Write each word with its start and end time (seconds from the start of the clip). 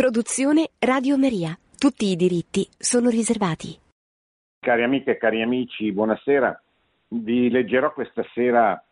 Produzione 0.00 0.70
Radio 0.78 1.18
Maria. 1.18 1.54
Tutti 1.76 2.06
i 2.06 2.16
diritti 2.16 2.66
sono 2.78 3.10
riservati. 3.10 3.78
Cari 4.58 4.82
amiche 4.82 5.10
e 5.10 5.16
cari 5.18 5.42
amici, 5.42 5.92
buonasera. 5.92 6.58
Vi 7.08 7.50
leggerò 7.50 7.92
questa 7.92 8.24
sera 8.32 8.82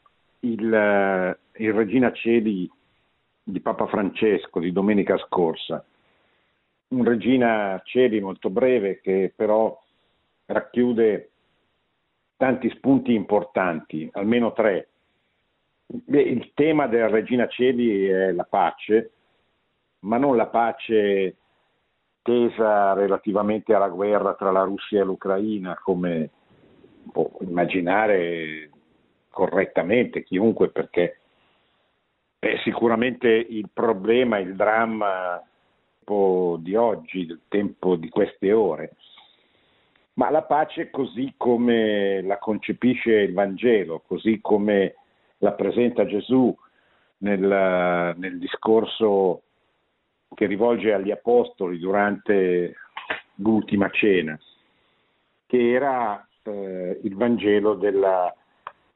il, 0.41 0.71
eh, 0.71 1.39
il 1.65 1.73
Regina 1.73 2.13
Celi 2.13 2.71
di 3.43 3.61
Papa 3.61 3.87
Francesco 3.87 4.61
di 4.61 4.71
domenica 4.71 5.17
scorsa. 5.17 5.83
Un 6.89 7.05
Regina 7.05 7.81
Celi 7.87 8.21
molto 8.21 8.51
breve 8.51 9.01
che 9.01 9.33
però 9.35 9.81
racchiude 10.45 11.31
tanti 12.37 12.69
spunti 12.77 13.15
importanti, 13.15 14.07
almeno 14.13 14.53
tre. 14.53 14.89
Il 15.87 16.51
tema 16.53 16.87
della 16.87 17.09
Regina 17.09 17.49
Celi 17.49 18.05
è 18.09 18.31
la 18.31 18.45
pace, 18.45 19.13
ma 20.01 20.19
non 20.19 20.37
la 20.37 20.47
pace 20.47 21.37
tesa 22.23 22.93
relativamente 22.93 23.75
alla 23.75 23.89
guerra 23.89 24.35
tra 24.35 24.51
la 24.51 24.63
Russia 24.63 25.01
e 25.01 25.05
l'Ucraina, 25.05 25.79
come 25.83 26.31
può 27.11 27.31
immaginare 27.41 28.71
correttamente 29.31 30.23
chiunque, 30.23 30.69
perché 30.69 31.21
è 32.39 32.57
sicuramente 32.63 33.29
il 33.29 33.69
problema, 33.73 34.39
il 34.39 34.55
dramma 34.55 35.43
di 36.59 36.75
oggi, 36.75 37.27
del 37.27 37.43
tempo 37.49 37.97
di 37.97 38.09
queste 38.09 38.53
ore. 38.53 38.97
Ma 40.15 40.31
la 40.31 40.43
pace 40.43 40.91
così 40.91 41.35
come 41.37 42.23
la 42.23 42.39
concepisce 42.39 43.13
il 43.13 43.35
Vangelo, 43.35 44.03
così 44.07 44.41
come 44.41 44.95
la 45.39 45.53
presenta 45.53 46.07
Gesù 46.07 46.55
nel, 47.19 48.15
nel 48.17 48.39
discorso 48.39 49.43
che 50.35 50.47
rivolge 50.47 50.93
agli 50.93 51.11
apostoli 51.11 51.79
durante 51.79 52.75
l'ultima 53.37 53.89
cena, 53.91 54.39
che 55.47 55.71
era 55.71 56.27
eh, 56.43 57.01
il 57.03 57.15
Vangelo 57.15 57.75
della, 57.75 58.35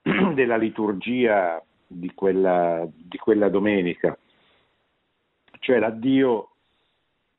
della 0.35 0.57
liturgia 0.57 1.63
di 1.87 2.13
quella, 2.15 2.87
di 2.91 3.19
quella, 3.19 3.49
domenica, 3.49 4.17
cioè 5.59 5.79
l'addio 5.79 6.49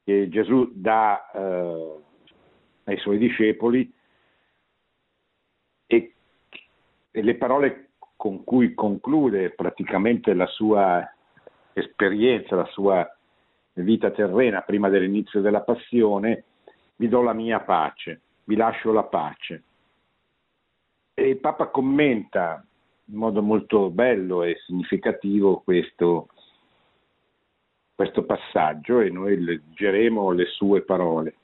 che 0.04 0.28
Gesù 0.30 0.72
dà 0.74 1.32
eh, 1.32 1.96
ai 2.86 2.98
suoi 2.98 3.18
discepoli 3.18 3.92
e, 5.88 6.14
e 7.12 7.22
le 7.22 7.36
parole 7.36 7.90
con 8.16 8.44
cui 8.44 8.74
conclude 8.74 9.52
praticamente 9.52 10.34
la 10.34 10.48
sua 10.48 11.06
esperienza, 11.74 12.56
la 12.56 12.66
sua 12.66 13.18
vita 13.82 14.12
terrena 14.12 14.62
prima 14.62 14.90
dell'inizio 14.90 15.42
della 15.42 15.62
passione, 15.62 16.44
vi 16.98 17.08
do 17.08 17.22
la 17.22 17.34
mia 17.34 17.60
pace, 17.62 18.22
vi 18.44 18.56
lascio 18.56 18.92
la 18.92 19.04
pace. 19.04 19.64
E 21.16 21.30
il 21.30 21.38
Papa 21.38 21.68
commenta 21.68 22.64
in 23.06 23.16
modo 23.16 23.42
molto 23.42 23.90
bello 23.90 24.44
e 24.44 24.58
significativo 24.66 25.62
questo, 25.62 26.30
questo 27.94 28.24
passaggio 28.24 29.00
e 29.00 29.10
noi 29.10 29.40
leggeremo 29.44 30.32
le 30.32 30.46
sue 30.46 30.82
parole. 30.82 31.36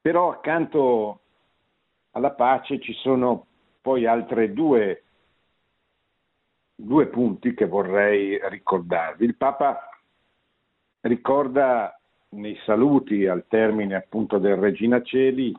Però 0.00 0.30
accanto 0.30 1.20
alla 2.12 2.32
pace 2.32 2.80
ci 2.80 2.94
sono 2.94 3.46
poi 3.80 4.06
altre 4.06 4.52
due, 4.52 5.04
due 6.74 7.06
punti 7.08 7.54
che 7.54 7.66
vorrei 7.66 8.38
ricordarvi. 8.48 9.24
Il 9.24 9.36
Papa 9.36 9.89
ricorda 11.02 11.98
nei 12.30 12.56
saluti 12.64 13.26
al 13.26 13.44
termine 13.48 13.94
appunto 13.94 14.38
del 14.38 14.56
Regina 14.56 15.02
Celi 15.02 15.54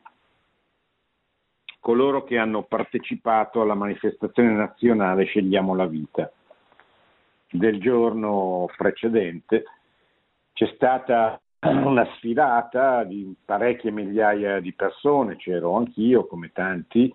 coloro 1.80 2.23
che 2.23 2.38
hanno 2.38 2.64
partecipato 2.64 3.62
alla 3.62 3.73
manifestazione 3.73 4.51
nazionale 4.51 5.25
Scegliamo 5.25 5.75
la 5.75 5.88
vita. 5.88 6.31
Del 7.50 7.81
giorno 7.81 8.69
precedente 8.78 9.63
c'è 10.53 10.72
stata 10.75 11.41
una 11.59 12.06
sfilata 12.16 13.03
di 13.03 13.35
parecchie 13.44 13.91
migliaia 13.91 14.59
di 14.59 14.74
persone, 14.74 15.35
c'ero 15.35 15.75
anch'io 15.75 16.28
come 16.28 16.51
tanti, 16.53 17.13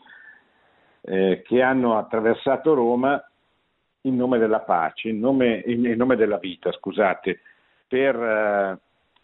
eh, 1.00 1.42
che 1.44 1.62
hanno 1.62 1.96
attraversato 1.96 2.74
Roma 2.74 3.24
in 4.02 4.16
nome 4.16 4.38
della 4.38 4.60
pace, 4.60 5.08
in 5.08 5.20
nome, 5.20 5.62
in, 5.66 5.82
nome 5.96 6.16
della 6.16 6.38
vita, 6.38 6.70
scusate, 6.72 7.40
per 7.86 8.16
eh, 8.16 8.78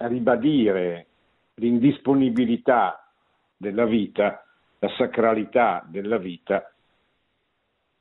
ribadire 0.08 1.06
l'indisponibilità 1.54 3.06
della 3.56 3.84
vita, 3.84 4.44
la 4.78 4.88
sacralità 4.96 5.84
della 5.86 6.18
vita 6.18 6.72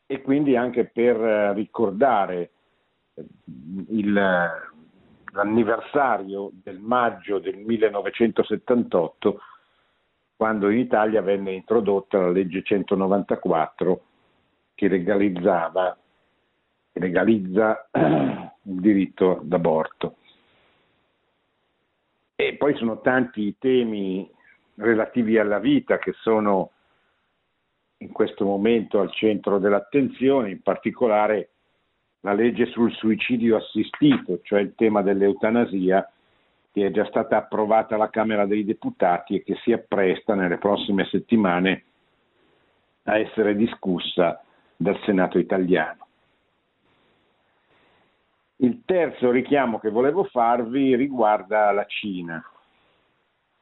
e 0.05 0.21
quindi 0.21 0.55
anche 0.55 0.85
per 0.85 1.15
eh, 1.15 1.53
ricordare 1.53 2.51
eh, 3.13 3.25
il, 3.89 4.13
l'anniversario 5.31 6.51
del 6.53 6.79
maggio 6.79 7.39
del 7.39 7.57
1978 7.57 9.39
quando 10.35 10.69
in 10.69 10.79
Italia 10.79 11.21
venne 11.21 11.53
introdotta 11.53 12.17
la 12.17 12.29
legge 12.29 12.63
194 12.63 14.01
che 14.73 14.87
legalizzava 14.87 15.95
legalizza 16.93 17.87
il 17.93 18.79
diritto 18.79 19.39
d'aborto. 19.43 20.17
E 22.41 22.55
poi 22.55 22.75
sono 22.75 23.01
tanti 23.01 23.41
i 23.41 23.55
temi 23.59 24.27
relativi 24.77 25.37
alla 25.37 25.59
vita 25.59 25.99
che 25.99 26.13
sono 26.21 26.71
in 27.97 28.11
questo 28.11 28.45
momento 28.45 28.99
al 28.99 29.11
centro 29.11 29.59
dell'attenzione, 29.59 30.49
in 30.49 30.63
particolare 30.63 31.49
la 32.21 32.33
legge 32.33 32.65
sul 32.65 32.91
suicidio 32.93 33.57
assistito, 33.57 34.39
cioè 34.41 34.61
il 34.61 34.73
tema 34.73 35.03
dell'eutanasia, 35.03 36.11
che 36.71 36.87
è 36.87 36.89
già 36.89 37.05
stata 37.05 37.37
approvata 37.37 37.93
alla 37.93 38.09
Camera 38.09 38.47
dei 38.47 38.65
Deputati 38.65 39.35
e 39.35 39.43
che 39.43 39.57
si 39.61 39.71
appresta 39.71 40.33
nelle 40.33 40.57
prossime 40.57 41.05
settimane 41.05 41.83
a 43.03 43.19
essere 43.19 43.55
discussa 43.55 44.41
dal 44.75 44.99
Senato 45.05 45.37
italiano. 45.37 46.07
Il 48.61 48.83
terzo 48.85 49.31
richiamo 49.31 49.79
che 49.79 49.89
volevo 49.89 50.23
farvi 50.25 50.95
riguarda 50.95 51.71
la 51.71 51.85
Cina. 51.85 52.43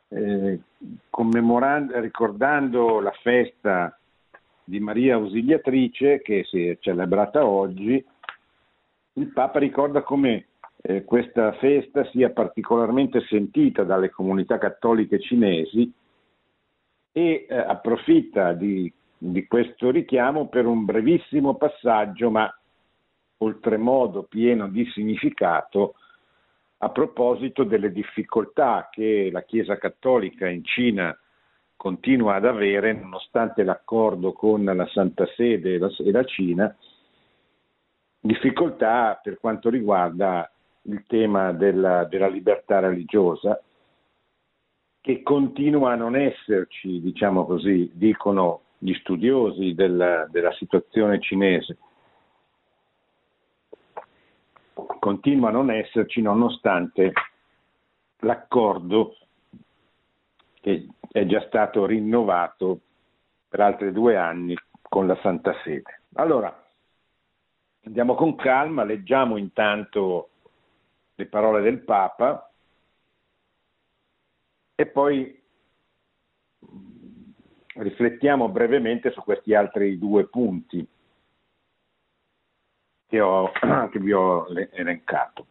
Eh, 0.10 0.60
ricordando 2.02 3.00
la 3.00 3.14
festa 3.22 3.98
di 4.62 4.80
Maria 4.82 5.16
Ausiliatrice 5.16 6.22
che 6.22 6.44
si 6.44 6.68
è 6.68 6.78
celebrata 6.82 7.46
oggi, 7.46 8.04
il 9.14 9.28
Papa 9.32 9.60
ricorda 9.60 10.02
come 10.02 10.48
eh, 10.82 11.06
questa 11.06 11.54
festa 11.54 12.04
sia 12.10 12.32
particolarmente 12.32 13.22
sentita 13.22 13.84
dalle 13.84 14.10
comunità 14.10 14.58
cattoliche 14.58 15.20
cinesi 15.22 15.90
e 17.14 17.46
eh, 17.48 17.56
approfitta 17.56 18.52
di, 18.52 18.92
di 19.18 19.48
questo 19.48 19.92
richiamo 19.92 20.50
per 20.50 20.66
un 20.66 20.84
brevissimo 20.84 21.56
passaggio, 21.56 22.30
ma 22.30 22.54
oltremodo 23.40 24.24
pieno 24.24 24.68
di 24.68 24.86
significato 24.92 25.96
a 26.82 26.90
proposito 26.90 27.64
delle 27.64 27.92
difficoltà 27.92 28.88
che 28.92 29.30
la 29.32 29.44
Chiesa 29.44 29.78
Cattolica 29.78 30.48
in 30.48 30.64
Cina 30.64 31.18
continua 31.76 32.36
ad 32.36 32.46
avere 32.46 32.94
nonostante 32.94 33.64
l'accordo 33.64 34.34
con 34.34 34.64
la 34.64 34.88
Santa 34.88 35.26
Sede 35.36 35.76
e 35.76 36.12
la, 36.12 36.24
Cina, 36.24 36.74
difficoltà 38.20 39.20
per 39.22 39.40
quanto 39.40 39.70
riguarda 39.70 40.50
il 40.84 41.04
tema 41.08 41.52
della, 41.52 42.06
della 42.06 42.28
libertà 42.28 42.80
religiosa, 42.80 43.62
che 45.02 45.22
continua 45.22 45.94
a 45.94 45.96
non 45.96 46.16
esserci, 46.16 47.00
diciamo 47.00 47.46
così, 47.46 47.90
dicono 47.94 48.64
gli 48.78 48.94
studiosi 48.96 49.74
della, 49.74 50.28
della 50.30 50.52
situazione 50.54 51.20
cinese 51.20 51.78
continua 55.00 55.50
a 55.50 55.54
non 55.54 55.72
esserci 55.72 56.22
nonostante 56.22 57.12
l'accordo 58.20 59.16
che 60.62 60.88
è 61.12 61.26
già 61.26 61.42
stato 61.48 61.86
rinnovato 61.86 62.82
per 63.48 63.62
altri 63.62 63.92
due 63.92 64.16
anni 64.18 64.56
con 64.82 65.08
la 65.08 65.18
Santa 65.22 65.56
Sede. 65.64 66.02
Allora, 66.14 66.54
andiamo 67.86 68.16
con 68.16 68.36
calma, 68.36 68.84
leggiamo 68.84 69.38
intanto 69.38 70.30
le 71.16 71.26
parole 71.26 71.62
del 71.62 71.80
Papa 71.80 72.52
e 74.76 74.86
poi 74.86 75.42
riflettiamo 77.76 78.50
brevemente 78.50 79.12
su 79.12 79.22
questi 79.24 79.54
altri 79.54 79.98
due 79.98 80.28
punti 80.28 80.86
che, 83.10 83.20
ho, 83.20 83.52
che 83.92 84.00
vi 84.00 84.14
ho 84.14 84.48
elencato. 84.72 85.46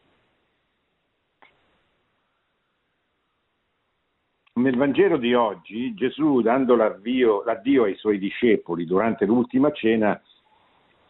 Nel 4.55 4.77
Vangelo 4.77 5.19
di 5.19 5.35
oggi 5.35 5.95
Gesù, 5.95 6.41
dando 6.41 6.75
l'addio, 6.75 7.45
l'addio 7.45 7.85
ai 7.85 7.95
suoi 7.97 8.19
discepoli 8.19 8.87
durante 8.87 9.25
l'ultima 9.25 9.71
cena, 9.73 10.21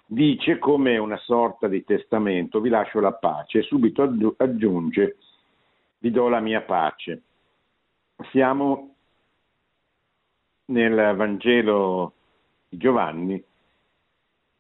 dice 0.05 0.59
come 0.59 0.99
una 0.99 1.17
sorta 1.19 1.67
di 1.67 1.85
testamento, 1.85 2.61
vi 2.61 2.69
lascio 2.69 3.01
la 3.01 3.13
pace 3.13 3.59
e 3.59 3.63
subito 3.63 4.35
aggiunge, 4.37 5.17
vi 5.99 6.11
do 6.11 6.29
la 6.29 6.41
mia 6.41 6.61
pace. 6.61 7.23
Siamo 8.31 8.95
nel 10.67 11.15
Vangelo 11.17 12.13
di 12.69 12.77
Giovanni 12.77 13.43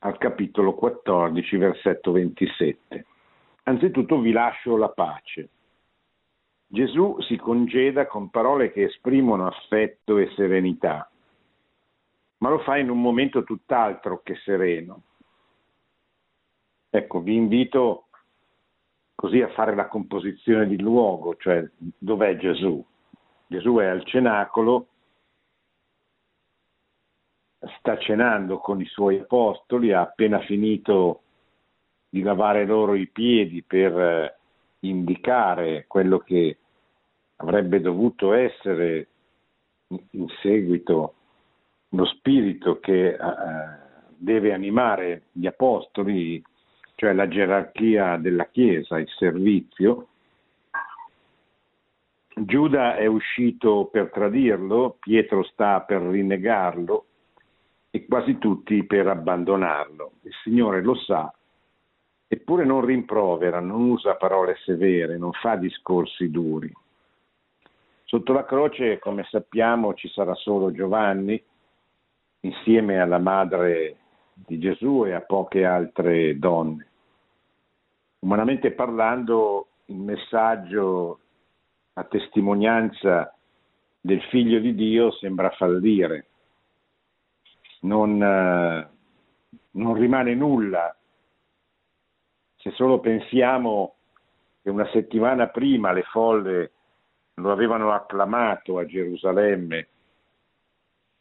al 0.00 0.18
capitolo 0.18 0.74
14, 0.74 1.56
versetto 1.56 2.12
27. 2.12 3.06
Anzitutto 3.64 4.20
vi 4.20 4.32
lascio 4.32 4.76
la 4.76 4.88
pace. 4.88 5.48
Gesù 6.66 7.16
si 7.20 7.36
congeda 7.36 8.06
con 8.06 8.30
parole 8.30 8.70
che 8.72 8.84
esprimono 8.84 9.46
affetto 9.46 10.18
e 10.18 10.30
serenità, 10.36 11.10
ma 12.38 12.50
lo 12.50 12.58
fa 12.58 12.76
in 12.76 12.90
un 12.90 13.00
momento 13.00 13.42
tutt'altro 13.42 14.20
che 14.22 14.36
sereno. 14.44 15.02
Ecco, 16.90 17.20
vi 17.20 17.34
invito 17.34 18.08
così 19.14 19.40
a 19.40 19.48
fare 19.48 19.74
la 19.74 19.88
composizione 19.88 20.66
di 20.66 20.78
luogo, 20.78 21.36
cioè 21.36 21.66
dov'è 21.76 22.36
Gesù? 22.36 22.84
Gesù 23.46 23.76
è 23.76 23.86
al 23.86 24.04
cenacolo, 24.04 24.88
sta 27.78 27.98
cenando 27.98 28.58
con 28.58 28.80
i 28.80 28.86
suoi 28.86 29.18
apostoli, 29.18 29.92
ha 29.92 30.00
appena 30.00 30.40
finito 30.40 31.22
di 32.08 32.22
lavare 32.22 32.64
loro 32.64 32.94
i 32.94 33.08
piedi 33.08 33.62
per 33.62 33.98
eh, 33.98 34.36
indicare 34.80 35.84
quello 35.86 36.18
che 36.18 36.58
avrebbe 37.36 37.80
dovuto 37.80 38.32
essere 38.32 39.08
in 39.88 40.28
seguito 40.42 41.14
lo 41.90 42.04
spirito 42.04 42.78
che 42.80 43.16
uh, 43.18 44.12
deve 44.16 44.52
animare 44.52 45.22
gli 45.32 45.46
apostoli, 45.46 46.42
cioè 46.96 47.12
la 47.14 47.28
gerarchia 47.28 48.16
della 48.18 48.46
Chiesa, 48.46 48.98
il 48.98 49.08
servizio. 49.16 50.08
Giuda 52.34 52.96
è 52.96 53.06
uscito 53.06 53.86
per 53.86 54.10
tradirlo, 54.10 54.96
Pietro 55.00 55.42
sta 55.44 55.80
per 55.80 56.02
rinnegarlo 56.02 57.07
e 57.90 58.06
quasi 58.06 58.38
tutti 58.38 58.84
per 58.84 59.06
abbandonarlo. 59.08 60.12
Il 60.22 60.32
Signore 60.42 60.82
lo 60.82 60.94
sa 60.94 61.32
eppure 62.30 62.66
non 62.66 62.84
rimprovera, 62.84 63.58
non 63.58 63.88
usa 63.88 64.16
parole 64.16 64.56
severe, 64.64 65.16
non 65.16 65.32
fa 65.32 65.56
discorsi 65.56 66.30
duri. 66.30 66.70
Sotto 68.04 68.32
la 68.34 68.44
croce, 68.44 68.98
come 68.98 69.24
sappiamo, 69.30 69.94
ci 69.94 70.08
sarà 70.08 70.34
solo 70.34 70.70
Giovanni, 70.70 71.42
insieme 72.40 73.00
alla 73.00 73.18
madre 73.18 73.96
di 74.34 74.58
Gesù 74.58 75.04
e 75.06 75.12
a 75.12 75.22
poche 75.22 75.64
altre 75.64 76.38
donne. 76.38 76.86
Umanamente 78.20 78.72
parlando, 78.72 79.68
il 79.86 79.96
messaggio 79.96 81.20
a 81.94 82.04
testimonianza 82.04 83.34
del 84.00 84.22
figlio 84.24 84.58
di 84.60 84.74
Dio 84.74 85.10
sembra 85.12 85.50
fallire. 85.50 86.27
Non, 87.80 88.22
eh, 88.22 88.88
non 89.72 89.94
rimane 89.94 90.34
nulla. 90.34 90.94
Se 92.56 92.70
solo 92.72 93.00
pensiamo 93.00 93.94
che 94.62 94.70
una 94.70 94.88
settimana 94.90 95.48
prima 95.48 95.92
le 95.92 96.02
folle 96.02 96.72
lo 97.34 97.52
avevano 97.52 97.92
acclamato 97.92 98.78
a 98.78 98.86
Gerusalemme 98.86 99.88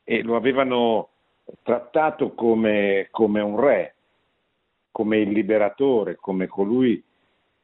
e 0.03 0.23
lo 0.23 0.35
avevano 0.35 1.09
trattato 1.63 2.33
come, 2.33 3.07
come 3.11 3.41
un 3.41 3.59
re, 3.59 3.95
come 4.91 5.17
il 5.19 5.29
liberatore, 5.29 6.15
come 6.15 6.47
colui 6.47 7.03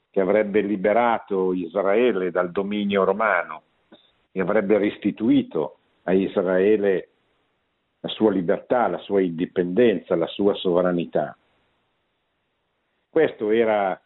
che 0.10 0.22
avrebbe 0.22 0.62
liberato 0.62 1.54
Israele 1.54 2.30
dal 2.30 2.52
dominio 2.52 3.04
romano 3.04 3.64
e 4.32 4.40
avrebbe 4.40 4.78
restituito 4.78 5.78
a 6.04 6.14
Israele 6.14 7.13
la 8.04 8.10
sua 8.10 8.32
libertà, 8.32 8.88
la 8.88 8.98
sua 8.98 9.22
indipendenza, 9.22 10.16
la 10.16 10.28
sua 10.28 10.54
sovranità. 10.56 11.38
Questo 13.10 13.50
era 13.52 14.00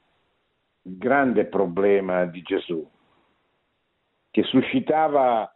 il 0.83 0.97
grande 0.97 1.45
problema 1.45 2.25
di 2.25 2.43
Gesù, 2.43 2.87
che 4.29 4.43
suscitava 4.43 5.51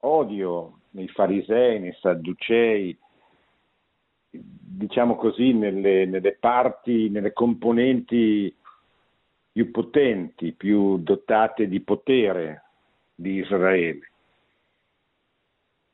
odio 0.00 0.80
nei 0.90 1.06
farisei, 1.08 1.78
nei 1.78 1.96
sadducei, 2.00 2.98
diciamo 4.28 5.14
così, 5.14 5.52
nelle, 5.52 6.04
nelle 6.04 6.32
parti, 6.32 7.08
nelle 7.10 7.32
componenti 7.32 8.52
più 9.52 9.70
potenti, 9.70 10.50
più 10.52 10.98
dotate 10.98 11.68
di 11.68 11.80
potere 11.80 12.64
di 13.14 13.34
Israele. 13.34 14.10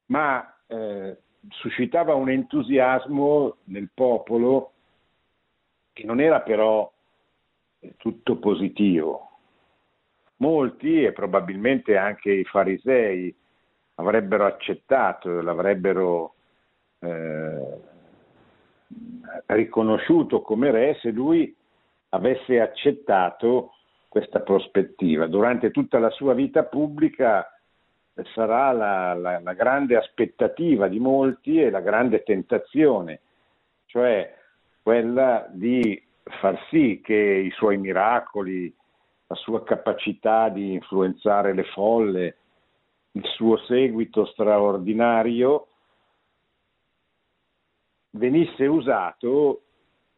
Ma 0.06 0.56
eh, 0.66 1.21
suscitava 1.48 2.14
un 2.14 2.30
entusiasmo 2.30 3.56
nel 3.64 3.90
popolo 3.92 4.72
che 5.92 6.04
non 6.04 6.20
era 6.20 6.40
però 6.40 6.90
tutto 7.96 8.36
positivo. 8.36 9.28
Molti, 10.36 11.04
e 11.04 11.12
probabilmente 11.12 11.96
anche 11.96 12.32
i 12.32 12.44
farisei, 12.44 13.34
avrebbero 13.96 14.44
accettato, 14.46 15.40
l'avrebbero 15.40 16.34
eh, 16.98 17.80
riconosciuto 19.46 20.42
come 20.42 20.70
re 20.70 20.98
se 21.00 21.10
lui 21.10 21.54
avesse 22.10 22.60
accettato 22.60 23.74
questa 24.08 24.40
prospettiva. 24.40 25.26
Durante 25.26 25.70
tutta 25.70 25.98
la 25.98 26.10
sua 26.10 26.34
vita 26.34 26.64
pubblica 26.64 27.46
sarà 28.34 28.72
la, 28.72 29.14
la, 29.14 29.40
la 29.40 29.52
grande 29.54 29.96
aspettativa 29.96 30.88
di 30.88 30.98
molti 30.98 31.60
e 31.60 31.70
la 31.70 31.80
grande 31.80 32.22
tentazione, 32.22 33.20
cioè 33.86 34.34
quella 34.82 35.46
di 35.50 36.02
far 36.22 36.58
sì 36.68 37.00
che 37.02 37.14
i 37.14 37.50
suoi 37.50 37.78
miracoli, 37.78 38.74
la 39.26 39.34
sua 39.34 39.62
capacità 39.64 40.48
di 40.48 40.72
influenzare 40.72 41.52
le 41.54 41.64
folle, 41.64 42.36
il 43.12 43.24
suo 43.26 43.56
seguito 43.58 44.24
straordinario 44.26 45.68
venisse 48.10 48.66
usato 48.66 49.62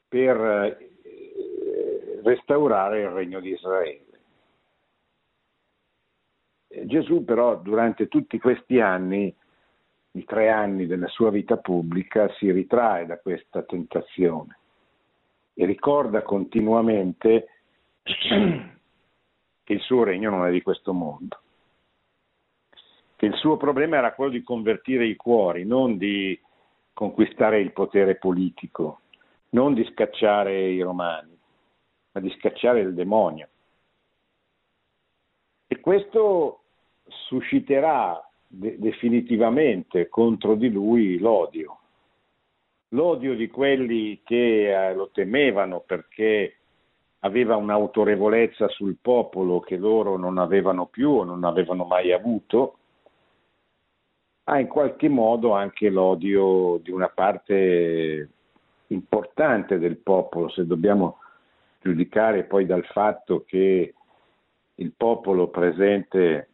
per 0.09 0.37
eh, 0.37 2.21
restaurare 2.23 3.03
il 3.03 3.09
regno 3.09 3.41
di 3.41 3.51
Israele. 3.51 4.04
Gesù 6.85 7.25
però 7.25 7.57
durante 7.57 8.09
tutti 8.09 8.39
questi 8.39 8.81
anni 8.81 9.35
i 10.17 10.25
tre 10.25 10.51
anni 10.51 10.87
della 10.87 11.09
sua 11.09 11.31
vita 11.31 11.57
pubblica 11.57 12.29
si 12.35 12.51
ritrae 12.51 13.07
da 13.07 13.19
questa 13.19 13.63
tentazione 13.63 14.59
e 15.55 15.67
ricorda 15.67 16.23
continuamente 16.23 17.49
che 18.03 19.73
il 19.73 19.81
suo 19.81 20.05
regno 20.05 20.31
non 20.31 20.47
è 20.47 20.51
di 20.51 20.63
questo 20.63 20.93
mondo, 20.93 21.41
che 23.17 23.27
il 23.27 23.35
suo 23.35 23.57
problema 23.57 23.97
era 23.97 24.15
quello 24.15 24.33
di 24.33 24.43
convertire 24.43 25.07
i 25.07 25.17
cuori, 25.17 25.65
non 25.65 25.97
di 25.97 26.39
conquistare 26.93 27.61
il 27.61 27.73
potere 27.73 28.17
politico, 28.17 29.01
non 29.51 29.75
di 29.75 29.85
scacciare 29.93 30.71
i 30.71 30.81
romani, 30.81 31.37
ma 32.13 32.21
di 32.21 32.31
scacciare 32.39 32.81
il 32.81 32.95
demonio. 32.95 33.49
E 35.67 35.81
questo 35.81 36.64
susciterà 37.27 38.21
de- 38.47 38.79
definitivamente 38.79 40.09
contro 40.09 40.55
di 40.55 40.71
lui 40.71 41.19
l'odio. 41.19 41.79
L'odio 42.89 43.35
di 43.35 43.49
quelli 43.49 44.21
che 44.23 44.71
eh, 44.71 44.95
lo 44.95 45.11
temevano 45.13 45.81
perché 45.81 46.57
aveva 47.21 47.57
un'autorevolezza 47.57 48.69
sul 48.69 48.97
popolo 49.01 49.61
che 49.61 49.77
loro 49.77 50.17
non 50.17 50.39
avevano 50.39 50.87
più 50.87 51.11
o 51.11 51.25
non 51.25 51.45
avevano 51.45 51.85
mai 51.85 52.13
avuto, 52.13 52.79
ha 54.45 54.61
in 54.61 54.69
qualche 54.69 55.09
modo 55.09 55.53
anche 55.53 55.89
l'odio 55.89 56.79
di 56.83 56.91
una 56.91 57.09
parte 57.09 58.29
importante 58.89 59.79
del 59.79 59.97
popolo, 59.97 60.51
se 60.51 60.67
dobbiamo 60.67 61.19
giudicare 61.81 62.45
poi 62.45 62.67
dal 62.67 62.85
fatto 62.85 63.45
che 63.47 63.95
il 64.77 64.93
popolo 64.97 65.49
presente 65.49 66.49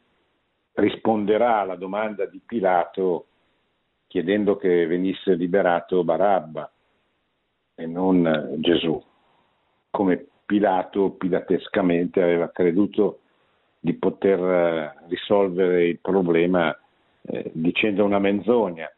risponderà 0.74 1.58
alla 1.60 1.76
domanda 1.76 2.26
di 2.26 2.40
Pilato 2.44 3.26
chiedendo 4.06 4.56
che 4.56 4.86
venisse 4.86 5.34
liberato 5.34 6.02
Barabba 6.02 6.70
e 7.74 7.86
non 7.86 8.56
Gesù, 8.58 9.02
come 9.90 10.26
Pilato 10.44 11.10
pilatescamente 11.10 12.20
aveva 12.20 12.50
creduto 12.50 13.20
di 13.78 13.94
poter 13.94 14.38
eh, 14.40 15.06
risolvere 15.06 15.86
il 15.86 16.00
problema 16.00 16.76
eh, 17.22 17.50
dicendo 17.54 18.04
una 18.04 18.18
menzogna 18.18 18.92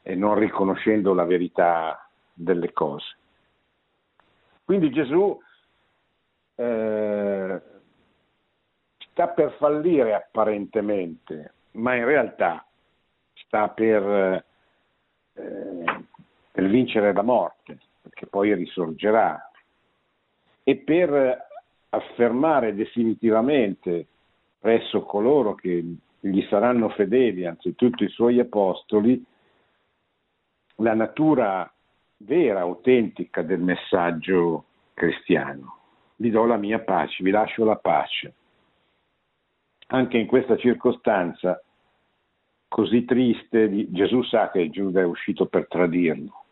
e 0.00 0.14
non 0.14 0.38
riconoscendo 0.38 1.12
la 1.12 1.24
verità 1.24 2.08
delle 2.32 2.72
cose. 2.72 3.16
Quindi 4.64 4.90
Gesù 4.90 5.38
eh, 6.54 7.62
sta 9.16 9.28
per 9.28 9.52
fallire 9.52 10.12
apparentemente, 10.12 11.54
ma 11.72 11.94
in 11.94 12.04
realtà 12.04 12.62
sta 13.32 13.70
per, 13.70 14.44
eh, 15.32 15.84
per 16.52 16.64
vincere 16.66 17.14
la 17.14 17.22
morte, 17.22 17.78
perché 18.02 18.26
poi 18.26 18.52
risorgerà, 18.54 19.50
e 20.62 20.76
per 20.76 21.46
affermare 21.88 22.74
definitivamente 22.74 24.06
presso 24.58 25.00
coloro 25.04 25.54
che 25.54 25.82
gli 26.20 26.42
saranno 26.50 26.90
fedeli, 26.90 27.46
anzitutto 27.46 28.04
i 28.04 28.10
suoi 28.10 28.38
apostoli, 28.38 29.24
la 30.76 30.92
natura 30.92 31.72
vera, 32.18 32.60
autentica 32.60 33.40
del 33.40 33.60
messaggio 33.60 34.64
cristiano. 34.92 35.78
Vi 36.16 36.28
do 36.28 36.44
la 36.44 36.58
mia 36.58 36.80
pace, 36.80 37.22
vi 37.22 37.30
lascio 37.30 37.64
la 37.64 37.76
pace. 37.76 38.34
Anche 39.88 40.18
in 40.18 40.26
questa 40.26 40.56
circostanza 40.56 41.62
così 42.68 43.04
triste, 43.04 43.90
Gesù 43.90 44.22
sa 44.22 44.50
che 44.50 44.68
Giuda 44.70 45.00
è 45.00 45.04
uscito 45.04 45.46
per 45.46 45.68
tradirlo. 45.68 46.44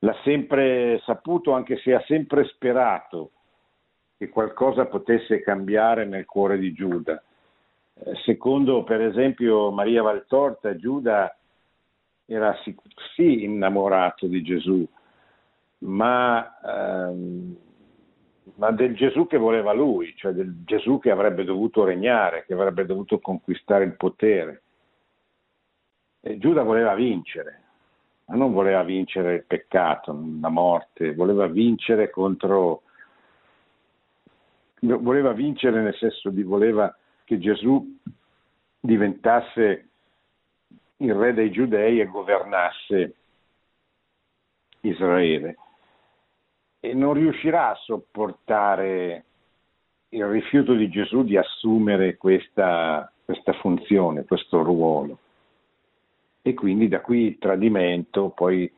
L'ha 0.00 0.16
sempre 0.22 1.00
saputo, 1.04 1.52
anche 1.52 1.78
se 1.78 1.94
ha 1.94 2.02
sempre 2.06 2.44
sperato 2.44 3.30
che 4.16 4.28
qualcosa 4.28 4.86
potesse 4.86 5.40
cambiare 5.40 6.04
nel 6.04 6.24
cuore 6.24 6.58
di 6.58 6.72
Giuda. 6.72 7.22
Eh, 7.94 8.14
secondo 8.24 8.82
per 8.82 9.00
esempio 9.00 9.70
Maria 9.70 10.02
Valtorta, 10.02 10.76
Giuda 10.76 11.36
era 12.26 12.56
sì 13.14 13.44
innamorato 13.44 14.26
di 14.26 14.42
Gesù, 14.42 14.86
ma, 15.78 16.58
ehm, 16.60 17.56
ma, 18.56 18.70
del 18.70 18.94
Gesù 18.94 19.26
che 19.26 19.38
voleva 19.38 19.72
lui, 19.72 20.14
cioè 20.16 20.32
del 20.32 20.64
Gesù 20.64 20.98
che 20.98 21.10
avrebbe 21.10 21.44
dovuto 21.44 21.84
regnare, 21.84 22.44
che 22.46 22.54
avrebbe 22.54 22.84
dovuto 22.84 23.18
conquistare 23.18 23.84
il 23.84 23.96
potere. 23.96 24.62
E 26.20 26.38
Giuda 26.38 26.62
voleva 26.62 26.94
vincere, 26.94 27.62
ma 28.26 28.36
non 28.36 28.52
voleva 28.52 28.82
vincere 28.82 29.34
il 29.34 29.44
peccato, 29.44 30.12
la 30.40 30.48
morte, 30.48 31.14
voleva 31.14 31.46
vincere 31.46 32.10
contro 32.10 32.82
voleva 34.86 35.32
vincere 35.32 35.80
nel 35.80 35.94
senso 35.94 36.28
di 36.28 36.42
voleva 36.42 36.94
che 37.24 37.38
Gesù 37.38 37.98
diventasse 38.78 39.88
il 40.98 41.14
re 41.14 41.32
dei 41.32 41.50
giudei 41.50 42.00
e 42.00 42.06
governasse 42.06 43.14
Israele. 44.80 45.56
E 46.84 46.92
non 46.92 47.14
riuscirà 47.14 47.70
a 47.70 47.76
sopportare 47.76 49.24
il 50.10 50.26
rifiuto 50.26 50.74
di 50.74 50.90
Gesù 50.90 51.24
di 51.24 51.34
assumere 51.38 52.18
questa, 52.18 53.10
questa 53.24 53.54
funzione, 53.54 54.26
questo 54.26 54.62
ruolo. 54.62 55.18
E 56.42 56.52
quindi 56.52 56.88
da 56.88 57.00
qui 57.00 57.20
il 57.28 57.38
tradimento, 57.38 58.28
poi 58.28 58.70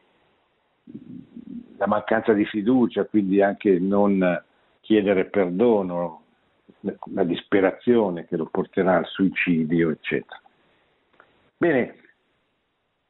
la 1.79 1.89
mancanza 1.89 2.33
di 2.33 2.45
fiducia, 2.45 3.07
quindi 3.07 3.43
anche 3.43 3.77
non 3.81 4.41
chiedere 4.83 5.25
perdono, 5.25 6.23
la 7.13 7.25
disperazione 7.25 8.27
che 8.27 8.37
lo 8.37 8.47
porterà 8.47 8.99
al 8.99 9.07
suicidio, 9.07 9.91
eccetera. 9.91 10.41
Bene, 11.57 11.97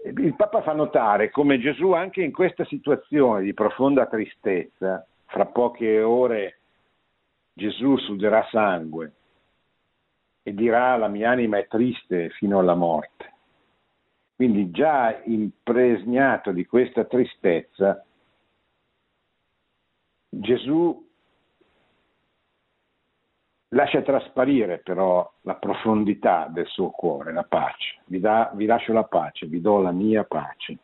il 0.07 0.37
Papa 0.37 0.63
fa 0.63 0.73
notare 0.73 1.31
come 1.31 1.59
Gesù 1.59 1.93
anche 1.93 2.23
in 2.23 2.33
questa 2.33 2.65
situazione 2.65 3.43
di 3.43 3.55
profonda 3.55 4.07
tristezza, 4.07 5.05
fra 5.27 5.47
poche 5.47 6.01
ore 6.01 6.59
Gesù 7.53 7.97
suderà 7.97 8.47
sangue 8.51 9.13
e 10.43 10.55
dirà 10.55 10.97
la 10.97 11.09
mia 11.09 11.31
anima 11.31 11.59
è 11.59 11.67
triste 11.67 12.31
fino 12.31 12.59
alla 12.61 12.75
morte. 12.75 13.35
Quindi 14.37 14.71
già 14.71 15.23
impregnato 15.25 16.53
di 16.53 16.67
questa 16.67 17.05
tristezza, 17.05 18.05
Gesù 20.29 21.06
lascia 23.71 24.03
trasparire 24.03 24.79
però 24.79 25.29
la 25.43 25.55
profondità 25.55 26.49
del 26.51 26.67
suo 26.67 26.91
cuore, 26.91 27.33
la 27.33 27.45
pace. 27.45 28.01
Vi, 28.07 28.21
da, 28.21 28.51
vi 28.55 28.67
lascio 28.67 28.93
la 28.93 29.05
pace, 29.05 29.47
vi 29.47 29.61
do 29.61 29.81
la 29.81 29.93
mia 29.93 30.25
pace. 30.25 30.79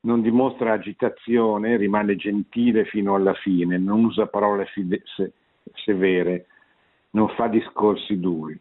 Non 0.00 0.20
dimostra 0.20 0.72
agitazione, 0.72 1.76
rimane 1.76 2.16
gentile 2.16 2.84
fino 2.84 3.14
alla 3.14 3.34
fine, 3.34 3.78
non 3.78 4.04
usa 4.04 4.26
parole 4.26 4.66
fide- 4.66 5.02
se- 5.04 5.32
severe, 5.74 6.46
non 7.10 7.28
fa 7.30 7.48
discorsi 7.48 8.18
duri. 8.20 8.58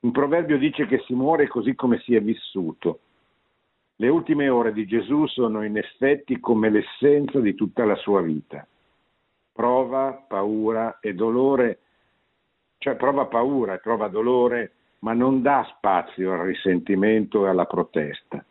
Un 0.00 0.10
proverbio 0.10 0.58
dice 0.58 0.86
che 0.86 1.02
si 1.06 1.14
muore 1.14 1.48
così 1.48 1.74
come 1.74 1.98
si 2.00 2.14
è 2.14 2.20
vissuto. 2.20 3.00
Le 3.96 4.08
ultime 4.08 4.48
ore 4.48 4.72
di 4.72 4.86
Gesù 4.86 5.26
sono 5.26 5.64
in 5.64 5.78
effetti 5.78 6.40
come 6.40 6.68
l'essenza 6.68 7.40
di 7.40 7.54
tutta 7.54 7.84
la 7.84 7.94
sua 7.96 8.20
vita. 8.20 8.66
Prova, 9.52 10.12
paura 10.28 10.98
e 11.00 11.14
dolore 11.14 11.78
cioè 12.84 12.96
prova 12.96 13.24
paura 13.24 13.78
prova 13.78 14.08
dolore, 14.08 14.72
ma 14.98 15.14
non 15.14 15.40
dà 15.40 15.66
spazio 15.74 16.34
al 16.34 16.40
risentimento 16.40 17.46
e 17.46 17.48
alla 17.48 17.64
protesta. 17.64 18.44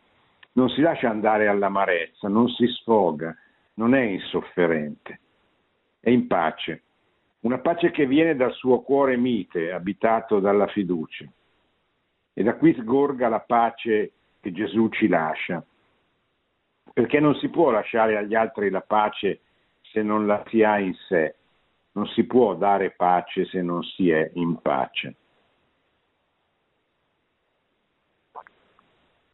Non 0.54 0.68
si 0.70 0.80
lascia 0.80 1.08
andare 1.08 1.46
all'amarezza, 1.46 2.26
non 2.26 2.48
si 2.48 2.66
sfoga, 2.66 3.32
non 3.74 3.94
è 3.94 4.00
insofferente, 4.00 5.20
è 6.00 6.10
in 6.10 6.26
pace. 6.26 6.82
Una 7.42 7.58
pace 7.58 7.92
che 7.92 8.06
viene 8.06 8.34
dal 8.34 8.52
suo 8.54 8.80
cuore 8.80 9.16
mite, 9.16 9.70
abitato 9.70 10.40
dalla 10.40 10.66
fiducia. 10.66 11.24
E 12.32 12.42
da 12.42 12.56
qui 12.56 12.74
sgorga 12.74 13.28
la 13.28 13.38
pace 13.38 14.14
che 14.40 14.50
Gesù 14.50 14.88
ci 14.88 15.06
lascia. 15.06 15.64
Perché 16.92 17.20
non 17.20 17.36
si 17.36 17.48
può 17.50 17.70
lasciare 17.70 18.16
agli 18.16 18.34
altri 18.34 18.68
la 18.68 18.80
pace 18.80 19.42
se 19.80 20.02
non 20.02 20.26
la 20.26 20.42
si 20.48 20.64
ha 20.64 20.80
in 20.80 20.94
sé. 21.06 21.36
Non 21.96 22.06
si 22.08 22.24
può 22.24 22.54
dare 22.54 22.90
pace 22.90 23.44
se 23.46 23.62
non 23.62 23.82
si 23.82 24.10
è 24.10 24.30
in 24.34 24.60
pace. 24.60 25.16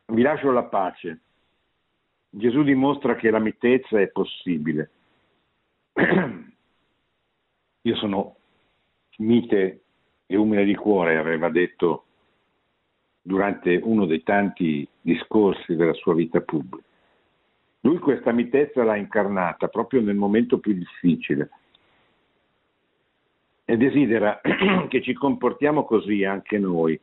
Vi 0.07 0.23
lascio 0.23 0.50
la 0.50 0.64
pace. 0.64 1.21
Gesù 2.29 2.62
dimostra 2.62 3.14
che 3.17 3.31
la 3.31 3.38
mitezza 3.38 4.00
è 4.00 4.09
possibile. 4.09 4.90
Io 7.83 7.97
sono 7.97 8.37
mite 9.19 9.83
e 10.26 10.37
umile 10.37 10.64
di 10.64 10.75
cuore, 10.75 11.17
aveva 11.17 11.49
detto 11.49 12.05
durante 13.23 13.81
uno 13.83 14.07
dei 14.07 14.23
tanti 14.23 14.87
discorsi 15.00 15.75
della 15.76 15.95
sua 15.95 16.14
vita 16.14 16.40
pubblica. 16.40 16.87
Lui 17.81 17.99
questa 17.99 18.33
mitezza 18.33 18.85
l'ha 18.85 18.97
incarnata 18.97 19.69
proprio 19.69 20.02
nel 20.02 20.17
momento 20.17 20.59
più 20.59 20.75
difficile, 20.75 21.50
e 23.70 23.76
desidera 23.76 24.40
che 24.88 25.00
ci 25.00 25.12
comportiamo 25.12 25.84
così 25.84 26.24
anche 26.24 26.58
noi, 26.58 27.00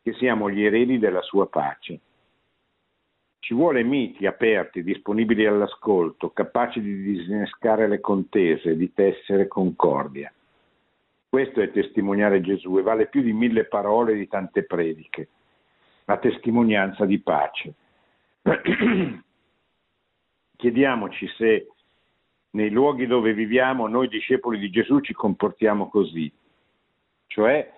che 0.00 0.12
siamo 0.12 0.48
gli 0.48 0.62
eredi 0.62 1.00
della 1.00 1.22
sua 1.22 1.48
pace. 1.48 1.98
Ci 3.40 3.52
vuole 3.52 3.82
miti 3.82 4.26
aperti, 4.26 4.84
disponibili 4.84 5.44
all'ascolto, 5.46 6.30
capaci 6.30 6.80
di 6.80 7.02
disinnescare 7.02 7.88
le 7.88 7.98
contese, 7.98 8.76
di 8.76 8.92
tessere 8.92 9.48
concordia. 9.48 10.32
Questo 11.28 11.60
è 11.60 11.72
testimoniare 11.72 12.40
Gesù 12.40 12.78
e 12.78 12.82
vale 12.82 13.08
più 13.08 13.20
di 13.20 13.32
mille 13.32 13.64
parole 13.64 14.12
e 14.12 14.16
di 14.18 14.28
tante 14.28 14.62
prediche, 14.62 15.28
la 16.04 16.18
testimonianza 16.18 17.04
di 17.04 17.18
pace. 17.18 17.74
Chiediamoci 20.56 21.26
se 21.36 21.66
nei 22.50 22.70
luoghi 22.70 23.06
dove 23.06 23.32
viviamo 23.32 23.86
noi 23.86 24.08
discepoli 24.08 24.58
di 24.58 24.70
Gesù 24.70 25.00
ci 25.00 25.12
comportiamo 25.12 25.88
così, 25.88 26.32
cioè 27.26 27.72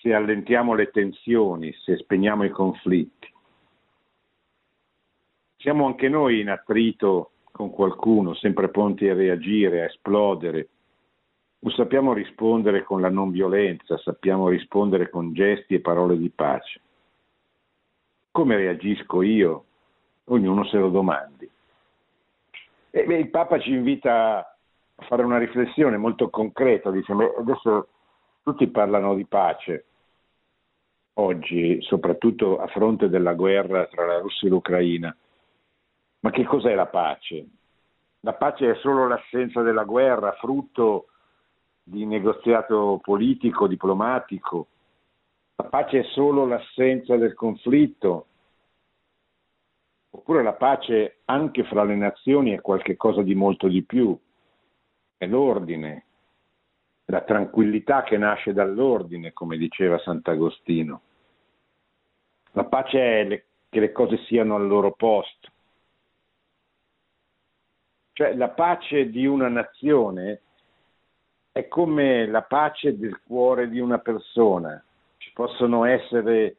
se 0.00 0.12
allentiamo 0.12 0.74
le 0.74 0.90
tensioni, 0.90 1.72
se 1.72 1.96
spegniamo 1.96 2.44
i 2.44 2.50
conflitti. 2.50 3.30
Siamo 5.56 5.86
anche 5.86 6.08
noi 6.08 6.40
in 6.40 6.50
attrito 6.50 7.30
con 7.52 7.70
qualcuno, 7.70 8.34
sempre 8.34 8.68
pronti 8.68 9.08
a 9.08 9.14
reagire, 9.14 9.82
a 9.82 9.84
esplodere, 9.84 10.68
o 11.60 11.70
sappiamo 11.70 12.12
rispondere 12.12 12.82
con 12.82 13.00
la 13.00 13.08
non 13.08 13.30
violenza, 13.30 13.96
sappiamo 13.98 14.48
rispondere 14.48 15.08
con 15.08 15.32
gesti 15.32 15.74
e 15.74 15.80
parole 15.80 16.18
di 16.18 16.30
pace. 16.30 16.80
Come 18.32 18.56
reagisco 18.56 19.22
io? 19.22 19.64
Ognuno 20.24 20.64
se 20.64 20.78
lo 20.78 20.88
domandi. 20.88 21.31
E 22.94 23.00
il 23.00 23.30
Papa 23.30 23.58
ci 23.58 23.72
invita 23.72 24.38
a 24.38 25.04
fare 25.06 25.24
una 25.24 25.38
riflessione 25.38 25.96
molto 25.96 26.28
concreta, 26.30 26.90
dice, 26.90 27.12
adesso 27.12 27.88
Tutti 28.42 28.66
parlano 28.66 29.14
di 29.14 29.24
pace 29.24 29.84
oggi, 31.14 31.80
soprattutto 31.82 32.58
a 32.58 32.66
fronte 32.66 33.08
della 33.08 33.34
guerra 33.34 33.86
tra 33.86 34.04
la 34.04 34.18
Russia 34.18 34.48
e 34.48 34.50
l'Ucraina. 34.50 35.16
Ma 36.20 36.30
che 36.30 36.44
cos'è 36.44 36.74
la 36.74 36.86
pace? 36.86 37.46
La 38.20 38.34
pace 38.34 38.70
è 38.70 38.74
solo 38.76 39.06
l'assenza 39.06 39.62
della 39.62 39.84
guerra, 39.84 40.32
frutto 40.32 41.06
di 41.84 42.04
negoziato 42.04 42.98
politico, 43.00 43.68
diplomatico. 43.68 44.66
La 45.56 45.68
pace 45.68 46.00
è 46.00 46.04
solo 46.04 46.44
l'assenza 46.44 47.16
del 47.16 47.34
conflitto. 47.34 48.26
Oppure 50.14 50.42
la 50.42 50.52
pace 50.52 51.20
anche 51.24 51.64
fra 51.64 51.84
le 51.84 51.94
nazioni 51.94 52.52
è 52.52 52.60
qualcosa 52.60 53.22
di 53.22 53.34
molto 53.34 53.66
di 53.66 53.82
più. 53.82 54.16
È 55.16 55.26
l'ordine, 55.26 56.04
la 57.06 57.22
tranquillità 57.22 58.02
che 58.02 58.18
nasce 58.18 58.52
dall'ordine, 58.52 59.32
come 59.32 59.56
diceva 59.56 59.98
Sant'Agostino. 59.98 61.00
La 62.52 62.64
pace 62.64 62.98
è 62.98 63.24
le, 63.24 63.44
che 63.70 63.80
le 63.80 63.92
cose 63.92 64.18
siano 64.26 64.56
al 64.56 64.66
loro 64.66 64.92
posto. 64.92 65.48
Cioè 68.12 68.34
la 68.34 68.50
pace 68.50 69.08
di 69.08 69.24
una 69.24 69.48
nazione 69.48 70.42
è 71.52 71.66
come 71.68 72.26
la 72.26 72.42
pace 72.42 72.98
del 72.98 73.18
cuore 73.22 73.70
di 73.70 73.80
una 73.80 73.98
persona. 73.98 74.82
Ci 75.16 75.32
possono 75.32 75.86
essere 75.86 76.56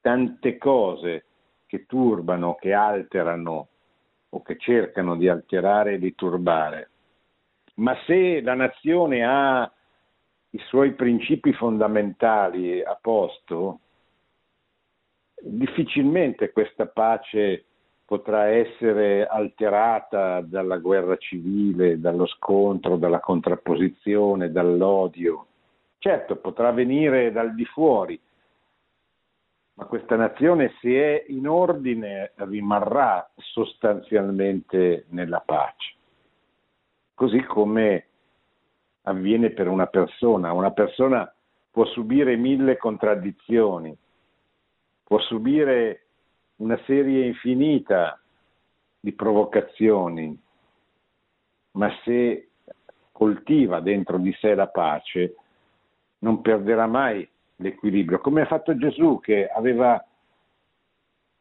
tante 0.00 0.58
cose 0.58 1.24
che 1.66 1.86
turbano, 1.86 2.54
che 2.54 2.72
alterano 2.72 3.68
o 4.30 4.42
che 4.42 4.56
cercano 4.58 5.16
di 5.16 5.28
alterare 5.28 5.94
e 5.94 5.98
di 5.98 6.14
turbare 6.14 6.90
ma 7.76 7.96
se 8.06 8.40
la 8.40 8.54
nazione 8.54 9.24
ha 9.24 9.70
i 10.50 10.58
suoi 10.66 10.92
principi 10.92 11.52
fondamentali 11.52 12.82
a 12.82 12.96
posto, 13.00 13.80
difficilmente 15.40 16.52
questa 16.52 16.86
pace 16.86 17.64
potrà 18.06 18.46
essere 18.46 19.26
alterata 19.26 20.40
dalla 20.40 20.78
guerra 20.78 21.16
civile, 21.16 22.00
dallo 22.00 22.26
scontro, 22.26 22.96
dalla 22.96 23.20
contrapposizione, 23.20 24.52
dall'odio. 24.52 25.46
Certo, 25.98 26.36
potrà 26.36 26.70
venire 26.70 27.32
dal 27.32 27.54
di 27.54 27.64
fuori, 27.64 28.18
ma 29.78 29.84
questa 29.86 30.16
nazione 30.16 30.74
se 30.80 30.88
è 30.90 31.24
in 31.28 31.48
ordine 31.48 32.32
rimarrà 32.36 33.30
sostanzialmente 33.36 35.06
nella 35.08 35.40
pace 35.40 35.94
così 37.16 37.42
come 37.44 38.04
avviene 39.02 39.50
per 39.50 39.68
una 39.68 39.86
persona. 39.86 40.52
Una 40.52 40.70
persona 40.70 41.32
può 41.70 41.86
subire 41.86 42.36
mille 42.36 42.76
contraddizioni, 42.76 43.96
può 45.02 45.18
subire 45.20 46.04
una 46.56 46.78
serie 46.84 47.24
infinita 47.24 48.20
di 49.00 49.12
provocazioni, 49.12 50.38
ma 51.72 51.90
se 52.04 52.50
coltiva 53.12 53.80
dentro 53.80 54.18
di 54.18 54.32
sé 54.40 54.54
la 54.54 54.68
pace, 54.68 55.36
non 56.18 56.42
perderà 56.42 56.86
mai 56.86 57.26
l'equilibrio, 57.56 58.18
come 58.18 58.42
ha 58.42 58.46
fatto 58.46 58.76
Gesù 58.76 59.20
che 59.20 59.48
aveva 59.48 60.04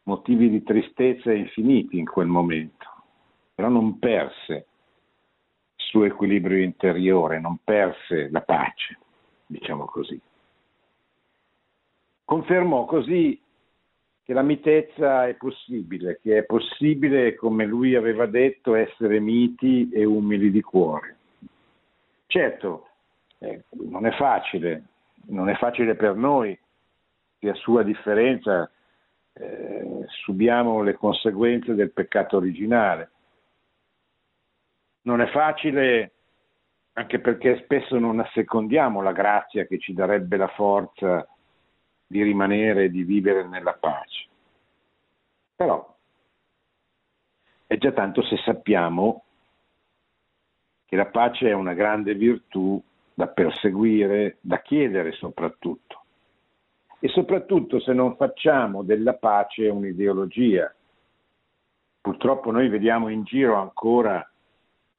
motivi 0.03 0.49
di 0.49 0.63
tristezza 0.63 1.31
infiniti 1.33 1.97
in 1.97 2.05
quel 2.05 2.27
momento, 2.27 2.85
però 3.53 3.69
non 3.69 3.99
perse 3.99 4.67
suo 5.75 6.03
equilibrio 6.03 6.63
interiore, 6.63 7.39
non 7.39 7.57
perse 7.63 8.29
la 8.29 8.41
pace, 8.41 8.97
diciamo 9.45 9.85
così. 9.85 10.19
Confermò 12.23 12.85
così 12.85 13.39
che 14.23 14.33
la 14.33 14.41
mitezza 14.41 15.27
è 15.27 15.35
possibile, 15.35 16.19
che 16.21 16.39
è 16.39 16.43
possibile, 16.43 17.35
come 17.35 17.65
lui 17.65 17.95
aveva 17.95 18.25
detto, 18.25 18.73
essere 18.73 19.19
miti 19.19 19.89
e 19.91 20.03
umili 20.03 20.49
di 20.49 20.61
cuore. 20.61 21.17
Certo, 22.25 22.87
eh, 23.37 23.63
non 23.69 24.07
è 24.07 24.11
facile, 24.13 24.83
non 25.27 25.49
è 25.49 25.55
facile 25.55 25.95
per 25.95 26.15
noi 26.15 26.57
che 27.37 27.49
a 27.49 27.55
sua 27.55 27.83
differenza 27.83 28.69
eh, 29.33 30.05
subiamo 30.07 30.81
le 30.81 30.93
conseguenze 30.93 31.75
del 31.75 31.91
peccato 31.91 32.37
originale, 32.37 33.11
non 35.01 35.21
è 35.21 35.27
facile 35.27 36.11
anche 36.93 37.19
perché 37.19 37.61
spesso 37.63 37.99
non 37.99 38.19
assecondiamo 38.19 39.01
la 39.01 39.11
grazia 39.11 39.65
che 39.65 39.79
ci 39.79 39.93
darebbe 39.93 40.37
la 40.37 40.47
forza 40.47 41.27
di 42.07 42.23
rimanere 42.23 42.85
e 42.85 42.89
di 42.89 43.03
vivere 43.03 43.45
nella 43.45 43.73
pace. 43.73 44.27
Però 45.55 45.93
è 47.67 47.77
già 47.77 47.91
tanto 47.91 48.21
se 48.23 48.37
sappiamo 48.37 49.23
che 50.85 50.95
la 50.95 51.07
pace 51.07 51.49
è 51.49 51.53
una 51.53 51.73
grande 51.73 52.13
virtù 52.13 52.81
da 53.15 53.27
perseguire, 53.27 54.37
da 54.41 54.61
chiedere 54.61 55.13
soprattutto. 55.13 56.03
E 56.99 57.07
soprattutto 57.07 57.79
se 57.79 57.93
non 57.93 58.17
facciamo 58.17 58.83
della 58.83 59.13
pace 59.13 59.69
un'ideologia. 59.69 60.73
Purtroppo 62.01 62.51
noi 62.51 62.67
vediamo 62.67 63.07
in 63.07 63.23
giro 63.23 63.55
ancora 63.55 64.29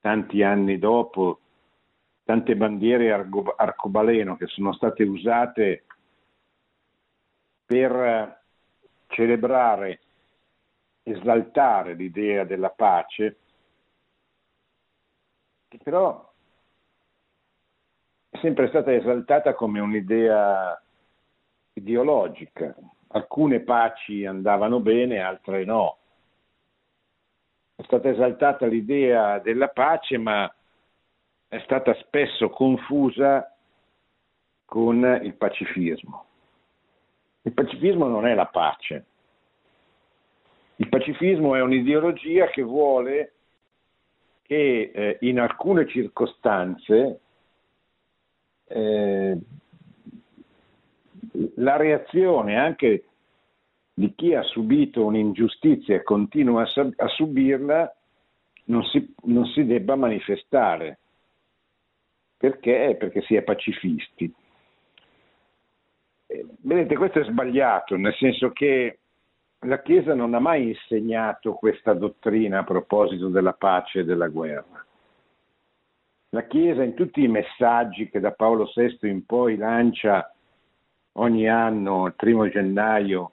tanti 0.01 0.43
anni 0.43 0.79
dopo, 0.79 1.41
tante 2.25 2.57
bandiere 2.57 3.13
arcobaleno 3.13 4.37
che 4.37 4.47
sono 4.47 4.73
state 4.73 5.03
usate 5.03 5.85
per 7.67 8.41
celebrare, 9.09 10.01
esaltare 11.03 11.95
l'idea 11.95 12.45
della 12.45 12.71
pace, 12.71 13.37
che 15.69 15.79
però 15.83 16.33
sempre 18.41 18.69
stata 18.69 18.93
esaltata 18.93 19.55
come 19.55 19.81
un'idea 19.81 20.81
ideologica. 21.75 22.75
Alcune 23.09 23.61
paci 23.61 24.25
andavano 24.27 24.81
bene, 24.81 25.21
altre 25.21 25.65
no 25.65 25.99
è 27.77 27.83
stata 27.83 28.09
esaltata 28.09 28.65
l'idea 28.65 29.39
della 29.39 29.69
pace, 29.69 30.17
ma 30.17 30.51
è 31.47 31.59
stata 31.65 31.93
spesso 32.01 32.49
confusa 32.49 33.55
con 34.65 35.21
il 35.23 35.35
pacifismo. 35.35 36.25
Il 37.43 37.53
pacifismo 37.53 38.07
non 38.07 38.27
è 38.27 38.35
la 38.35 38.47
pace. 38.47 39.05
Il 40.77 40.89
pacifismo 40.89 41.55
è 41.55 41.61
un'ideologia 41.61 42.49
che 42.49 42.63
vuole 42.63 43.33
che 44.43 44.91
eh, 44.95 45.19
in 45.21 45.39
alcune 45.39 45.87
circostanze 45.87 47.21
eh, 48.69 49.39
la 51.57 51.77
reazione 51.77 52.59
anche 52.59 53.05
di 53.95 54.13
chi 54.15 54.35
ha 54.35 54.43
subito 54.43 55.05
un'ingiustizia 55.05 55.97
e 55.97 56.03
continua 56.03 56.63
a, 56.63 56.91
a 56.97 57.09
subirla 57.09 57.95
non 58.65 58.85
si, 58.85 59.15
non 59.25 59.47
si, 59.47 59.65
debba 59.65 59.95
manifestare. 59.95 60.99
Perché? 62.37 62.97
Perché 62.99 63.23
si 63.23 63.35
è 63.37 63.43
pacifisti. 63.43 64.33
Eh, 66.27 66.47
vedete, 66.61 66.97
questo 66.97 67.21
è 67.21 67.25
sbagliato, 67.25 67.97
nel 67.97 68.15
senso 68.15 68.51
che 68.51 68.99
la 69.61 69.81
Chiesa 69.81 70.15
non 70.15 70.35
ha 70.35 70.41
mai 70.41 70.69
insegnato 70.69 71.55
questa 71.55 71.95
dottrina 71.95 72.59
a 72.59 72.65
proposito 72.65 73.29
della 73.29 73.55
pace 73.55 74.01
e 74.01 74.05
della 74.05 74.29
guerra. 74.29 74.85
La 76.37 76.47
Chiesa 76.47 76.83
in 76.83 76.93
tutti 76.93 77.23
i 77.23 77.29
messaggi 77.29 78.11
che 78.11 78.21
da 78.21 78.31
Paolo 78.31 78.71
VI 78.75 79.09
in 79.09 79.25
poi 79.25 79.57
lancia 79.57 80.31
ogni 81.13 81.49
anno, 81.49 82.05
il 82.05 82.13
primo 82.15 82.47
gennaio, 82.47 83.31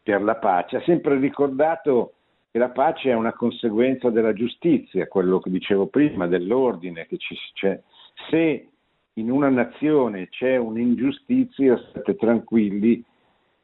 per 0.00 0.22
la 0.22 0.36
pace, 0.36 0.76
ha 0.76 0.82
sempre 0.82 1.18
ricordato 1.18 2.12
che 2.48 2.60
la 2.60 2.68
pace 2.68 3.10
è 3.10 3.14
una 3.14 3.32
conseguenza 3.32 4.08
della 4.10 4.32
giustizia, 4.32 5.08
quello 5.08 5.40
che 5.40 5.50
dicevo 5.50 5.86
prima, 5.86 6.28
dell'ordine 6.28 7.08
che 7.08 7.16
ci 7.16 7.36
c'è. 7.54 7.82
Se 8.30 8.68
in 9.14 9.28
una 9.28 9.48
nazione 9.48 10.28
c'è 10.28 10.56
un'ingiustizia, 10.56 11.76
state 11.88 12.14
tranquilli 12.14 13.02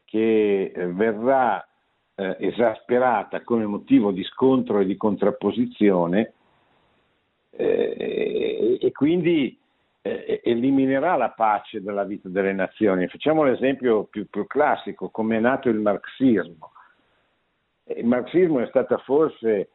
che 0.04 0.72
eh, 0.74 0.86
verrà 0.88 1.64
eh, 2.16 2.36
esasperata 2.40 3.42
come 3.42 3.66
motivo 3.66 4.10
di 4.10 4.24
scontro 4.24 4.80
e 4.80 4.84
di 4.84 4.96
contrapposizione 4.96 6.32
eh, 7.58 8.78
e 8.80 8.92
quindi 8.92 9.58
eh, 10.02 10.40
eliminerà 10.44 11.16
la 11.16 11.30
pace 11.30 11.82
dalla 11.82 12.04
vita 12.04 12.28
delle 12.28 12.52
nazioni. 12.52 13.08
Facciamo 13.08 13.42
l'esempio 13.42 14.04
più, 14.04 14.28
più 14.28 14.46
classico, 14.46 15.10
come 15.10 15.38
è 15.38 15.40
nato 15.40 15.68
il 15.68 15.80
marxismo. 15.80 16.70
Il 17.84 18.06
marxismo 18.06 18.60
è 18.60 18.66
stata 18.68 18.98
forse 18.98 19.70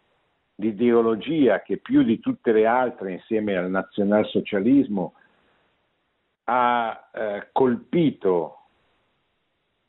l'ideologia 0.56 1.62
che 1.62 1.78
più 1.78 2.04
di 2.04 2.20
tutte 2.20 2.54
le 2.54 2.66
altre, 2.66 3.12
insieme 3.12 3.58
al 3.58 3.70
nazionalsocialismo, 3.70 5.14
ha 6.46 7.10
eh, 7.12 7.50
colpito 7.52 8.60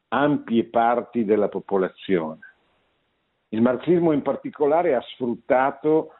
ampie 0.08 0.64
parti 0.64 1.24
della 1.24 1.48
popolazione. 1.48 2.40
Il 3.50 3.62
marxismo 3.62 4.10
in 4.10 4.22
particolare 4.22 4.96
ha 4.96 5.00
sfruttato 5.00 6.14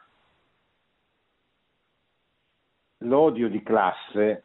l'odio 3.05 3.47
di 3.49 3.63
classe 3.63 4.43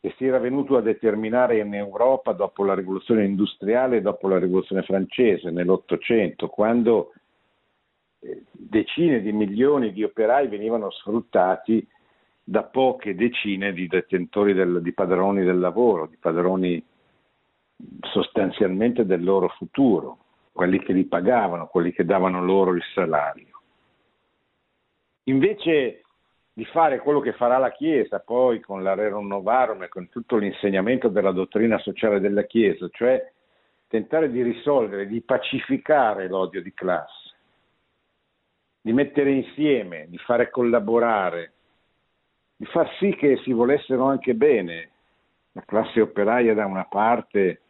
che 0.00 0.14
si 0.16 0.26
era 0.26 0.38
venuto 0.38 0.76
a 0.76 0.80
determinare 0.80 1.58
in 1.58 1.74
Europa 1.74 2.32
dopo 2.32 2.64
la 2.64 2.74
rivoluzione 2.74 3.24
industriale 3.24 3.98
e 3.98 4.00
dopo 4.00 4.28
la 4.28 4.38
rivoluzione 4.38 4.82
francese 4.82 5.50
nell'Ottocento, 5.50 6.48
quando 6.48 7.12
eh, 8.20 8.44
decine 8.50 9.20
di 9.20 9.32
milioni 9.32 9.92
di 9.92 10.02
operai 10.02 10.48
venivano 10.48 10.90
sfruttati 10.90 11.86
da 12.42 12.62
poche 12.64 13.14
decine 13.14 13.72
di 13.72 13.86
detentori 13.86 14.54
del, 14.54 14.80
di 14.80 14.92
padroni 14.92 15.44
del 15.44 15.58
lavoro, 15.58 16.06
di 16.06 16.16
padroni 16.16 16.82
sostanzialmente 18.00 19.04
del 19.04 19.22
loro 19.22 19.48
futuro, 19.48 20.18
quelli 20.52 20.78
che 20.80 20.94
li 20.94 21.04
pagavano, 21.04 21.66
quelli 21.66 21.92
che 21.92 22.04
davano 22.04 22.42
loro 22.42 22.72
il 22.74 22.82
salario. 22.94 23.60
Invece 25.24 26.02
di 26.60 26.66
fare 26.66 26.98
quello 26.98 27.20
che 27.20 27.32
farà 27.32 27.56
la 27.56 27.72
Chiesa 27.72 28.18
poi 28.18 28.60
con 28.60 28.82
la 28.82 28.92
Rerum 28.92 29.26
Novarum 29.26 29.82
e 29.84 29.88
con 29.88 30.10
tutto 30.10 30.36
l'insegnamento 30.36 31.08
della 31.08 31.32
dottrina 31.32 31.78
sociale 31.78 32.20
della 32.20 32.42
Chiesa, 32.42 32.86
cioè 32.90 33.32
tentare 33.88 34.30
di 34.30 34.42
risolvere, 34.42 35.06
di 35.06 35.22
pacificare 35.22 36.28
l'odio 36.28 36.60
di 36.60 36.74
classe, 36.74 37.34
di 38.78 38.92
mettere 38.92 39.30
insieme, 39.30 40.04
di 40.10 40.18
fare 40.18 40.50
collaborare, 40.50 41.52
di 42.56 42.66
far 42.66 42.94
sì 42.98 43.14
che 43.14 43.38
si 43.38 43.52
volessero 43.52 44.04
anche 44.04 44.34
bene 44.34 44.90
la 45.52 45.62
classe 45.64 46.02
operaia 46.02 46.52
da 46.52 46.66
una 46.66 46.84
parte 46.84 47.62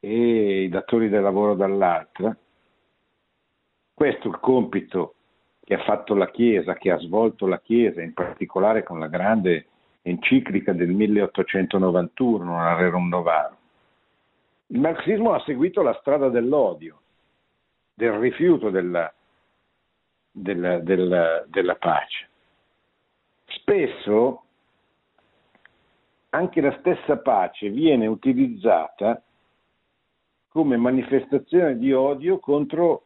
e 0.00 0.62
i 0.64 0.68
datori 0.68 1.08
del 1.08 1.22
lavoro 1.22 1.54
dall'altra. 1.54 2.36
Questo 3.94 4.26
è 4.26 4.30
il 4.30 4.40
compito 4.40 5.14
che 5.68 5.74
ha 5.74 5.82
fatto 5.82 6.14
la 6.14 6.30
Chiesa, 6.30 6.72
che 6.76 6.90
ha 6.90 6.96
svolto 6.96 7.46
la 7.46 7.60
Chiesa, 7.60 8.00
in 8.00 8.14
particolare 8.14 8.82
con 8.82 8.98
la 8.98 9.06
grande 9.06 9.66
enciclica 10.00 10.72
del 10.72 10.88
1891, 10.88 12.56
la 12.56 12.74
Rerum 12.74 13.06
Novarum. 13.06 13.56
Il 14.68 14.80
marxismo 14.80 15.34
ha 15.34 15.42
seguito 15.44 15.82
la 15.82 15.92
strada 16.00 16.30
dell'odio, 16.30 17.00
del 17.92 18.12
rifiuto 18.12 18.70
della, 18.70 19.12
della, 20.30 20.78
della, 20.78 21.44
della 21.46 21.74
pace. 21.74 22.28
Spesso 23.44 24.44
anche 26.30 26.62
la 26.62 26.74
stessa 26.78 27.18
pace 27.18 27.68
viene 27.68 28.06
utilizzata 28.06 29.22
come 30.48 30.78
manifestazione 30.78 31.76
di 31.76 31.92
odio 31.92 32.38
contro 32.38 33.02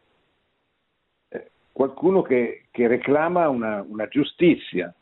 qualcuno 1.72 2.22
che, 2.22 2.66
che 2.70 2.87
reclama 2.87 3.48
una, 3.48 3.85
una 3.88 4.06
giustizia. 4.08 4.94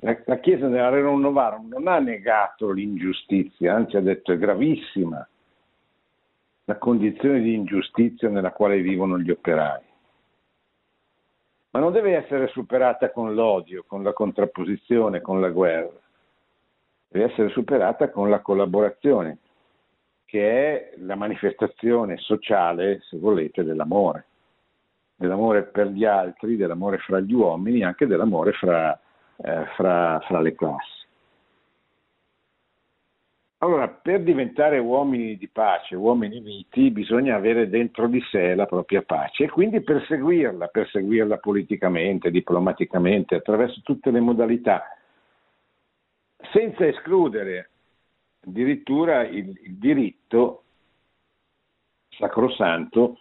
La, 0.00 0.16
la, 0.24 0.38
Chiesa 0.38 0.68
della 0.68 0.88
Rerum 0.88 1.20
Novarum 1.20 1.68
non 1.68 1.86
ha 1.86 1.98
negato 1.98 2.70
l'ingiustizia, 2.70 3.74
anzi 3.74 3.96
ha 3.96 4.00
detto 4.00 4.32
è 4.32 4.38
gravissima 4.38 5.26
la 6.64 6.78
condizione 6.78 7.40
di 7.40 7.54
ingiustizia 7.54 8.28
nella 8.28 8.52
quale 8.52 8.80
vivono 8.80 9.18
gli 9.18 9.30
operai. 9.30 9.82
Ma 11.70 11.80
non 11.80 11.92
deve 11.92 12.16
essere 12.16 12.48
superata 12.48 13.10
con 13.10 13.34
l'odio, 13.34 13.84
con 13.86 14.02
la 14.02 14.12
contrapposizione, 14.12 15.20
con 15.20 15.40
la 15.40 15.48
guerra. 15.48 15.98
Deve 17.08 17.30
essere 17.30 17.48
superata 17.48 18.10
con 18.10 18.30
la 18.30 18.40
collaborazione 18.40 19.38
che 20.24 20.48
è 20.48 20.94
la 20.98 21.14
manifestazione 21.14 22.16
sociale, 22.16 23.00
se 23.02 23.18
volete, 23.18 23.64
dell'amore, 23.64 24.28
dell'amore 25.22 25.62
per 25.62 25.86
gli 25.86 26.04
altri, 26.04 26.56
dell'amore 26.56 26.98
fra 26.98 27.20
gli 27.20 27.32
uomini, 27.32 27.82
anche 27.82 28.06
dell'amore 28.06 28.52
fra, 28.52 28.98
eh, 29.36 29.64
fra, 29.76 30.20
fra 30.26 30.40
le 30.40 30.54
classi. 30.54 31.00
Allora, 33.58 33.88
per 33.88 34.22
diventare 34.24 34.78
uomini 34.78 35.36
di 35.36 35.48
pace, 35.48 35.94
uomini 35.94 36.40
viti, 36.40 36.90
bisogna 36.90 37.36
avere 37.36 37.68
dentro 37.68 38.08
di 38.08 38.20
sé 38.28 38.56
la 38.56 38.66
propria 38.66 39.02
pace 39.02 39.44
e 39.44 39.48
quindi 39.48 39.80
perseguirla, 39.80 40.66
perseguirla 40.66 41.38
politicamente, 41.38 42.32
diplomaticamente, 42.32 43.36
attraverso 43.36 43.80
tutte 43.84 44.10
le 44.10 44.18
modalità, 44.18 44.82
senza 46.52 46.84
escludere 46.84 47.70
addirittura 48.44 49.22
il, 49.22 49.56
il 49.62 49.76
diritto 49.76 50.64
sacrosanto 52.08 53.18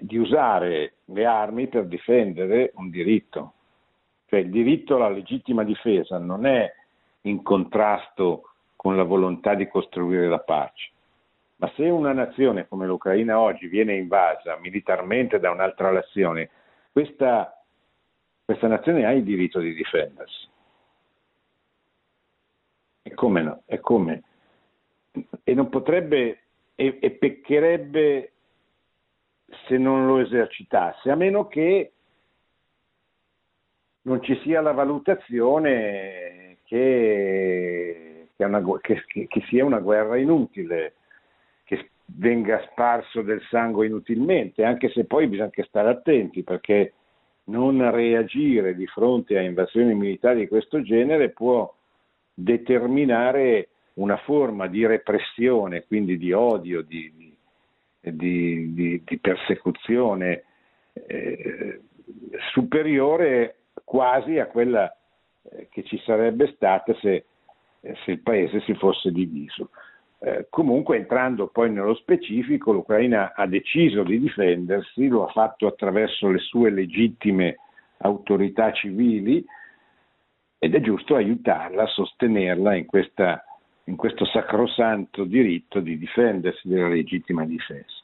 di 0.00 0.18
usare 0.18 0.94
le 1.06 1.24
armi 1.24 1.68
per 1.68 1.86
difendere 1.86 2.72
un 2.74 2.90
diritto. 2.90 3.52
Cioè 4.26 4.40
il 4.40 4.50
diritto 4.50 4.96
alla 4.96 5.08
legittima 5.08 5.64
difesa 5.64 6.18
non 6.18 6.44
è 6.44 6.70
in 7.22 7.42
contrasto 7.42 8.50
con 8.76 8.96
la 8.96 9.02
volontà 9.02 9.54
di 9.54 9.66
costruire 9.66 10.28
la 10.28 10.40
pace. 10.40 10.90
Ma 11.56 11.72
se 11.74 11.88
una 11.88 12.12
nazione 12.12 12.68
come 12.68 12.86
l'Ucraina 12.86 13.40
oggi 13.40 13.66
viene 13.66 13.96
invasa 13.96 14.56
militarmente 14.58 15.40
da 15.40 15.50
un'altra 15.50 15.90
nazione, 15.90 16.50
questa, 16.92 17.60
questa 18.44 18.68
nazione 18.68 19.04
ha 19.06 19.12
il 19.12 19.24
diritto 19.24 19.58
di 19.58 19.74
difendersi. 19.74 20.46
E 23.02 23.14
come 23.14 23.42
no? 23.42 23.62
E 23.64 23.80
come? 23.80 24.22
E 25.42 25.54
non 25.54 25.68
potrebbe, 25.68 26.42
e, 26.74 26.98
e 27.00 27.10
peccherebbe 27.10 28.32
se 29.66 29.78
non 29.78 30.06
lo 30.06 30.18
esercitasse, 30.18 31.10
a 31.10 31.14
meno 31.14 31.46
che 31.46 31.92
non 34.02 34.22
ci 34.22 34.38
sia 34.42 34.60
la 34.60 34.72
valutazione 34.72 36.58
che, 36.64 38.28
che, 38.36 38.44
una, 38.44 38.62
che, 38.80 39.04
che, 39.26 39.44
sia 39.48 39.64
una 39.64 39.80
guerra 39.80 40.16
inutile, 40.16 40.94
che 41.64 41.90
venga 42.06 42.62
sparso 42.70 43.22
del 43.22 43.42
sangue 43.48 43.86
inutilmente, 43.86 44.64
anche 44.64 44.90
se 44.90 45.04
poi 45.04 45.26
bisogna 45.26 45.46
anche 45.46 45.64
stare 45.64 45.90
attenti 45.90 46.42
perché 46.42 46.92
non 47.44 47.90
reagire 47.90 48.74
di 48.74 48.86
fronte 48.86 49.38
a 49.38 49.42
invasioni 49.42 49.94
militari 49.94 50.40
di 50.40 50.48
questo 50.48 50.82
genere 50.82 51.30
può 51.30 51.72
determinare 52.32 53.68
una 53.94 54.16
forma 54.18 54.68
di 54.68 54.86
repressione, 54.86 55.84
quindi 55.86 56.18
di 56.18 56.32
odio, 56.32 56.82
di, 56.82 57.36
di, 58.00 58.72
di, 58.74 59.02
di 59.04 59.18
persecuzione 59.18 60.44
eh, 60.92 61.80
superiore 62.52 63.56
quasi 63.84 64.38
a 64.38 64.46
quella 64.46 64.94
eh, 65.42 65.68
che 65.70 65.82
ci 65.84 65.98
sarebbe 66.04 66.52
stata 66.54 66.94
se, 67.00 67.24
eh, 67.80 67.94
se 68.04 68.10
il 68.12 68.20
paese 68.20 68.60
si 68.62 68.74
fosse 68.74 69.10
diviso. 69.10 69.70
Eh, 70.20 70.46
comunque 70.50 70.96
entrando 70.96 71.46
poi 71.46 71.70
nello 71.70 71.94
specifico, 71.94 72.72
l'Ucraina 72.72 73.34
ha 73.34 73.46
deciso 73.46 74.02
di 74.02 74.18
difendersi, 74.18 75.06
lo 75.06 75.26
ha 75.26 75.32
fatto 75.32 75.66
attraverso 75.66 76.28
le 76.28 76.38
sue 76.38 76.70
legittime 76.70 77.56
autorità 77.98 78.72
civili, 78.72 79.44
ed 80.58 80.74
è 80.74 80.80
giusto 80.80 81.14
aiutarla, 81.14 81.86
sostenerla 81.86 82.74
in, 82.74 82.86
questa, 82.86 83.44
in 83.88 83.96
questo 83.96 84.26
sacrosanto 84.26 85.24
diritto 85.24 85.80
di 85.80 85.96
difendersi 85.96 86.68
della 86.68 86.88
legittima 86.88 87.44
difesa. 87.46 88.02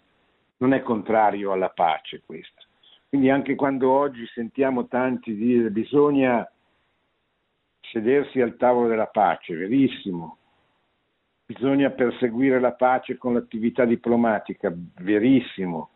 Non 0.57 0.73
è 0.73 0.81
contrario 0.83 1.53
alla 1.53 1.69
pace 1.69 2.23
questo. 2.25 2.63
Quindi 3.09 3.29
anche 3.29 3.55
quando 3.55 3.91
oggi 3.91 4.27
sentiamo 4.33 4.87
tanti 4.89 5.35
dire 5.35 5.71
bisogna 5.71 6.51
sedersi 7.81 8.41
al 8.41 8.57
tavolo 8.57 8.89
della 8.89 9.07
pace, 9.07 9.55
verissimo, 9.55 10.39
bisogna 11.45 11.91
perseguire 11.91 12.59
la 12.59 12.73
pace 12.73 13.19
con 13.19 13.35
l'attività 13.35 13.85
diplomatica, 13.85 14.73
verissimo, 15.01 15.91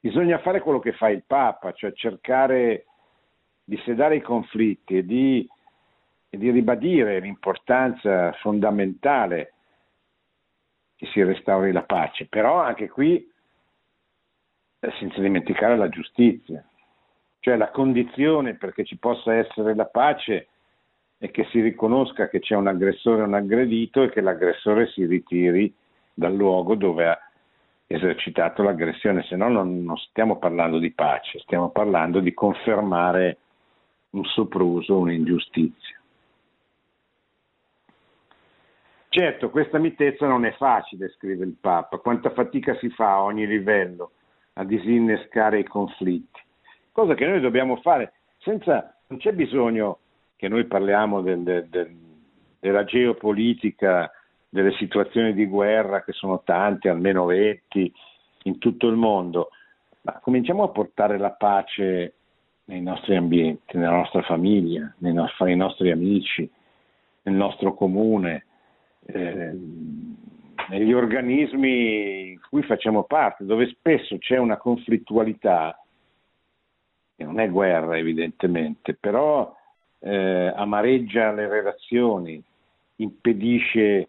bisogna 0.00 0.38
fare 0.38 0.60
quello 0.60 0.78
che 0.78 0.94
fa 0.94 1.10
il 1.10 1.22
Papa, 1.26 1.72
cioè 1.72 1.92
cercare 1.92 2.86
di 3.62 3.76
sedare 3.84 4.16
i 4.16 4.22
conflitti 4.22 4.96
e 4.96 5.04
di 5.04 5.46
e 6.34 6.38
di 6.38 6.50
ribadire 6.50 7.20
l'importanza 7.20 8.32
fondamentale 8.40 9.52
che 10.96 11.06
si 11.08 11.22
restauri 11.22 11.72
la 11.72 11.82
pace, 11.82 12.24
però 12.24 12.58
anche 12.58 12.88
qui 12.88 13.30
eh, 14.80 14.92
senza 14.98 15.20
dimenticare 15.20 15.76
la 15.76 15.90
giustizia, 15.90 16.66
cioè 17.40 17.56
la 17.56 17.70
condizione 17.70 18.54
perché 18.54 18.82
ci 18.82 18.96
possa 18.96 19.34
essere 19.34 19.74
la 19.74 19.84
pace 19.84 20.48
è 21.18 21.30
che 21.30 21.44
si 21.50 21.60
riconosca 21.60 22.30
che 22.30 22.40
c'è 22.40 22.54
un 22.54 22.66
aggressore 22.66 23.20
e 23.20 23.26
un 23.26 23.34
aggredito 23.34 24.02
e 24.02 24.08
che 24.08 24.22
l'aggressore 24.22 24.86
si 24.86 25.04
ritiri 25.04 25.70
dal 26.14 26.34
luogo 26.34 26.76
dove 26.76 27.08
ha 27.08 27.18
esercitato 27.86 28.62
l'aggressione, 28.62 29.22
se 29.24 29.36
no 29.36 29.50
non, 29.50 29.84
non 29.84 29.98
stiamo 29.98 30.38
parlando 30.38 30.78
di 30.78 30.92
pace, 30.92 31.40
stiamo 31.40 31.68
parlando 31.68 32.20
di 32.20 32.32
confermare 32.32 33.36
un 34.12 34.24
sopruso, 34.24 34.96
un'ingiustizia. 34.96 36.00
Certo, 39.14 39.50
questa 39.50 39.76
mitezza 39.76 40.26
non 40.26 40.46
è 40.46 40.52
facile, 40.52 41.10
scrive 41.10 41.44
il 41.44 41.56
Papa, 41.60 41.98
quanta 41.98 42.30
fatica 42.30 42.74
si 42.76 42.88
fa 42.88 43.16
a 43.16 43.22
ogni 43.24 43.46
livello 43.46 44.12
a 44.54 44.64
disinnescare 44.64 45.58
i 45.58 45.64
conflitti, 45.64 46.40
cosa 46.92 47.12
che 47.12 47.26
noi 47.26 47.42
dobbiamo 47.42 47.76
fare 47.76 48.14
senza, 48.38 48.96
non 49.08 49.18
c'è 49.18 49.34
bisogno 49.34 49.98
che 50.34 50.48
noi 50.48 50.64
parliamo 50.64 51.20
del, 51.20 51.42
del, 51.42 51.94
della 52.58 52.84
geopolitica, 52.84 54.10
delle 54.48 54.72
situazioni 54.78 55.34
di 55.34 55.44
guerra 55.44 56.02
che 56.04 56.12
sono 56.12 56.40
tante, 56.42 56.88
almeno 56.88 57.26
20 57.26 57.92
in 58.44 58.56
tutto 58.56 58.88
il 58.88 58.96
mondo, 58.96 59.50
ma 60.00 60.20
cominciamo 60.20 60.62
a 60.62 60.70
portare 60.70 61.18
la 61.18 61.32
pace 61.32 62.14
nei 62.64 62.80
nostri 62.80 63.14
ambienti, 63.14 63.76
nella 63.76 63.96
nostra 63.96 64.22
famiglia, 64.22 64.90
nei 65.00 65.12
nostri, 65.12 65.44
nei 65.44 65.56
nostri 65.56 65.90
amici, 65.90 66.50
nel 67.24 67.34
nostro 67.34 67.74
comune 67.74 68.46
eh, 69.06 69.58
negli 70.68 70.92
organismi 70.92 72.30
in 72.30 72.40
cui 72.48 72.62
facciamo 72.62 73.04
parte, 73.04 73.44
dove 73.44 73.66
spesso 73.68 74.18
c'è 74.18 74.38
una 74.38 74.56
conflittualità, 74.56 75.78
che 77.16 77.24
non 77.24 77.40
è 77.40 77.50
guerra 77.50 77.96
evidentemente, 77.96 78.94
però 78.94 79.54
eh, 79.98 80.52
amareggia 80.54 81.32
le 81.32 81.48
relazioni, 81.48 82.42
impedisce 82.96 84.08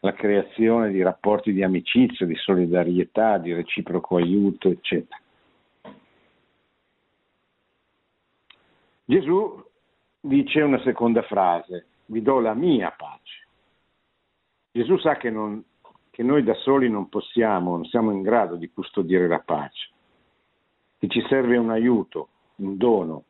la 0.00 0.12
creazione 0.12 0.90
di 0.90 1.00
rapporti 1.02 1.52
di 1.52 1.62
amicizia, 1.62 2.26
di 2.26 2.34
solidarietà, 2.34 3.38
di 3.38 3.52
reciproco 3.52 4.16
aiuto, 4.16 4.68
eccetera. 4.68 5.20
Gesù 9.04 9.64
dice 10.20 10.60
una 10.60 10.80
seconda 10.82 11.22
frase, 11.22 11.86
vi 12.06 12.22
do 12.22 12.40
la 12.40 12.54
mia 12.54 12.90
pace. 12.90 13.41
Gesù 14.74 14.96
sa 14.96 15.18
che, 15.18 15.28
non, 15.28 15.62
che 16.10 16.22
noi 16.22 16.42
da 16.42 16.54
soli 16.54 16.88
non 16.88 17.10
possiamo, 17.10 17.76
non 17.76 17.84
siamo 17.84 18.10
in 18.10 18.22
grado 18.22 18.56
di 18.56 18.70
custodire 18.72 19.28
la 19.28 19.40
pace, 19.40 19.90
che 20.98 21.08
ci 21.08 21.22
serve 21.28 21.58
un 21.58 21.70
aiuto, 21.70 22.28
un 22.56 22.78
dono. 22.78 23.24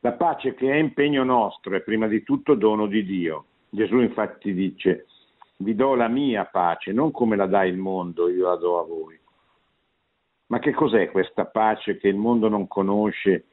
La 0.00 0.12
pace 0.12 0.52
che 0.52 0.70
è 0.70 0.76
impegno 0.76 1.24
nostro 1.24 1.74
è 1.74 1.80
prima 1.80 2.08
di 2.08 2.22
tutto 2.22 2.54
dono 2.54 2.86
di 2.86 3.06
Dio. 3.06 3.46
Gesù 3.70 4.00
infatti 4.00 4.52
dice, 4.52 5.06
vi 5.58 5.74
do 5.74 5.94
la 5.94 6.08
mia 6.08 6.44
pace, 6.44 6.92
non 6.92 7.10
come 7.10 7.34
la 7.34 7.46
dà 7.46 7.64
il 7.64 7.78
mondo, 7.78 8.28
io 8.28 8.48
la 8.48 8.56
do 8.56 8.78
a 8.78 8.84
voi. 8.84 9.18
Ma 10.48 10.58
che 10.58 10.72
cos'è 10.72 11.10
questa 11.10 11.46
pace 11.46 11.96
che 11.96 12.08
il 12.08 12.16
mondo 12.16 12.48
non 12.48 12.68
conosce 12.68 13.46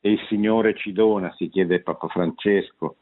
e 0.00 0.12
il 0.12 0.20
Signore 0.28 0.76
ci 0.76 0.92
dona, 0.92 1.32
si 1.34 1.48
chiede 1.48 1.80
Papa 1.80 2.06
Francesco? 2.06 2.94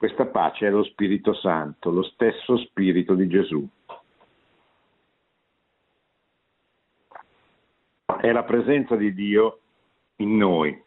Questa 0.00 0.24
pace 0.24 0.66
è 0.66 0.70
lo 0.70 0.82
Spirito 0.82 1.34
Santo, 1.34 1.90
lo 1.90 2.02
stesso 2.02 2.56
Spirito 2.56 3.14
di 3.14 3.28
Gesù. 3.28 3.68
È 8.06 8.32
la 8.32 8.44
presenza 8.44 8.96
di 8.96 9.12
Dio 9.12 9.60
in 10.16 10.38
noi, 10.38 10.82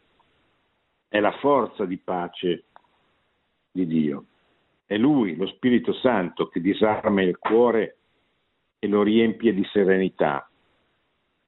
è 1.08 1.20
la 1.20 1.32
forza 1.34 1.86
di 1.86 1.98
pace 1.98 2.64
di 3.72 3.86
Dio. 3.86 4.26
È 4.88 4.98
Lui, 4.98 5.36
lo 5.36 5.46
Spirito 5.46 5.94
Santo, 5.94 6.48
che 6.48 6.60
disarma 6.60 7.22
il 7.22 7.38
cuore 7.38 7.98
e 8.80 8.88
lo 8.88 9.04
riempie 9.04 9.54
di 9.54 9.64
serenità. 9.66 10.50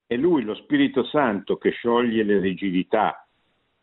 È 0.06 0.16
Lui, 0.16 0.44
lo 0.44 0.54
Spirito 0.54 1.04
Santo, 1.06 1.58
che 1.58 1.72
scioglie 1.72 2.22
le 2.22 2.38
rigidità, 2.38 3.28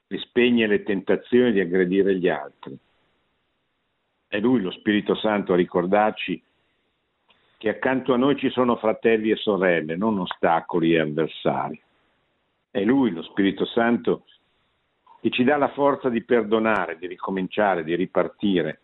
rispegne 0.07 0.69
le 0.69 0.85
tentazioni 0.85 1.51
di 1.51 1.59
aggredire 1.59 2.15
gli 2.15 2.29
altri. 2.29 2.79
È 4.33 4.41
Lui, 4.41 4.63
lo 4.63 4.71
Spirito 4.71 5.15
Santo, 5.15 5.53
a 5.53 5.57
ricordarci 5.57 6.43
che 7.59 7.69
accanto 7.69 8.15
a 8.15 8.17
noi 8.17 8.39
ci 8.39 8.49
sono 8.49 8.77
fratelli 8.77 9.31
e 9.31 9.37
sorelle, 9.37 9.95
non 9.95 10.19
ostacoli 10.19 10.95
e 10.95 11.01
avversari. 11.01 11.79
È 12.71 12.83
Lui, 12.83 13.11
lo 13.11 13.21
Spirito 13.21 13.67
Santo, 13.67 14.25
che 15.21 15.29
ci 15.29 15.45
dà 15.45 15.59
la 15.59 15.69
forza 15.69 16.09
di 16.09 16.23
perdonare, 16.23 16.97
di 16.97 17.09
ricominciare, 17.09 17.85
di 17.85 17.95
ripartire, 17.95 18.81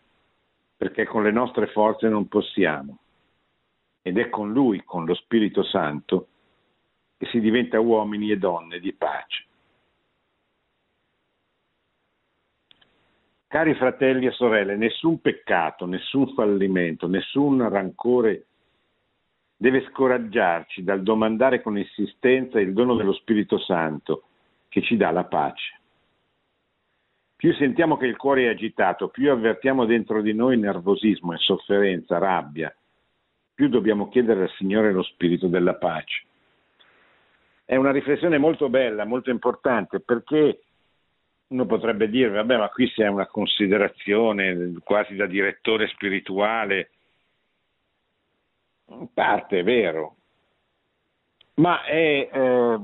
perché 0.77 1.07
con 1.07 1.23
le 1.23 1.31
nostre 1.31 1.65
forze 1.65 2.09
non 2.09 2.27
possiamo. 2.27 2.99
Ed 4.03 4.19
è 4.19 4.29
con 4.29 4.53
Lui, 4.53 4.83
con 4.83 5.05
lo 5.05 5.15
Spirito 5.15 5.63
Santo, 5.63 6.27
che 7.17 7.25
si 7.25 7.39
diventa 7.39 7.79
uomini 7.79 8.29
e 8.29 8.37
donne 8.37 8.79
di 8.79 8.93
pace. 8.93 9.45
Cari 13.49 13.73
fratelli 13.73 14.27
e 14.27 14.31
sorelle, 14.31 14.75
nessun 14.75 15.21
peccato, 15.21 15.87
nessun 15.87 16.35
fallimento, 16.35 17.07
nessun 17.07 17.67
rancore 17.67 18.45
deve 19.57 19.87
scoraggiarci 19.89 20.83
dal 20.83 21.01
domandare 21.01 21.59
con 21.63 21.75
insistenza 21.75 22.59
il 22.59 22.73
dono 22.73 22.93
dello 22.93 23.11
Spirito 23.13 23.57
Santo 23.57 24.25
che 24.67 24.83
ci 24.83 24.97
dà 24.97 25.09
la 25.09 25.23
pace. 25.23 25.79
Più 27.35 27.51
sentiamo 27.55 27.97
che 27.97 28.05
il 28.05 28.17
cuore 28.17 28.43
è 28.43 28.49
agitato, 28.49 29.07
più 29.07 29.31
avvertiamo 29.31 29.85
dentro 29.85 30.21
di 30.21 30.35
noi 30.35 30.55
nervosismo 30.55 31.33
e 31.33 31.37
sofferenza, 31.37 32.19
rabbia, 32.19 32.71
più 33.55 33.67
dobbiamo 33.67 34.09
chiedere 34.09 34.43
al 34.43 34.51
Signore 34.57 34.91
lo 34.91 35.01
Spirito 35.01 35.47
della 35.47 35.73
pace. 35.73 36.23
È 37.65 37.75
una 37.75 37.91
riflessione 37.91 38.37
molto 38.37 38.69
bella, 38.69 39.05
molto 39.05 39.31
importante, 39.31 40.01
perché 40.01 40.65
uno 41.49 41.65
potrebbe 41.65 42.09
dire, 42.09 42.29
vabbè, 42.29 42.57
ma 42.57 42.69
qui 42.69 42.89
c'è 42.91 43.07
una 43.07 43.27
considerazione 43.27 44.73
quasi 44.83 45.15
da 45.15 45.25
direttore 45.25 45.87
spirituale. 45.87 46.91
In 48.87 49.11
parte 49.13 49.59
è 49.59 49.63
vero, 49.63 50.15
ma 51.55 51.83
è, 51.83 52.29
eh, 52.31 52.79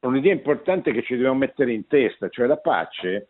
è 0.00 0.06
un'idea 0.06 0.32
importante 0.32 0.92
che 0.92 1.02
ci 1.02 1.14
dobbiamo 1.14 1.38
mettere 1.38 1.72
in 1.72 1.86
testa, 1.86 2.28
cioè 2.28 2.46
la 2.46 2.56
pace, 2.56 3.28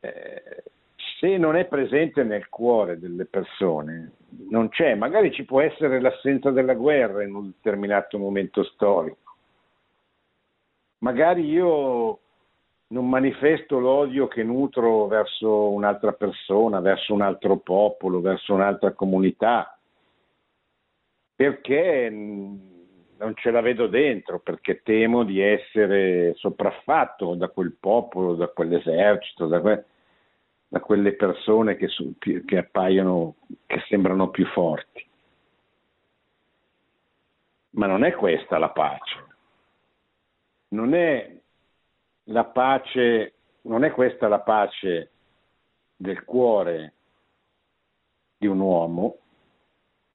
eh, 0.00 0.62
se 1.18 1.36
non 1.36 1.56
è 1.56 1.66
presente 1.66 2.24
nel 2.24 2.48
cuore 2.48 2.98
delle 2.98 3.26
persone, 3.26 4.12
non 4.48 4.68
c'è, 4.68 4.94
magari 4.94 5.32
ci 5.32 5.44
può 5.44 5.60
essere 5.60 6.00
l'assenza 6.00 6.50
della 6.50 6.74
guerra 6.74 7.22
in 7.22 7.34
un 7.34 7.46
determinato 7.46 8.18
momento 8.18 8.64
storico 8.64 9.29
magari 11.00 11.44
io 11.44 12.20
non 12.88 13.08
manifesto 13.08 13.78
l'odio 13.78 14.26
che 14.26 14.42
nutro 14.42 15.06
verso 15.06 15.70
un'altra 15.70 16.12
persona, 16.12 16.80
verso 16.80 17.14
un 17.14 17.22
altro 17.22 17.58
popolo, 17.58 18.20
verso 18.20 18.54
un'altra 18.54 18.92
comunità, 18.92 19.78
perché 21.34 22.08
non 22.10 23.34
ce 23.34 23.50
la 23.50 23.60
vedo 23.60 23.86
dentro, 23.86 24.40
perché 24.40 24.82
temo 24.82 25.24
di 25.24 25.40
essere 25.40 26.34
sopraffatto 26.34 27.34
da 27.34 27.48
quel 27.48 27.76
popolo, 27.78 28.34
da 28.34 28.48
quell'esercito, 28.48 29.46
da, 29.46 29.60
que- 29.60 29.84
da 30.66 30.80
quelle 30.80 31.12
persone 31.12 31.76
che, 31.76 31.88
su- 31.88 32.16
che 32.18 32.58
appaiono, 32.58 33.36
che 33.66 33.82
sembrano 33.88 34.30
più 34.30 34.46
forti. 34.46 35.06
Ma 37.72 37.86
non 37.86 38.02
è 38.02 38.12
questa 38.14 38.58
la 38.58 38.70
pace 38.70 39.28
non 40.70 40.94
è 40.94 41.38
la 42.24 42.44
pace, 42.44 43.34
non 43.62 43.84
è 43.84 43.90
questa 43.90 44.28
la 44.28 44.40
pace 44.40 45.10
del 45.96 46.24
cuore 46.24 46.94
di 48.36 48.46
un 48.46 48.60
uomo 48.60 49.18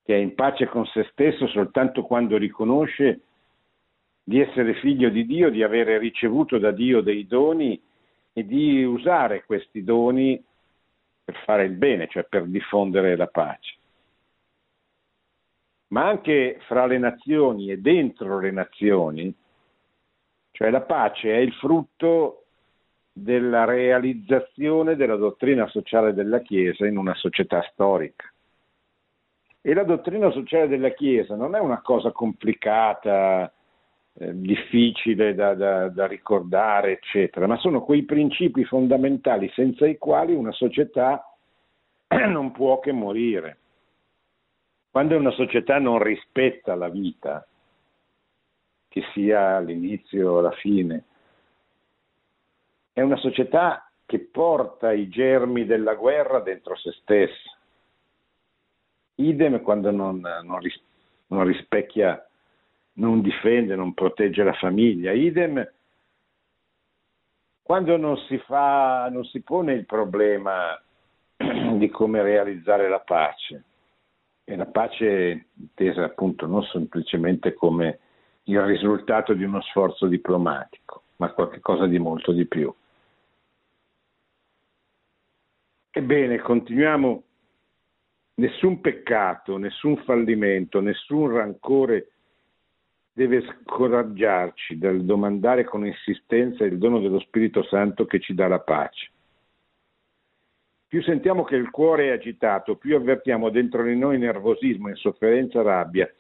che 0.04 0.14
è 0.14 0.18
in 0.18 0.36
pace 0.36 0.68
con 0.68 0.86
se 0.86 1.08
stesso 1.12 1.48
soltanto 1.48 2.04
quando 2.04 2.38
riconosce 2.38 3.22
di 4.24 4.40
essere 4.40 4.76
figlio 4.76 5.10
di 5.10 5.26
Dio, 5.26 5.50
di 5.50 5.64
avere 5.64 5.98
ricevuto 5.98 6.58
da 6.58 6.72
Dio 6.72 7.02
dei 7.02 7.26
doni 7.26 7.80
e 8.32 8.46
di 8.46 8.84
usare 8.84 9.46
questi 9.46 9.84
doni 9.84 10.44
per 11.24 11.36
fare 11.44 11.66
il 11.66 11.74
bene, 11.74 12.08
cioè 12.08 12.24
per 12.24 12.46
diffondere 12.46 13.16
la 13.16 13.28
pace. 13.28 13.78
Ma 15.88 16.08
anche 16.08 16.60
fra 16.68 16.86
le 16.86 17.00
nazioni 17.00 17.72
e 17.72 17.78
dentro 17.78 18.40
le 18.40 18.52
nazioni 18.52 19.36
cioè 20.56 20.70
la 20.70 20.82
pace 20.82 21.34
è 21.34 21.38
il 21.38 21.52
frutto 21.52 22.46
della 23.12 23.66
realizzazione 23.66 24.96
della 24.96 25.18
dottrina 25.18 25.68
sociale 25.68 26.14
della 26.14 26.40
Chiesa 26.40 26.88
in 26.88 26.98
una 26.98 27.14
società 27.14 27.62
storica. 27.74 28.32
E 29.60 29.74
la 29.74 29.84
dottrina 29.84 30.32
sociale 30.32 30.70
della 30.70 30.92
Chiesa 30.92 31.36
non 31.36 31.56
è 31.56 31.60
una 31.60 31.82
cosa 31.82 32.12
complicata, 32.12 33.52
eh, 34.14 34.32
difficile 34.40 35.36
da, 35.36 35.56
da, 35.56 35.90
da 35.90 36.08
ricordare, 36.08 36.94
eccetera, 36.94 37.48
ma 37.48 37.58
sono 37.58 37.82
quei 37.82 38.04
principi 38.04 38.64
fondamentali 38.64 39.52
senza 39.54 39.86
i 39.86 39.98
quali 39.98 40.34
una 40.34 40.54
società 40.54 41.36
non 42.08 42.54
può 42.54 42.80
che 42.80 42.94
morire. 42.94 43.58
Quando 44.90 45.18
una 45.18 45.32
società 45.32 45.80
non 45.80 46.02
rispetta 46.02 46.76
la 46.76 46.88
vita, 46.88 47.46
che 48.96 49.04
sia 49.12 49.60
l'inizio 49.60 50.32
o 50.32 50.40
la 50.40 50.54
fine. 50.54 51.04
È 52.94 53.02
una 53.02 53.18
società 53.18 53.92
che 54.06 54.20
porta 54.20 54.94
i 54.94 55.10
germi 55.10 55.66
della 55.66 55.96
guerra 55.96 56.40
dentro 56.40 56.78
se 56.78 56.94
stessa. 57.02 57.58
Idem 59.16 59.62
quando 59.64 59.92
non, 59.92 60.22
non, 60.22 60.60
ris- 60.60 60.82
non 61.28 61.44
rispecchia, 61.44 62.26
non 62.94 63.20
difende, 63.20 63.76
non 63.76 63.94
protegge 63.94 64.44
la 64.44 64.54
famiglia. 64.54 65.12
Idem 65.12 65.70
quando 67.62 67.98
non 67.98 68.16
si, 68.30 68.38
fa, 68.38 69.10
non 69.10 69.26
si 69.26 69.42
pone 69.42 69.74
il 69.74 69.86
problema 69.86 70.82
di 71.36 71.90
come 71.90 72.22
realizzare 72.22 72.88
la 72.88 73.02
pace. 73.02 73.64
E 74.46 74.56
la 74.56 74.68
pace 74.68 75.48
intesa 75.56 76.06
appunto 76.06 76.46
non 76.46 76.64
semplicemente 76.64 77.54
come 77.54 78.00
il 78.46 78.62
risultato 78.62 79.34
di 79.34 79.44
uno 79.44 79.62
sforzo 79.62 80.08
diplomatico, 80.08 81.04
ma 81.18 81.32
qualcosa 81.32 81.88
di 81.88 82.00
molto 82.00 82.32
di 82.32 82.46
più. 82.46 82.74
Ebbene, 85.92 86.40
continuiamo. 86.40 87.24
Nessun 88.38 88.82
peccato, 88.82 89.56
nessun 89.58 89.96
fallimento, 90.04 90.82
nessun 90.82 91.32
rancore 91.32 92.10
deve 93.14 93.42
scoraggiarci 93.42 94.78
dal 94.78 95.06
domandare 95.06 95.64
con 95.64 95.86
insistenza 95.86 96.66
il 96.66 96.78
dono 96.78 97.00
dello 97.00 97.22
Spirito 97.22 97.64
Santo 97.64 98.06
che 98.06 98.20
ci 98.20 98.34
dà 98.34 98.50
la 98.50 98.60
pace. 98.60 99.10
Più 100.86 101.02
sentiamo 101.02 101.46
che 101.46 101.56
il 101.56 101.70
cuore 101.70 102.10
è 102.10 102.12
agitato, 102.12 102.76
più 102.76 102.98
avvertiamo 102.98 103.50
dentro 103.50 103.84
di 103.84 103.96
noi 103.96 104.18
nervosismo, 104.18 104.90
insofferenza, 104.90 105.62
rabbia, 105.62 106.14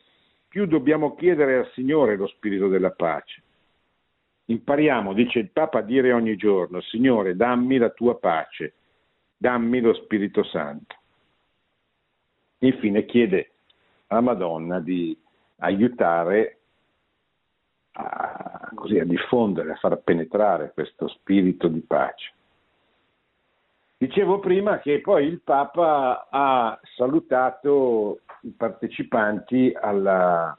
più 0.56 0.68
dobbiamo 0.68 1.15
chiedere 1.15 1.58
al 1.58 1.72
Signore 1.74 2.15
lo 2.15 2.28
Spirito 2.28 2.70
della 2.70 2.91
pace. 2.91 3.44
Impariamo, 4.46 5.12
dice 5.12 5.39
il 5.39 5.50
Papa, 5.50 5.80
a 5.80 5.82
dire 5.82 6.13
ogni 6.13 6.38
giorno, 6.38 6.80
Signore, 6.80 7.36
dammi 7.36 7.76
la 7.78 7.89
tua 7.89 8.18
pace, 8.18 8.76
dammi 9.36 9.82
lo 9.82 9.94
Spirito 9.94 10.44
Santo. 10.44 10.96
Infine 12.60 13.04
chiede 13.04 13.52
alla 14.08 14.22
Madonna 14.22 14.80
di 14.80 15.20
aiutare 15.58 16.60
a, 17.91 18.72
così, 18.76 18.98
a 18.98 19.04
diffondere, 19.04 19.74
a 19.74 19.76
far 19.76 19.98
penetrare 19.98 20.72
questo 20.74 21.10
spirito 21.10 21.68
di 21.68 21.82
pace. 21.82 22.32
Dicevo 24.06 24.38
prima 24.38 24.78
che 24.78 25.02
poi 25.02 25.26
il 25.26 25.41
Papa 25.41 26.28
ha 26.30 26.80
salutato 26.96 28.20
i 28.41 28.52
partecipanti 28.52 29.76
alla, 29.76 30.56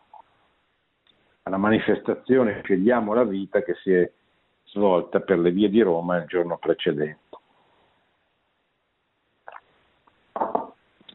alla 1.42 1.56
manifestazione 1.56 2.60
Scegliamo 2.64 3.14
la 3.14 3.22
vita 3.22 3.62
che 3.62 3.74
si 3.74 3.92
è 3.92 4.10
svolta 4.64 5.20
per 5.20 5.38
le 5.38 5.52
vie 5.52 5.68
di 5.68 5.80
Roma 5.80 6.16
il 6.16 6.26
giorno 6.26 6.58
precedente. 6.58 7.38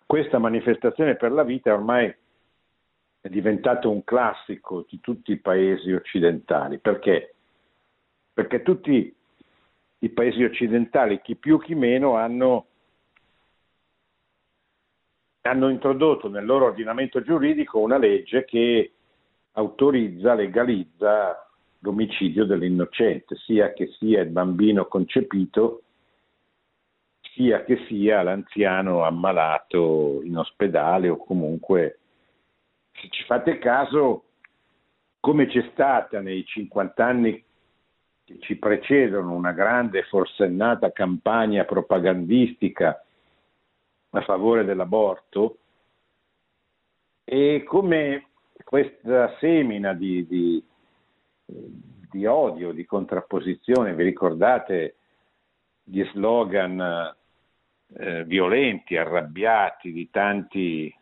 Questa 0.05 0.37
manifestazione 0.37 1.17
per 1.17 1.33
la 1.33 1.43
vita 1.43 1.73
ormai 1.73 2.15
è 3.19 3.27
diventato 3.27 3.91
un 3.91 4.05
classico 4.05 4.85
di 4.87 5.01
tutti 5.01 5.33
i 5.33 5.39
paesi 5.41 5.91
occidentali. 5.91 6.79
Perché? 6.79 7.35
Perché 8.31 8.61
tutti 8.61 9.13
i 10.03 10.09
paesi 10.09 10.43
occidentali, 10.43 11.21
chi 11.21 11.35
più 11.35 11.59
chi 11.59 11.75
meno, 11.75 12.15
hanno, 12.15 12.65
hanno 15.41 15.69
introdotto 15.69 16.27
nel 16.27 16.45
loro 16.45 16.65
ordinamento 16.65 17.21
giuridico 17.21 17.79
una 17.79 17.97
legge 17.97 18.45
che 18.45 18.91
autorizza, 19.53 20.33
legalizza 20.33 21.47
l'omicidio 21.79 22.45
dell'innocente, 22.45 23.35
sia 23.35 23.73
che 23.73 23.87
sia 23.99 24.21
il 24.21 24.29
bambino 24.29 24.85
concepito, 24.85 25.83
sia 27.33 27.63
che 27.63 27.85
sia 27.87 28.23
l'anziano 28.23 29.03
ammalato 29.03 30.21
in 30.23 30.37
ospedale 30.37 31.09
o 31.09 31.17
comunque 31.17 31.99
se 32.93 33.07
ci 33.09 33.23
fate 33.23 33.57
caso, 33.59 34.25
come 35.19 35.45
c'è 35.47 35.69
stata 35.71 36.19
nei 36.19 36.43
50 36.43 37.05
anni 37.05 37.43
che 38.31 38.39
ci 38.39 38.55
precedono 38.55 39.33
una 39.33 39.51
grande 39.51 40.03
forsennata 40.03 40.91
campagna 40.91 41.65
propagandistica 41.65 43.03
a 44.11 44.21
favore 44.21 44.65
dell'aborto, 44.65 45.57
e 47.23 47.63
come 47.65 48.27
questa 48.63 49.35
semina 49.39 49.93
di, 49.93 50.27
di, 50.27 50.63
di 51.45 52.25
odio, 52.25 52.71
di 52.71 52.85
contrapposizione, 52.85 53.93
vi 53.93 54.03
ricordate 54.03 54.95
gli 55.83 56.03
slogan 56.11 57.15
eh, 57.97 58.23
violenti, 58.25 58.97
arrabbiati 58.97 59.91
di 59.91 60.09
tanti 60.09 60.93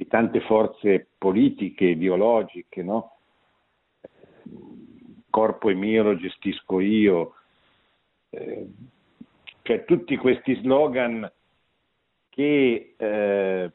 di 0.00 0.06
tante 0.06 0.40
forze 0.40 1.08
politiche, 1.18 1.84
ideologiche, 1.84 2.82
no? 2.82 3.18
Corpo 5.30 5.70
è 5.70 5.74
mio, 5.74 6.02
lo 6.02 6.16
gestisco 6.16 6.80
io, 6.80 7.34
eh, 8.30 8.66
cioè 9.62 9.84
tutti 9.84 10.16
questi 10.16 10.54
slogan 10.56 11.30
che 12.28 12.94
eh, 12.96 13.70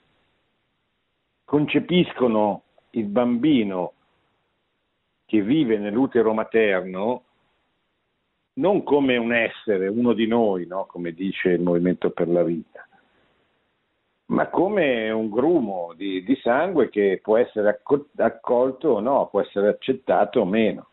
concepiscono 1.43 2.63
il 2.91 3.05
bambino 3.05 3.93
che 5.25 5.41
vive 5.41 5.77
nell'utero 5.77 6.33
materno 6.33 7.23
non 8.55 8.83
come 8.83 9.17
un 9.17 9.33
essere, 9.33 9.87
uno 9.87 10.13
di 10.13 10.27
noi, 10.27 10.65
no? 10.65 10.85
come 10.85 11.11
dice 11.11 11.49
il 11.49 11.61
Movimento 11.61 12.11
per 12.11 12.29
la 12.29 12.43
Vita, 12.43 12.87
ma 14.27 14.47
come 14.49 15.09
un 15.09 15.29
grumo 15.29 15.93
di, 15.95 16.23
di 16.23 16.35
sangue 16.37 16.89
che 16.89 17.19
può 17.21 17.37
essere 17.37 17.81
accolto 18.17 18.89
o 18.89 18.99
no, 18.99 19.27
può 19.29 19.41
essere 19.41 19.67
accettato 19.67 20.39
o 20.39 20.45
meno. 20.45 20.87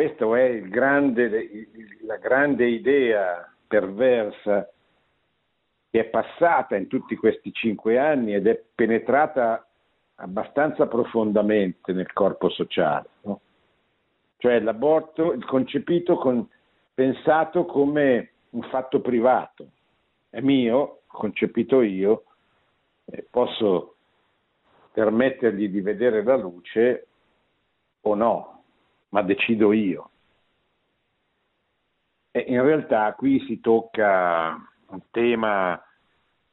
Questa 0.00 0.34
è 0.34 0.62
grande, 0.62 1.68
la 2.06 2.16
grande 2.16 2.66
idea 2.66 3.54
perversa 3.66 4.66
che 5.90 6.00
è 6.00 6.04
passata 6.04 6.74
in 6.74 6.86
tutti 6.86 7.14
questi 7.16 7.52
cinque 7.52 7.98
anni 7.98 8.32
ed 8.32 8.46
è 8.46 8.58
penetrata 8.74 9.68
abbastanza 10.14 10.86
profondamente 10.86 11.92
nel 11.92 12.10
corpo 12.14 12.48
sociale. 12.48 13.08
No? 13.24 13.40
Cioè 14.38 14.60
l'aborto, 14.60 15.34
il 15.34 15.44
concepito 15.44 16.16
con, 16.16 16.48
pensato 16.94 17.66
come 17.66 18.30
un 18.52 18.62
fatto 18.70 19.02
privato, 19.02 19.66
è 20.30 20.40
mio, 20.40 21.02
concepito 21.08 21.82
io, 21.82 22.24
posso 23.28 23.96
permettergli 24.92 25.68
di 25.68 25.82
vedere 25.82 26.22
la 26.22 26.36
luce 26.36 27.06
o 28.00 28.14
no, 28.14 28.59
ma 29.10 29.22
decido 29.22 29.72
io. 29.72 30.10
E 32.32 32.44
in 32.48 32.62
realtà 32.62 33.12
qui 33.14 33.44
si 33.46 33.60
tocca 33.60 34.56
un 34.88 35.00
tema 35.10 35.82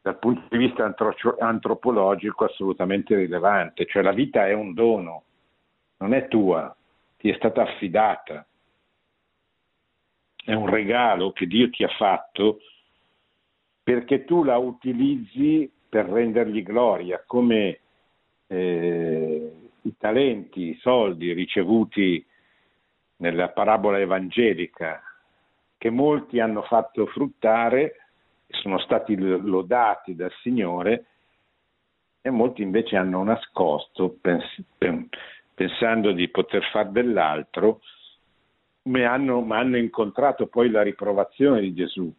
dal 0.01 0.17
punto 0.19 0.43
di 0.49 0.57
vista 0.57 0.91
antropologico 1.39 2.45
assolutamente 2.45 3.15
rilevante, 3.15 3.85
cioè 3.85 4.01
la 4.01 4.13
vita 4.13 4.47
è 4.47 4.53
un 4.53 4.73
dono, 4.73 5.23
non 5.97 6.13
è 6.13 6.27
tua, 6.27 6.75
ti 7.17 7.29
è 7.29 7.35
stata 7.35 7.63
affidata, 7.63 8.45
è 10.45 10.53
un 10.53 10.69
regalo 10.69 11.31
che 11.31 11.45
Dio 11.45 11.69
ti 11.69 11.83
ha 11.83 11.89
fatto 11.89 12.59
perché 13.83 14.23
tu 14.23 14.43
la 14.43 14.57
utilizzi 14.57 15.69
per 15.89 16.05
rendergli 16.05 16.63
gloria, 16.63 17.23
come 17.25 17.79
eh, 18.47 19.51
i 19.81 19.97
talenti, 19.97 20.69
i 20.69 20.77
soldi 20.81 21.33
ricevuti 21.33 22.25
nella 23.17 23.49
parabola 23.49 23.99
evangelica, 23.99 25.01
che 25.77 25.89
molti 25.89 26.39
hanno 26.39 26.63
fatto 26.63 27.05
fruttare, 27.07 27.95
sono 28.47 28.79
stati 28.79 29.15
lodati 29.17 30.15
dal 30.15 30.31
Signore, 30.41 31.05
e 32.21 32.29
molti 32.29 32.61
invece 32.61 32.97
hanno 32.97 33.23
nascosto, 33.23 34.17
pens- 34.19 34.63
pensando 35.53 36.11
di 36.11 36.27
poter 36.29 36.63
fare 36.71 36.91
dell'altro, 36.91 37.81
ma 38.83 39.11
hanno, 39.11 39.41
ma 39.41 39.59
hanno 39.59 39.77
incontrato 39.77 40.47
poi 40.47 40.69
la 40.69 40.81
riprovazione 40.81 41.61
di 41.61 41.73
Gesù 41.73 42.13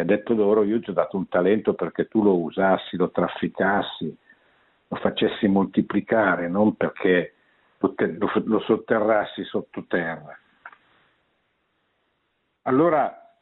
e 0.00 0.02
ha 0.02 0.04
detto 0.04 0.32
loro 0.32 0.62
io 0.62 0.80
ti 0.80 0.90
ho 0.90 0.94
dato 0.94 1.18
un 1.18 1.28
talento 1.28 1.74
perché 1.74 2.08
tu 2.08 2.22
lo 2.22 2.38
usassi, 2.38 2.96
lo 2.96 3.10
trafficassi, 3.10 4.16
lo 4.88 4.96
facessi 4.96 5.46
moltiplicare, 5.46 6.48
non 6.48 6.74
perché 6.74 7.34
lo, 7.80 8.60
sotterrassi 8.60 9.44
sottoterra. 9.44 10.38
Allora 12.62 13.34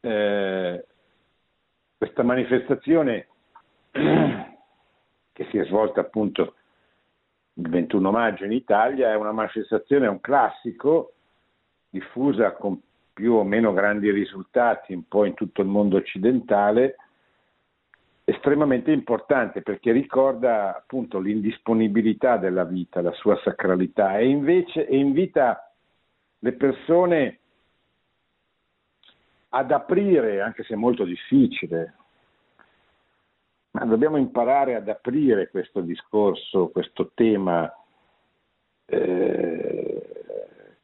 eh, 0.00 0.86
questa 1.96 2.22
manifestazione 2.22 3.28
che 3.92 5.46
si 5.50 5.58
è 5.58 5.64
svolta 5.66 6.00
appunto 6.00 6.54
il 7.54 7.68
21 7.68 8.10
maggio 8.10 8.44
in 8.44 8.52
Italia 8.52 9.10
è 9.10 9.14
una 9.14 9.32
manifestazione, 9.32 10.06
è 10.06 10.10
un 10.10 10.20
classico 10.20 11.12
diffusa 11.88 12.52
con 12.52 12.80
più 13.12 13.32
o 13.32 13.44
meno 13.44 13.72
grandi 13.72 14.10
risultati 14.10 14.92
un 14.92 15.08
po' 15.08 15.24
in 15.24 15.34
tutto 15.34 15.62
il 15.62 15.68
mondo 15.68 15.96
occidentale, 15.96 16.96
estremamente 18.28 18.90
importante 18.90 19.62
perché 19.62 19.92
ricorda 19.92 20.76
appunto 20.76 21.20
l'indisponibilità 21.20 22.38
della 22.38 22.64
vita, 22.64 23.00
la 23.00 23.12
sua 23.12 23.40
sacralità 23.44 24.18
e 24.18 24.26
invece 24.26 24.84
e 24.88 24.96
invita 24.96 25.72
le 26.40 26.52
persone 26.54 27.38
ad 29.50 29.70
aprire, 29.70 30.40
anche 30.40 30.64
se 30.64 30.74
è 30.74 30.76
molto 30.76 31.04
difficile, 31.04 31.94
ma 33.70 33.84
dobbiamo 33.84 34.16
imparare 34.16 34.74
ad 34.74 34.88
aprire 34.88 35.48
questo 35.48 35.80
discorso, 35.80 36.70
questo 36.70 37.12
tema 37.14 37.72
eh, 38.86 40.06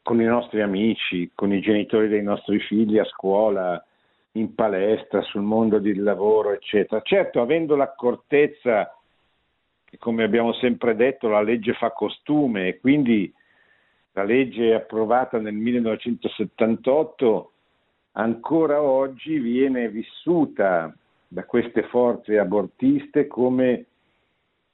con 0.01 0.20
i 0.20 0.24
nostri 0.24 0.62
amici, 0.62 1.32
con 1.34 1.53
i 1.53 1.61
genitori 1.61 2.07
dei 2.07 2.22
nostri 2.22 2.61
figli 2.61 2.99
a 2.99 3.05
scuola, 3.05 3.84
in 4.33 4.55
palestra, 4.55 5.20
sul 5.22 5.43
mondo 5.43 5.78
del 5.78 6.03
lavoro, 6.03 6.53
eccetera. 6.53 7.03
Certo, 7.03 7.41
avendo 7.41 7.76
l'accortezza 7.76 8.95
che, 9.85 9.99
come 9.99 10.24
abbiamo 10.24 10.53
sempre 10.55 10.97
detto, 10.97 11.28
la 11.28 11.43
legge 11.43 11.74
fa 11.74 11.91
costume 11.91 12.68
e 12.68 12.80
quindi 12.80 13.33
la 14.12 14.24
legge 14.24 14.74
approvata 14.74 15.39
nel 15.39 15.55
1978 15.55 17.53
ancora 18.12 18.83
oggi 18.83 19.39
viene 19.39 19.89
vissuta 19.89 20.95
da 21.28 21.45
queste 21.45 21.85
forze 21.85 22.39
abortiste 22.39 23.26
come 23.26 23.87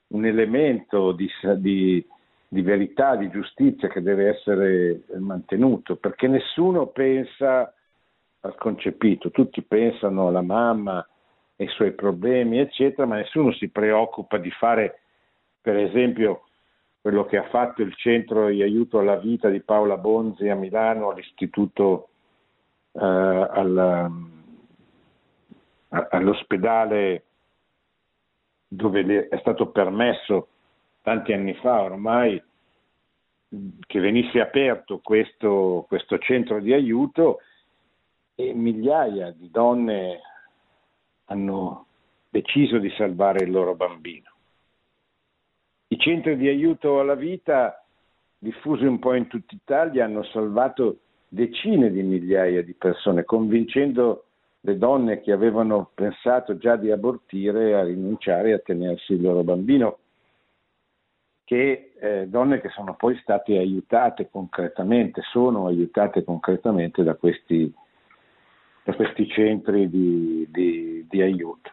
un 0.08 0.24
elemento 0.24 1.12
di, 1.12 1.28
di, 1.56 2.04
di, 2.48 2.62
verità, 2.62 3.14
di 3.14 3.30
giustizia 3.30 3.88
che 3.88 4.02
deve 4.02 4.28
essere 4.28 5.02
mantenuto, 5.18 5.96
perché 5.96 6.26
nessuno 6.26 6.86
pensa 6.86 7.72
al 8.48 8.56
concepito, 8.56 9.30
tutti 9.30 9.62
pensano 9.62 10.28
alla 10.28 10.42
mamma 10.42 11.06
e 11.54 11.64
ai 11.64 11.70
suoi 11.70 11.92
problemi, 11.92 12.58
eccetera, 12.58 13.06
ma 13.06 13.16
nessuno 13.16 13.52
si 13.52 13.68
preoccupa 13.68 14.38
di 14.38 14.50
fare, 14.50 15.00
per 15.60 15.76
esempio, 15.76 16.44
quello 17.00 17.24
che 17.24 17.36
ha 17.36 17.48
fatto 17.48 17.82
il 17.82 17.94
centro 17.94 18.48
di 18.48 18.62
aiuto 18.62 18.98
alla 18.98 19.16
vita 19.16 19.48
di 19.48 19.60
Paola 19.60 19.96
Bonzi 19.96 20.48
a 20.48 20.54
Milano, 20.54 21.10
all'istituto, 21.10 22.08
eh, 22.92 23.00
alla, 23.00 24.10
all'ospedale 25.88 27.24
dove 28.70 29.28
è 29.28 29.38
stato 29.38 29.68
permesso 29.68 30.48
tanti 31.02 31.32
anni 31.32 31.54
fa 31.54 31.80
ormai 31.82 32.42
che 33.86 34.00
venisse 34.00 34.40
aperto 34.40 35.00
questo, 35.02 35.86
questo 35.88 36.18
centro 36.18 36.60
di 36.60 36.74
aiuto 36.74 37.40
e 38.40 38.54
migliaia 38.54 39.32
di 39.32 39.50
donne 39.50 40.20
hanno 41.24 41.86
deciso 42.28 42.78
di 42.78 42.88
salvare 42.96 43.42
il 43.42 43.50
loro 43.50 43.74
bambino. 43.74 44.30
I 45.88 45.98
centri 45.98 46.36
di 46.36 46.46
aiuto 46.46 47.00
alla 47.00 47.16
vita 47.16 47.84
diffusi 48.38 48.84
un 48.84 49.00
po' 49.00 49.14
in 49.14 49.26
tutta 49.26 49.56
Italia 49.56 50.04
hanno 50.04 50.22
salvato 50.22 50.98
decine 51.26 51.90
di 51.90 52.00
migliaia 52.04 52.62
di 52.62 52.74
persone, 52.74 53.24
convincendo 53.24 54.26
le 54.60 54.78
donne 54.78 55.20
che 55.20 55.32
avevano 55.32 55.90
pensato 55.92 56.56
già 56.58 56.76
di 56.76 56.92
abortire 56.92 57.74
a 57.74 57.82
rinunciare 57.82 58.52
a 58.52 58.60
tenersi 58.60 59.14
il 59.14 59.20
loro 59.22 59.42
bambino, 59.42 59.98
che 61.42 61.92
eh, 61.98 62.28
donne 62.28 62.60
che 62.60 62.68
sono 62.68 62.94
poi 62.94 63.18
state 63.18 63.58
aiutate 63.58 64.28
concretamente, 64.30 65.22
sono 65.22 65.66
aiutate 65.66 66.22
concretamente 66.22 67.02
da 67.02 67.14
questi, 67.14 67.74
da 68.88 68.94
questi 68.94 69.28
centri 69.28 69.90
di, 69.90 70.46
di, 70.48 71.06
di 71.06 71.20
aiuto. 71.20 71.70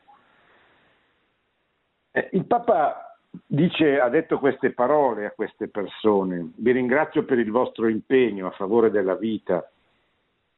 Eh, 2.12 2.28
il 2.34 2.44
Papa 2.44 3.18
dice, 3.46 4.02
ha 4.02 4.10
detto 4.10 4.38
queste 4.38 4.72
parole 4.72 5.26
a 5.26 5.32
queste 5.32 5.70
persone, 5.70 6.52
vi 6.58 6.74
ringrazio 6.74 7.24
per 7.24 7.40
il 7.40 7.52
vostro 7.52 7.88
impegno 7.88 8.48
a 8.48 8.52
favore 8.52 8.92
della 8.92 9.16
vita 9.16 9.66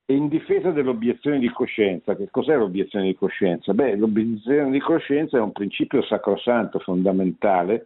e 0.04 0.16
in 0.16 0.30
difesa 0.30 0.72
dell'obiezione 0.72 1.38
di 1.38 1.50
coscienza, 1.52 2.16
che 2.16 2.30
cos'è 2.32 2.56
l'obiezione 2.56 3.06
di 3.06 3.16
coscienza? 3.16 3.76
Beh, 3.76 3.96
l'obiezione 3.96 4.72
di 4.72 4.80
coscienza 4.80 5.38
è 5.38 5.42
un 5.42 5.52
principio 5.52 6.02
sacrosanto, 6.02 6.80
fondamentale, 6.80 7.86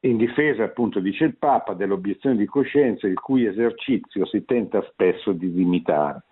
In 0.00 0.16
difesa, 0.16 0.64
appunto, 0.64 1.00
dice 1.00 1.24
il 1.24 1.36
Papa, 1.36 1.74
dell'obiezione 1.74 2.36
di 2.36 2.46
coscienza, 2.46 3.06
il 3.06 3.18
cui 3.18 3.46
esercizio 3.46 4.26
si 4.26 4.44
tenta 4.44 4.80
spesso 4.90 5.32
di 5.32 5.52
limitare. 5.52 6.22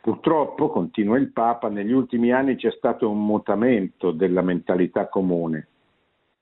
Purtroppo, 0.00 0.68
continua 0.68 1.18
il 1.18 1.32
Papa, 1.32 1.68
negli 1.68 1.90
ultimi 1.90 2.30
anni 2.30 2.54
c'è 2.54 2.70
stato 2.70 3.10
un 3.10 3.24
mutamento 3.24 4.12
della 4.12 4.42
mentalità 4.42 5.08
comune 5.08 5.68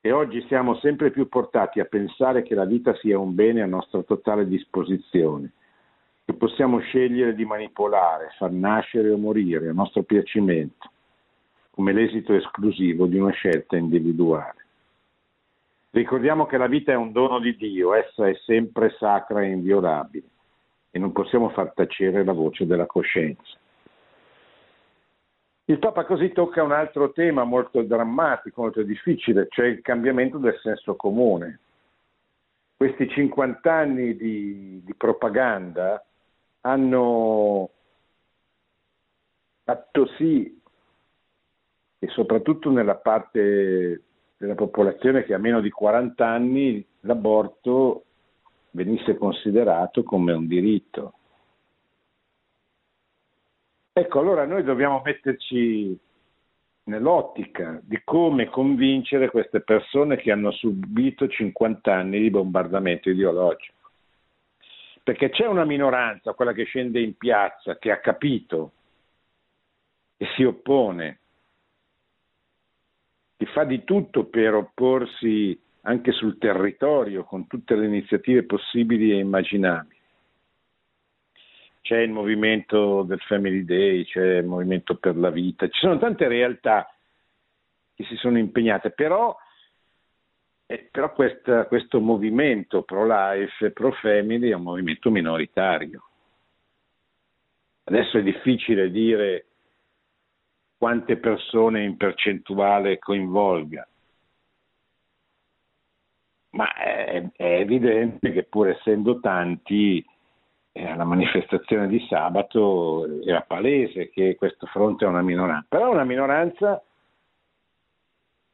e 0.06 0.12
oggi 0.12 0.44
siamo 0.48 0.74
sempre 0.80 1.10
più 1.10 1.28
portati 1.28 1.80
a 1.80 1.86
pensare 1.86 2.42
che 2.42 2.54
la 2.54 2.66
vita 2.66 2.94
sia 2.96 3.18
un 3.18 3.34
bene 3.34 3.62
a 3.62 3.66
nostra 3.66 4.02
totale 4.02 4.46
disposizione, 4.46 5.52
che 6.26 6.34
possiamo 6.34 6.78
scegliere 6.80 7.34
di 7.34 7.46
manipolare, 7.46 8.34
far 8.36 8.50
nascere 8.50 9.08
o 9.08 9.16
morire 9.16 9.70
a 9.70 9.72
nostro 9.72 10.02
piacimento, 10.02 10.90
come 11.70 11.94
l'esito 11.94 12.34
esclusivo 12.34 13.06
di 13.06 13.16
una 13.16 13.30
scelta 13.30 13.78
individuale. 13.78 14.66
Ricordiamo 15.92 16.44
che 16.44 16.58
la 16.58 16.66
vita 16.66 16.92
è 16.92 16.96
un 16.96 17.10
dono 17.10 17.38
di 17.38 17.56
Dio, 17.56 17.94
essa 17.94 18.28
è 18.28 18.34
sempre 18.44 18.94
sacra 18.98 19.40
e 19.40 19.52
inviolabile 19.52 20.26
e 20.90 20.98
non 20.98 21.12
possiamo 21.12 21.48
far 21.48 21.72
tacere 21.72 22.24
la 22.24 22.34
voce 22.34 22.66
della 22.66 22.84
coscienza. 22.84 23.56
Il 25.66 25.78
Papa 25.78 26.04
così 26.04 26.30
tocca 26.32 26.62
un 26.62 26.72
altro 26.72 27.12
tema 27.12 27.44
molto 27.44 27.82
drammatico, 27.82 28.62
molto 28.62 28.82
difficile, 28.82 29.46
cioè 29.48 29.66
il 29.66 29.80
cambiamento 29.80 30.36
del 30.36 30.58
senso 30.60 30.94
comune. 30.94 31.60
Questi 32.76 33.08
50 33.08 33.72
anni 33.72 34.14
di, 34.14 34.82
di 34.84 34.94
propaganda 34.94 36.04
hanno 36.60 37.70
fatto 39.62 40.06
sì 40.18 40.60
e 41.98 42.08
soprattutto 42.08 42.70
nella 42.70 42.96
parte 42.96 44.02
della 44.36 44.54
popolazione 44.54 45.24
che 45.24 45.32
ha 45.32 45.38
meno 45.38 45.62
di 45.62 45.70
40 45.70 46.26
anni 46.26 46.86
l'aborto 47.00 48.04
venisse 48.72 49.16
considerato 49.16 50.02
come 50.02 50.34
un 50.34 50.46
diritto. 50.46 51.14
Ecco, 53.96 54.18
allora 54.18 54.44
noi 54.44 54.64
dobbiamo 54.64 55.00
metterci 55.04 55.96
nell'ottica 56.86 57.80
di 57.80 58.00
come 58.02 58.46
convincere 58.46 59.30
queste 59.30 59.60
persone 59.60 60.16
che 60.16 60.32
hanno 60.32 60.50
subito 60.50 61.28
50 61.28 61.94
anni 61.94 62.18
di 62.18 62.28
bombardamento 62.28 63.08
ideologico. 63.08 63.90
Perché 65.00 65.30
c'è 65.30 65.46
una 65.46 65.64
minoranza, 65.64 66.32
quella 66.32 66.52
che 66.52 66.64
scende 66.64 67.00
in 67.00 67.16
piazza, 67.16 67.78
che 67.78 67.92
ha 67.92 68.00
capito 68.00 68.72
e 70.16 70.26
si 70.34 70.42
oppone, 70.42 71.18
che 73.36 73.46
fa 73.46 73.62
di 73.62 73.84
tutto 73.84 74.24
per 74.24 74.54
opporsi 74.54 75.56
anche 75.82 76.10
sul 76.10 76.38
territorio 76.38 77.22
con 77.22 77.46
tutte 77.46 77.76
le 77.76 77.86
iniziative 77.86 78.42
possibili 78.42 79.12
e 79.12 79.18
immaginabili. 79.18 79.93
C'è 81.84 81.98
il 81.98 82.12
movimento 82.12 83.02
del 83.02 83.20
Family 83.20 83.62
Day, 83.62 84.06
c'è 84.06 84.38
il 84.38 84.46
movimento 84.46 84.96
per 84.96 85.18
la 85.18 85.28
vita, 85.28 85.68
ci 85.68 85.80
sono 85.80 85.98
tante 85.98 86.26
realtà 86.28 86.90
che 87.92 88.04
si 88.04 88.16
sono 88.16 88.38
impegnate, 88.38 88.90
però, 88.92 89.36
eh, 90.64 90.88
però 90.90 91.12
questa, 91.12 91.66
questo 91.66 92.00
movimento 92.00 92.84
pro-life 92.84 93.70
pro-family 93.72 94.48
è 94.48 94.54
un 94.54 94.62
movimento 94.62 95.10
minoritario. 95.10 96.08
Adesso 97.84 98.16
è 98.16 98.22
difficile 98.22 98.90
dire 98.90 99.48
quante 100.78 101.18
persone 101.18 101.84
in 101.84 101.98
percentuale 101.98 102.98
coinvolga, 102.98 103.86
ma 106.52 106.72
è, 106.72 107.22
è 107.36 107.58
evidente 107.58 108.32
che 108.32 108.44
pur 108.44 108.70
essendo 108.70 109.20
tanti, 109.20 110.02
alla 110.82 111.04
manifestazione 111.04 111.86
di 111.86 112.04
sabato 112.08 113.22
era 113.22 113.42
palese 113.42 114.10
che 114.10 114.34
questo 114.34 114.66
fronte 114.66 115.04
è 115.04 115.08
una 115.08 115.22
minoranza, 115.22 115.66
però 115.68 115.92
una 115.92 116.04
minoranza 116.04 116.82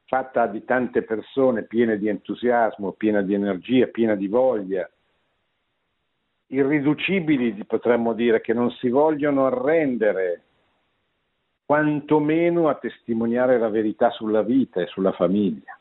fatta 0.04 0.46
di 0.46 0.64
tante 0.64 1.02
persone 1.02 1.62
piene 1.62 1.96
di 1.96 2.08
entusiasmo, 2.08 2.92
piena 2.92 3.22
di 3.22 3.32
energia, 3.32 3.86
piena 3.86 4.16
di 4.16 4.26
voglia, 4.26 4.88
irriducibili 6.48 7.64
potremmo 7.64 8.12
dire, 8.12 8.40
che 8.40 8.52
non 8.52 8.70
si 8.72 8.88
vogliono 8.90 9.46
arrendere 9.46 10.42
quantomeno 11.64 12.68
a 12.68 12.74
testimoniare 12.74 13.58
la 13.58 13.68
verità 13.68 14.10
sulla 14.10 14.42
vita 14.42 14.80
e 14.80 14.86
sulla 14.88 15.12
famiglia. 15.12 15.78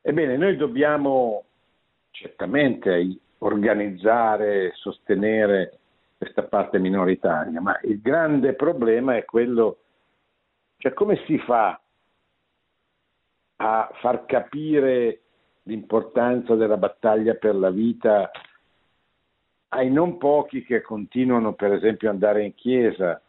Ebbene, 0.00 0.36
noi 0.36 0.56
dobbiamo 0.56 1.44
certamente 2.12 3.18
organizzare, 3.38 4.72
sostenere 4.74 5.78
questa 6.16 6.44
parte 6.44 6.78
minoritaria, 6.78 7.60
ma 7.60 7.78
il 7.82 8.00
grande 8.00 8.54
problema 8.54 9.16
è 9.16 9.24
quello, 9.24 9.78
cioè 10.78 10.92
come 10.92 11.22
si 11.26 11.38
fa 11.38 11.78
a 13.56 13.90
far 14.00 14.24
capire 14.26 15.20
l'importanza 15.62 16.54
della 16.54 16.76
battaglia 16.76 17.34
per 17.34 17.54
la 17.54 17.70
vita 17.70 18.30
ai 19.68 19.90
non 19.90 20.16
pochi 20.16 20.62
che 20.62 20.80
continuano 20.80 21.54
per 21.54 21.72
esempio 21.72 22.08
ad 22.08 22.14
andare 22.14 22.44
in 22.44 22.54
chiesa 22.54 23.20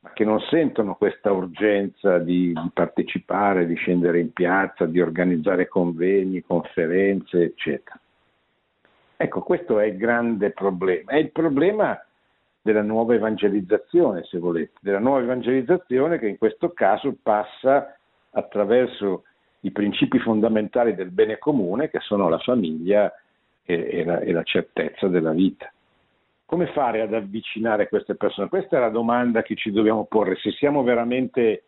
ma 0.00 0.12
che 0.12 0.24
non 0.24 0.40
sentono 0.40 0.94
questa 0.94 1.30
urgenza 1.30 2.18
di, 2.18 2.52
di, 2.52 2.70
partecipare, 2.72 3.66
di 3.66 3.74
scendere 3.74 4.18
in 4.18 4.32
piazza, 4.32 4.86
di 4.86 4.98
organizzare 4.98 5.68
convegni, 5.68 6.42
conferenze, 6.42 7.42
eccetera. 7.42 8.00
Ecco, 9.22 9.42
questo 9.42 9.78
è 9.78 9.84
il 9.84 9.98
grande 9.98 10.50
problema. 10.50 11.10
È 11.10 11.16
il 11.16 11.30
problema 11.30 12.02
della 12.62 12.80
nuova 12.80 13.14
evangelizzazione, 13.14 14.24
se 14.24 14.38
volete, 14.38 14.78
della 14.80 14.98
nuova 14.98 15.20
evangelizzazione 15.20 16.18
che 16.18 16.26
in 16.26 16.38
questo 16.38 16.70
caso 16.70 17.14
passa 17.22 17.98
attraverso 18.30 19.24
i 19.60 19.72
principi 19.72 20.18
fondamentali 20.20 20.94
del 20.94 21.10
bene 21.10 21.36
comune, 21.36 21.90
che 21.90 22.00
sono 22.00 22.30
la 22.30 22.38
famiglia 22.38 23.12
e, 23.62 23.88
e, 23.92 24.04
la, 24.06 24.20
e 24.20 24.32
la 24.32 24.42
certezza 24.42 25.06
della 25.06 25.32
vita. 25.32 25.70
Come 26.46 26.68
fare 26.68 27.02
ad 27.02 27.12
avvicinare 27.12 27.90
queste 27.90 28.14
persone? 28.14 28.48
Questa 28.48 28.78
è 28.78 28.80
la 28.80 28.88
domanda 28.88 29.42
che 29.42 29.54
ci 29.54 29.70
dobbiamo 29.70 30.06
porre, 30.06 30.36
se 30.36 30.50
siamo 30.52 30.82
veramente 30.82 31.64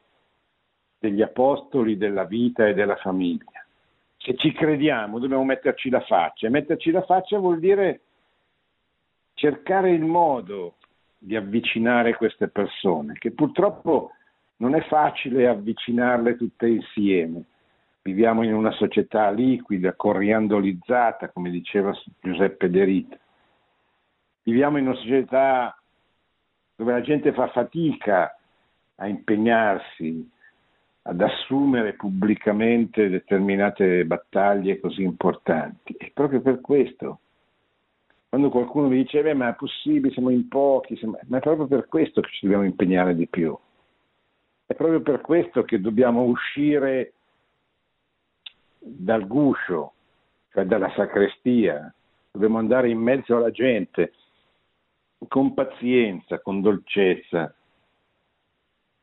degli 0.99 1.21
apostoli 1.21 1.99
della 1.99 2.25
vita 2.25 2.67
e 2.67 2.73
della 2.73 2.97
famiglia. 2.97 3.62
Se 4.23 4.37
ci 4.37 4.53
crediamo 4.53 5.19
dobbiamo 5.19 5.45
metterci 5.45 5.91
la 5.91 6.01
faccia 6.01 6.49
metterci 6.49 6.91
la 6.91 7.03
faccia 7.03 7.39
vuol 7.39 7.59
dire 7.59 8.03
cercare 9.35 9.91
il 9.91 10.05
modo 10.05 10.77
di 11.19 11.37
avvicinare 11.37 12.17
queste 12.17 12.49
persone, 12.49 13.15
che 13.15 13.33
purtroppo 13.33 14.11
non 14.57 14.75
è 14.75 14.83
facile 14.83 15.49
avvicinarle 15.49 16.37
tutte 16.37 16.67
insieme. 16.69 17.45
Viviamo 18.03 18.43
in 18.43 18.55
una 18.55 18.73
società 18.73 19.31
liquida, 19.31 19.95
coriandolizzata, 19.95 21.31
come 21.31 21.51
diceva 21.51 21.93
Giuseppe 22.21 22.69
De 22.69 22.85
Rita. 22.85 23.17
Viviamo 24.43 24.79
in 24.79 24.87
una 24.87 24.97
società 24.97 25.77
dove 26.75 26.93
la 26.93 27.01
gente 27.01 27.33
fa 27.33 27.49
fatica 27.49 28.37
a 28.97 29.07
impegnarsi, 29.07 30.29
ad 31.03 31.21
assumere 31.21 31.95
pubblicamente 31.95 33.09
determinate 33.09 34.05
battaglie 34.05 34.79
così 34.79 35.03
importanti. 35.03 35.95
E 35.95 36.11
proprio 36.15 36.41
per 36.41 36.61
questo, 36.61 37.21
quando 38.29 38.51
qualcuno 38.51 38.89
mi 38.89 39.03
dice, 39.03 39.35
ma 39.35 39.49
è 39.49 39.55
possibile, 39.55 40.13
siamo 40.13 40.31
in 40.31 40.47
pochi, 40.49 40.97
siamo... 40.97 41.19
ma 41.27 41.39
è 41.39 41.41
proprio 41.41 41.67
per 41.67 41.89
questo 41.89 42.21
che 42.21 42.31
ci 42.31 42.47
dobbiamo 42.47 42.65
impegnare 42.65 43.15
di 43.15 43.27
più. 43.27 43.57
È 44.65 44.75
proprio 44.75 45.03
per 45.03 45.21
questo 45.21 45.65
che 45.65 45.81
dobbiamo 45.81 46.23
uscire 46.23 47.15
dal 48.79 49.27
guscio, 49.27 49.93
cioè 50.53 50.65
dalla 50.65 50.91
sacrestia, 50.95 51.93
dobbiamo 52.31 52.59
andare 52.59 52.89
in 52.89 52.99
mezzo 52.99 53.37
alla 53.37 53.51
gente 53.51 54.13
con 55.29 55.55
pazienza, 55.55 56.41
con 56.41 56.61
dolcezza, 56.61 57.55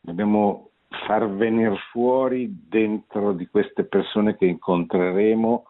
dobbiamo 0.01 0.69
far 0.89 1.29
venire 1.29 1.75
fuori 1.91 2.65
dentro 2.67 3.33
di 3.33 3.47
queste 3.47 3.85
persone 3.85 4.35
che 4.35 4.45
incontreremo 4.45 5.65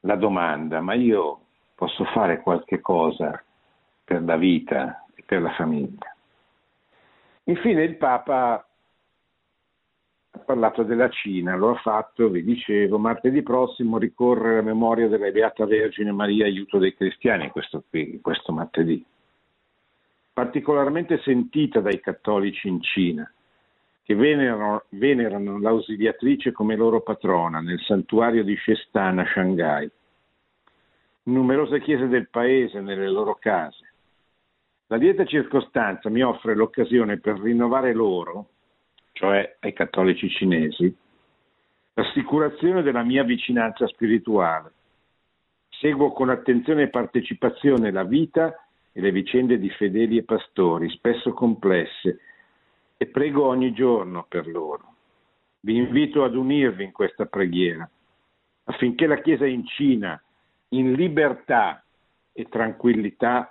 la 0.00 0.16
domanda, 0.16 0.80
ma 0.80 0.94
io 0.94 1.40
posso 1.74 2.04
fare 2.06 2.40
qualche 2.40 2.80
cosa 2.80 3.42
per 4.04 4.22
la 4.22 4.36
vita 4.36 5.04
e 5.14 5.22
per 5.24 5.42
la 5.42 5.52
famiglia? 5.52 6.14
Infine 7.44 7.82
il 7.84 7.96
Papa 7.96 8.66
ha 10.32 10.38
parlato 10.38 10.82
della 10.82 11.08
Cina, 11.08 11.56
lo 11.56 11.70
ha 11.70 11.76
fatto, 11.76 12.28
vi 12.28 12.42
dicevo, 12.44 12.98
martedì 12.98 13.42
prossimo 13.42 13.98
ricorre 13.98 14.56
la 14.56 14.62
memoria 14.62 15.08
della 15.08 15.30
Beata 15.30 15.64
Vergine 15.66 16.12
Maria, 16.12 16.44
aiuto 16.44 16.78
dei 16.78 16.94
cristiani, 16.94 17.50
questo, 17.50 17.84
qui, 17.88 18.20
questo 18.20 18.52
martedì 18.52 19.04
particolarmente 20.40 21.20
sentita 21.22 21.80
dai 21.80 22.00
cattolici 22.00 22.66
in 22.66 22.80
Cina, 22.80 23.30
che 24.10 24.16
venerano, 24.16 24.86
venerano 24.88 25.60
l'ausiliatrice 25.60 26.50
come 26.50 26.74
loro 26.74 27.00
patrona 27.00 27.60
nel 27.60 27.78
santuario 27.78 28.42
di 28.42 28.56
Shestan 28.56 29.20
a 29.20 29.24
Shanghai. 29.24 29.88
Numerose 31.24 31.80
chiese 31.80 32.08
del 32.08 32.28
paese, 32.28 32.80
nelle 32.80 33.08
loro 33.08 33.36
case. 33.36 33.92
La 34.88 34.96
lieta 34.96 35.24
circostanza 35.24 36.10
mi 36.10 36.22
offre 36.22 36.56
l'occasione 36.56 37.20
per 37.20 37.38
rinnovare 37.38 37.94
loro, 37.94 38.48
cioè 39.12 39.58
ai 39.60 39.72
cattolici 39.74 40.28
cinesi, 40.28 40.92
l'assicurazione 41.94 42.82
della 42.82 43.04
mia 43.04 43.22
vicinanza 43.22 43.86
spirituale. 43.86 44.72
Seguo 45.68 46.10
con 46.10 46.30
attenzione 46.30 46.82
e 46.82 46.88
partecipazione 46.88 47.92
la 47.92 48.02
vita 48.02 48.60
e 48.90 49.00
le 49.00 49.12
vicende 49.12 49.56
di 49.60 49.70
fedeli 49.70 50.16
e 50.16 50.24
pastori, 50.24 50.90
spesso 50.90 51.32
complesse, 51.32 52.18
e 53.02 53.06
prego 53.06 53.46
ogni 53.46 53.72
giorno 53.72 54.26
per 54.28 54.46
loro. 54.46 54.96
Vi 55.60 55.74
invito 55.74 56.22
ad 56.22 56.34
unirvi 56.34 56.84
in 56.84 56.92
questa 56.92 57.24
preghiera 57.24 57.88
affinché 58.64 59.06
la 59.06 59.22
Chiesa 59.22 59.46
in 59.46 59.66
Cina, 59.66 60.22
in 60.68 60.92
libertà 60.92 61.82
e 62.30 62.44
tranquillità, 62.50 63.50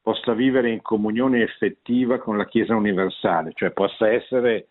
possa 0.00 0.32
vivere 0.32 0.70
in 0.70 0.80
comunione 0.80 1.42
effettiva 1.42 2.18
con 2.18 2.38
la 2.38 2.46
Chiesa 2.46 2.74
universale, 2.74 3.52
cioè 3.52 3.72
possa 3.72 4.08
essere 4.08 4.68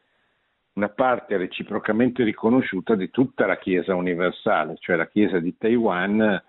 una 0.74 0.90
parte 0.90 1.38
reciprocamente 1.38 2.24
riconosciuta 2.24 2.96
di 2.96 3.12
tutta 3.12 3.46
la 3.46 3.60
Chiesa 3.60 3.94
universale, 3.94 4.78
cioè 4.80 4.96
la 4.96 5.08
Chiesa 5.08 5.38
di 5.38 5.56
Taiwan, 5.56 6.44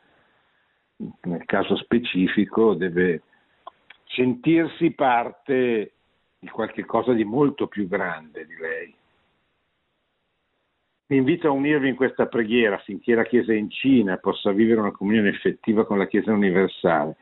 nel 1.20 1.44
caso 1.44 1.76
specifico, 1.76 2.72
deve 2.72 3.20
sentirsi 4.06 4.92
parte 4.92 5.92
di 6.42 6.48
qualche 6.48 6.84
cosa 6.84 7.12
di 7.12 7.22
molto 7.22 7.68
più 7.68 7.86
grande 7.86 8.44
di 8.44 8.56
lei. 8.56 8.92
Vi 11.06 11.16
invito 11.16 11.46
a 11.46 11.52
unirvi 11.52 11.90
in 11.90 11.94
questa 11.94 12.26
preghiera 12.26 12.74
affinché 12.74 13.14
la 13.14 13.22
Chiesa 13.22 13.52
in 13.52 13.70
Cina 13.70 14.16
possa 14.16 14.50
vivere 14.50 14.80
una 14.80 14.90
comunione 14.90 15.28
effettiva 15.28 15.86
con 15.86 15.98
la 15.98 16.08
Chiesa 16.08 16.32
universale 16.32 17.16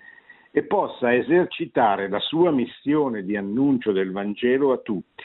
e 0.52 0.62
possa 0.62 1.14
esercitare 1.14 2.08
la 2.08 2.18
sua 2.18 2.50
missione 2.50 3.22
di 3.22 3.36
annuncio 3.36 3.92
del 3.92 4.10
Vangelo 4.10 4.72
a 4.72 4.78
tutti, 4.78 5.24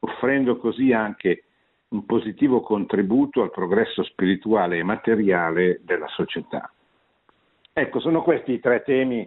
offrendo 0.00 0.58
così 0.58 0.92
anche 0.92 1.44
un 1.88 2.04
positivo 2.04 2.60
contributo 2.60 3.40
al 3.40 3.50
progresso 3.50 4.02
spirituale 4.02 4.76
e 4.76 4.82
materiale 4.82 5.80
della 5.82 6.08
società. 6.08 6.70
Ecco, 7.72 8.00
sono 8.00 8.22
questi 8.22 8.52
i 8.52 8.60
tre 8.60 8.82
temi 8.82 9.26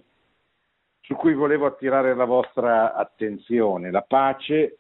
su 1.06 1.16
cui 1.16 1.34
volevo 1.34 1.68
attirare 1.68 2.16
la 2.16 2.26
vostra 2.26 2.96
attenzione, 2.96 3.92
la 3.92 4.02
pace, 4.02 4.78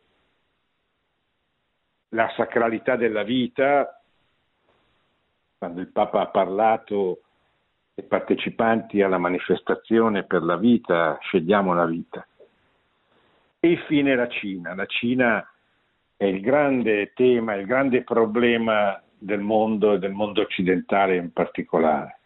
la 2.09 2.31
sacralità 2.35 2.95
della 2.95 3.23
vita, 3.23 4.01
quando 5.57 5.81
il 5.81 5.91
Papa 5.91 6.21
ha 6.21 6.27
parlato 6.27 7.21
ai 7.95 8.03
partecipanti 8.05 9.01
alla 9.01 9.19
manifestazione 9.19 10.23
per 10.23 10.41
la 10.41 10.57
vita, 10.57 11.17
scegliamo 11.21 11.73
la 11.73 11.85
vita. 11.85 12.25
E 13.59 13.69
infine 13.69 14.15
la 14.15 14.27
Cina. 14.27 14.73
La 14.73 14.85
Cina 14.87 15.47
è 16.17 16.25
il 16.25 16.41
grande 16.41 17.13
tema, 17.13 17.53
il 17.53 17.67
grande 17.67 18.03
problema 18.03 18.99
del 19.17 19.41
mondo 19.41 19.93
e 19.93 19.99
del 19.99 20.11
mondo 20.11 20.41
occidentale 20.41 21.17
in 21.17 21.31
particolare. 21.31 22.19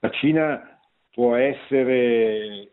La 0.00 0.10
Cina 0.10 0.78
può 1.10 1.34
essere 1.36 2.70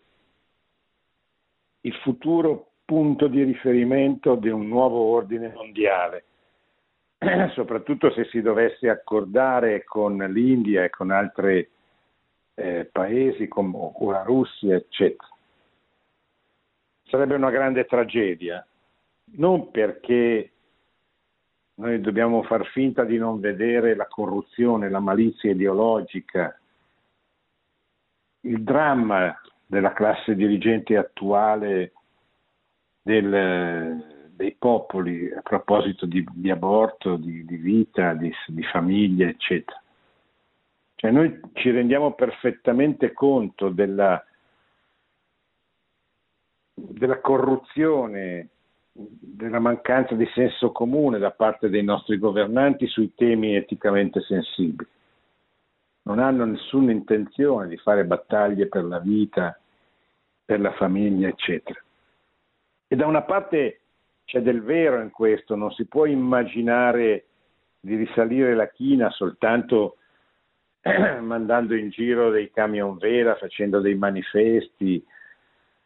il 1.88 1.94
futuro 1.96 2.72
punto 2.84 3.28
di 3.28 3.44
riferimento 3.44 4.36
di 4.36 4.50
un 4.50 4.68
nuovo 4.68 5.00
ordine 5.00 5.52
mondiale, 5.54 6.26
soprattutto 7.54 8.12
se 8.12 8.26
si 8.26 8.42
dovesse 8.42 8.90
accordare 8.90 9.86
con 9.86 10.18
l'India 10.18 10.84
e 10.84 10.90
con 10.90 11.12
altri 11.12 11.68
eh, 12.56 12.90
paesi 12.92 13.48
come 13.48 13.94
la 14.00 14.24
Russia, 14.24 14.76
eccetera. 14.76 15.30
Sarebbe 17.04 17.36
una 17.36 17.52
grande 17.52 17.86
tragedia, 17.86 18.66
non 19.36 19.72
perché 19.72 20.52
noi 21.76 22.02
dobbiamo 22.02 22.44
far 22.44 22.66
finta 22.68 23.06
di 23.06 23.18
non 23.18 23.40
vedere 23.40 23.96
la 23.96 24.08
corruzione, 24.08 24.90
la 24.90 25.00
malizia 25.00 25.52
ideologica, 25.52 26.60
il 28.42 28.62
dramma 28.64 29.40
della 29.68 29.92
classe 29.92 30.34
dirigente 30.34 30.96
attuale 30.96 31.92
del, 33.02 34.32
dei 34.34 34.56
popoli 34.58 35.32
a 35.32 35.42
proposito 35.42 36.06
di, 36.06 36.26
di 36.32 36.50
aborto, 36.50 37.18
di, 37.18 37.46
di 37.46 37.58
vita, 37.58 38.14
di, 38.14 38.32
di, 38.48 38.64
famiglia, 38.64 39.28
eccetera. 39.28 39.80
Cioè 40.96 41.12
noi 41.12 41.40
ci 41.54 41.70
rendiamo 41.70 42.14
perfettamente 42.14 43.12
conto 43.12 43.70
della, 43.70 44.24
della 46.74 47.20
corruzione, 47.20 48.48
della 48.94 49.60
mancanza 49.60 50.16
di 50.16 50.28
senso 50.34 50.72
comune 50.72 51.20
da 51.20 51.32
parte 51.32 51.70
dei 51.70 51.84
nostri 51.84 52.18
governanti 52.18 52.88
sui 52.88 53.14
temi 53.14 53.56
eticamente 53.56 54.22
sensibili 54.22 54.90
non 56.08 56.20
hanno 56.20 56.46
nessuna 56.46 56.94
intenzione 56.94 57.68
di 57.68 57.76
fare 57.78 58.06
battaglie 58.06 58.68
per 58.68 58.86
la 58.86 59.00
vita, 59.00 59.60
per 60.46 60.62
la 60.62 60.72
famiglia, 60.72 61.28
eccetera. 61.28 61.80
E 62.88 62.96
da 62.96 63.06
una 63.06 63.24
parte 63.24 63.82
c'è 64.24 64.42
del 64.42 64.64
vero 64.64 65.02
in 65.02 65.12
questo, 65.12 65.56
non 65.56 65.70
si 65.72 65.86
può 65.86 66.06
immaginare 66.06 67.26
di 67.82 67.96
risalire 67.96 68.56
la 68.56 68.70
china 68.70 69.10
soltanto 69.10 69.98
mandando 71.22 71.76
in 71.76 71.90
giro 71.90 72.30
dei 72.30 72.52
camion 72.52 72.98
vela, 72.98 73.36
facendo 73.36 73.82
dei 73.82 73.96
manifesti, 73.96 75.06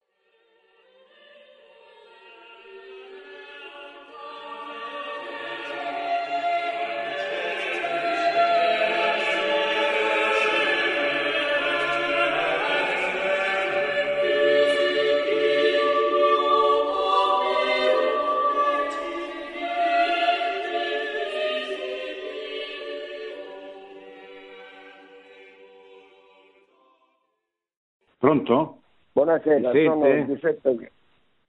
Pronto? 28.51 28.79
Buonasera, 29.13 29.71
sono 29.71 30.27
Giuseppe, 30.27 30.91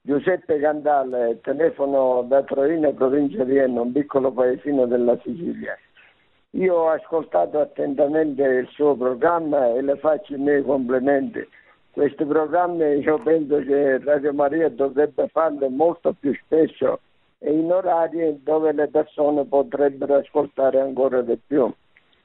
Giuseppe 0.01 0.59
Gandale, 0.59 1.39
telefono 1.41 2.23
da 2.27 2.43
Troina, 2.43 2.91
provincia 2.91 3.43
di 3.43 3.57
Enna, 3.57 3.81
un 3.81 3.91
piccolo 3.91 4.31
paesino 4.31 4.85
della 4.85 5.17
Sicilia. 5.23 5.75
Io 6.51 6.75
ho 6.75 6.89
ascoltato 6.89 7.59
attentamente 7.59 8.43
il 8.43 8.67
suo 8.67 8.95
programma 8.95 9.73
e 9.73 9.81
le 9.81 9.95
faccio 9.97 10.35
i 10.35 10.37
miei 10.37 10.61
complimenti. 10.61 11.43
Questi 11.89 12.23
programmi 12.23 12.83
io 12.99 13.17
penso 13.17 13.57
che 13.61 13.97
Radio 14.03 14.33
Maria 14.33 14.69
dovrebbe 14.69 15.27
farli 15.29 15.67
molto 15.69 16.13
più 16.19 16.35
spesso 16.45 16.99
e 17.39 17.51
in 17.51 17.71
orari 17.71 18.43
dove 18.43 18.73
le 18.73 18.87
persone 18.89 19.43
potrebbero 19.45 20.17
ascoltare 20.17 20.79
ancora 20.79 21.23
di 21.23 21.37
più, 21.47 21.73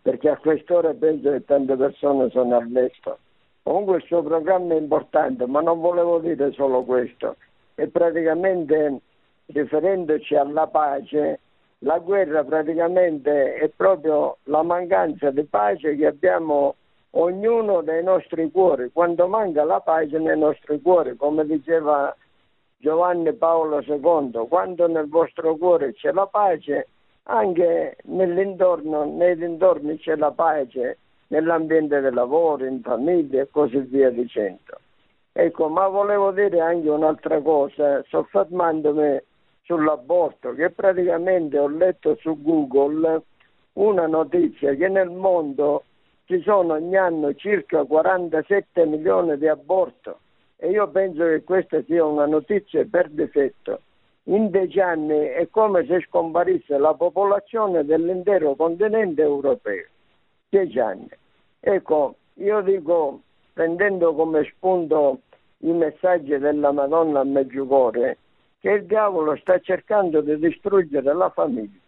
perché 0.03 0.29
a 0.29 0.37
quest'ora 0.37 0.93
penso 0.93 1.31
che 1.31 1.45
tante 1.47 1.77
persone 1.77 2.29
sono 2.29 2.57
all'estero. 2.57 3.19
Comunque 3.67 4.01
suo 4.07 4.23
programma 4.23 4.75
è 4.75 4.79
importante, 4.79 5.45
ma 5.45 5.61
non 5.61 5.81
volevo 5.81 6.21
dire 6.21 6.53
solo 6.53 6.85
questo. 6.85 7.35
E 7.75 7.89
praticamente 7.89 9.01
riferendoci 9.47 10.37
alla 10.37 10.69
pace, 10.69 11.41
la 11.79 11.99
guerra 11.99 12.45
praticamente 12.45 13.55
è 13.55 13.69
proprio 13.71 14.37
la 14.45 14.63
mancanza 14.63 15.33
di 15.33 15.43
pace 15.47 15.97
che 15.97 16.07
abbiamo 16.07 16.77
ognuno 17.11 17.81
nei 17.81 18.05
nostri 18.05 18.49
cuori, 18.53 18.93
quando 18.93 19.27
manca 19.27 19.65
la 19.65 19.81
pace 19.81 20.17
nei 20.17 20.39
nostri 20.39 20.81
cuori, 20.81 21.17
come 21.17 21.45
diceva 21.45 22.17
Giovanni 22.77 23.33
Paolo 23.33 23.81
II, 23.81 24.47
quando 24.49 24.87
nel 24.87 25.09
vostro 25.09 25.57
cuore 25.57 25.93
c'è 25.93 26.13
la 26.13 26.29
pace, 26.29 26.87
anche 27.25 27.97
nei 28.05 29.37
dintorni 29.37 29.99
c'è 29.99 30.15
la 30.15 30.31
pace, 30.31 30.99
nell'ambiente 31.29 32.01
del 32.01 32.15
lavoro, 32.15 32.65
in 32.65 32.81
famiglia 32.83 33.43
e 33.43 33.49
così 33.51 33.79
via 33.79 34.11
dicendo. 34.11 34.81
Ecco, 35.33 35.69
ma 35.69 35.87
volevo 35.89 36.31
dire 36.31 36.61
anche 36.61 36.89
un'altra 36.89 37.41
cosa, 37.41 38.03
soffermandomi 38.09 39.21
sull'aborto, 39.63 40.55
che 40.55 40.71
praticamente 40.71 41.59
ho 41.59 41.69
letto 41.69 42.17
su 42.21 42.41
Google 42.41 43.23
una 43.75 44.07
notizia 44.07 44.75
che 44.75 44.89
nel 44.89 45.11
mondo 45.11 45.85
ci 46.25 46.41
sono 46.43 46.75
ogni 46.75 46.97
anno 46.97 47.35
circa 47.35 47.85
47 47.85 48.87
milioni 48.87 49.37
di 49.37 49.47
aborti 49.47 50.11
e 50.57 50.71
io 50.71 50.89
penso 50.89 51.25
che 51.25 51.45
questa 51.45 51.83
sia 51.83 52.05
una 52.05 52.27
notizia 52.27 52.87
per 52.91 53.11
difetto. 53.11 53.83
In 54.25 54.51
dieci 54.51 54.81
anni 54.81 55.19
è 55.19 55.49
come 55.51 55.85
se 55.87 56.01
scomparisse 56.01 56.79
la 56.79 56.95
popolazione 56.95 57.85
dell'intero 57.85 58.57
continente 58.57 59.23
europeo. 59.23 59.87
Dieci 60.57 60.79
anni. 60.79 61.07
Ecco, 61.61 62.17
io 62.37 62.63
dico, 62.63 63.21
prendendo 63.53 64.15
come 64.15 64.43
spunto 64.45 65.21
i 65.59 65.71
messaggi 65.71 66.39
della 66.39 66.73
Madonna 66.73 67.21
a 67.21 67.25
Meggiugorie, 67.25 68.17
che 68.61 68.71
il 68.71 68.87
diavolo 68.87 69.37
sta 69.37 69.59
cercando 69.59 70.23
di 70.23 70.39
distruggere 70.39 71.13
la 71.13 71.29
famiglia. 71.29 71.79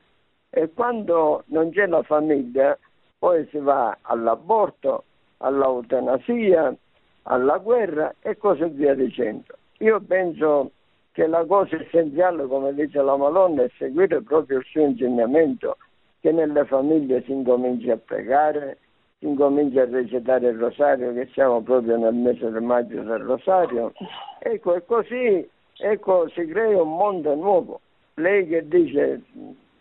E 0.50 0.70
quando 0.74 1.44
non 1.46 1.70
c'è 1.70 1.86
la 1.86 2.02
famiglia, 2.02 2.78
poi 3.18 3.48
si 3.50 3.56
va 3.56 3.96
all'aborto, 4.02 5.04
all'eutanasia, 5.38 6.76
alla 7.22 7.56
guerra 7.56 8.14
e 8.20 8.36
così 8.36 8.66
via 8.66 8.94
dicendo. 8.94 9.54
Io 9.78 9.98
penso 10.00 10.72
che 11.12 11.26
la 11.26 11.46
cosa 11.46 11.74
essenziale, 11.76 12.46
come 12.46 12.74
dice 12.74 13.00
la 13.00 13.16
Madonna, 13.16 13.62
è 13.62 13.70
seguire 13.78 14.20
proprio 14.20 14.58
il 14.58 14.64
suo 14.66 14.82
insegnamento, 14.82 15.78
che 16.20 16.32
nelle 16.32 16.64
famiglie 16.64 17.22
si 17.24 17.32
incomincia 17.32 17.94
a 17.94 17.96
pregare, 17.96 18.78
si 19.18 19.26
incomincia 19.26 19.82
a 19.82 19.88
recitare 19.90 20.48
il 20.48 20.58
rosario, 20.58 21.12
che 21.12 21.28
siamo 21.32 21.60
proprio 21.62 21.96
nel 21.96 22.14
mese 22.14 22.50
di 22.50 22.64
maggio 22.64 23.02
del 23.02 23.20
rosario. 23.20 23.92
Ecco, 24.40 24.74
e 24.74 24.84
così 24.84 25.48
ecco, 25.78 26.28
si 26.30 26.46
crea 26.46 26.82
un 26.82 26.96
mondo 26.96 27.34
nuovo. 27.34 27.80
Lei 28.14 28.46
che 28.46 28.66
dice 28.66 29.22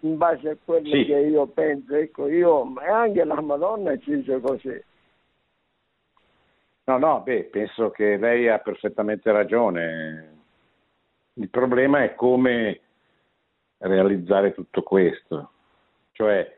in 0.01 0.17
base 0.17 0.49
a 0.49 0.57
quello 0.63 0.89
sì. 0.89 1.05
che 1.05 1.17
io 1.17 1.47
penso, 1.47 1.95
ecco, 1.95 2.27
io, 2.27 2.79
e 2.81 2.89
anche 2.89 3.23
la 3.23 3.41
Madonna 3.41 3.97
ci 3.97 4.15
dice 4.17 4.39
così. 4.39 4.83
No, 6.85 6.97
no, 6.97 7.21
beh, 7.21 7.49
penso 7.51 7.89
che 7.89 8.17
lei 8.17 8.47
ha 8.47 8.59
perfettamente 8.59 9.31
ragione. 9.31 10.35
Il 11.33 11.49
problema 11.49 12.03
è 12.03 12.15
come 12.15 12.79
realizzare 13.79 14.53
tutto 14.53 14.81
questo, 14.83 15.51
cioè 16.17 16.51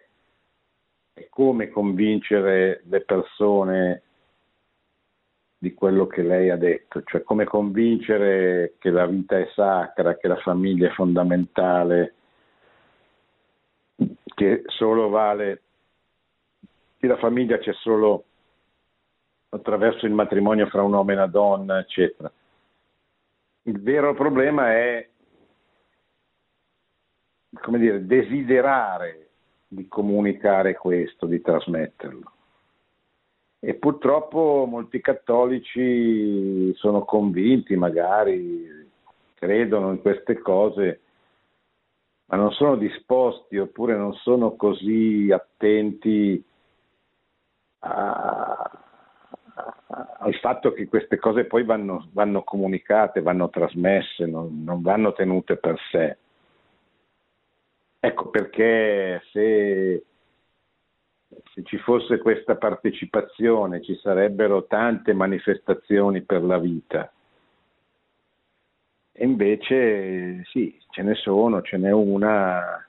è 1.12 1.28
come 1.28 1.68
convincere 1.68 2.82
le 2.86 3.02
persone 3.02 4.04
di 5.58 5.74
quello 5.74 6.08
che 6.08 6.22
lei 6.22 6.50
ha 6.50 6.56
detto, 6.56 7.04
cioè 7.04 7.24
come 7.24 7.44
convincere 7.44 8.76
che 8.80 8.90
la 8.90 9.06
vita 9.06 9.38
è 9.38 9.50
sacra, 9.54 10.16
che 10.16 10.30
la 10.30 10.38
famiglia 10.38 10.88
è 10.88 10.94
fondamentale, 10.94 12.14
che 14.24 14.64
solo 14.68 15.10
vale, 15.10 15.62
che 16.98 17.08
la 17.08 17.18
famiglia 17.18 17.58
c'è 17.58 17.74
solo 17.74 18.24
attraverso 19.50 20.06
il 20.06 20.14
matrimonio 20.14 20.68
fra 20.68 20.84
un 20.84 20.94
uomo 20.94 21.12
e 21.12 21.16
una 21.16 21.28
donna, 21.28 21.80
eccetera. 21.80 22.32
Il 23.64 23.82
vero 23.82 24.14
problema 24.14 24.72
è, 24.72 25.10
come 27.60 27.78
dire, 27.78 28.06
desiderare 28.06 29.29
di 29.72 29.88
comunicare 29.88 30.76
questo, 30.76 31.28
di 31.28 31.40
trasmetterlo. 31.42 32.32
E 33.60 33.76
purtroppo 33.76 34.66
molti 34.68 35.00
cattolici 35.00 36.74
sono 36.76 37.04
convinti, 37.06 37.76
magari 37.76 38.88
credono 39.36 39.92
in 39.92 40.02
queste 40.02 40.40
cose, 40.40 41.02
ma 42.26 42.38
non 42.38 42.52
sono 42.52 42.76
disposti 42.78 43.58
oppure 43.58 43.96
non 43.96 44.14
sono 44.14 44.56
così 44.56 45.30
attenti 45.32 46.44
a, 47.80 48.72
al 50.20 50.34
fatto 50.36 50.72
che 50.74 50.88
queste 50.88 51.18
cose 51.18 51.46
poi 51.46 51.64
vanno, 51.64 52.10
vanno 52.14 52.44
comunicate, 52.44 53.22
vanno 53.22 53.50
trasmesse, 53.50 54.26
non, 54.26 54.64
non, 54.64 54.82
vanno 54.82 55.14
tenute 55.14 55.58
per 55.58 55.78
sé. 55.92 56.18
Ecco 58.00 58.30
perché 58.30 59.22
se, 59.32 60.04
se 61.54 61.64
ci 61.64 61.78
fosse 61.80 62.18
questa 62.20 62.56
partecipazione 62.56 63.82
ci 63.82 63.96
sarebbero 63.96 64.66
tante 64.66 65.14
manifestazioni 65.14 66.22
per 66.22 66.44
la 66.44 66.58
vita. 66.58 67.12
E 69.12 69.26
invece 69.26 70.44
sì, 70.46 70.80
ce 70.92 71.02
ne 71.02 71.16
sono, 71.16 71.62
ce 71.62 71.78
n'è 71.78 71.92
una 71.92 72.86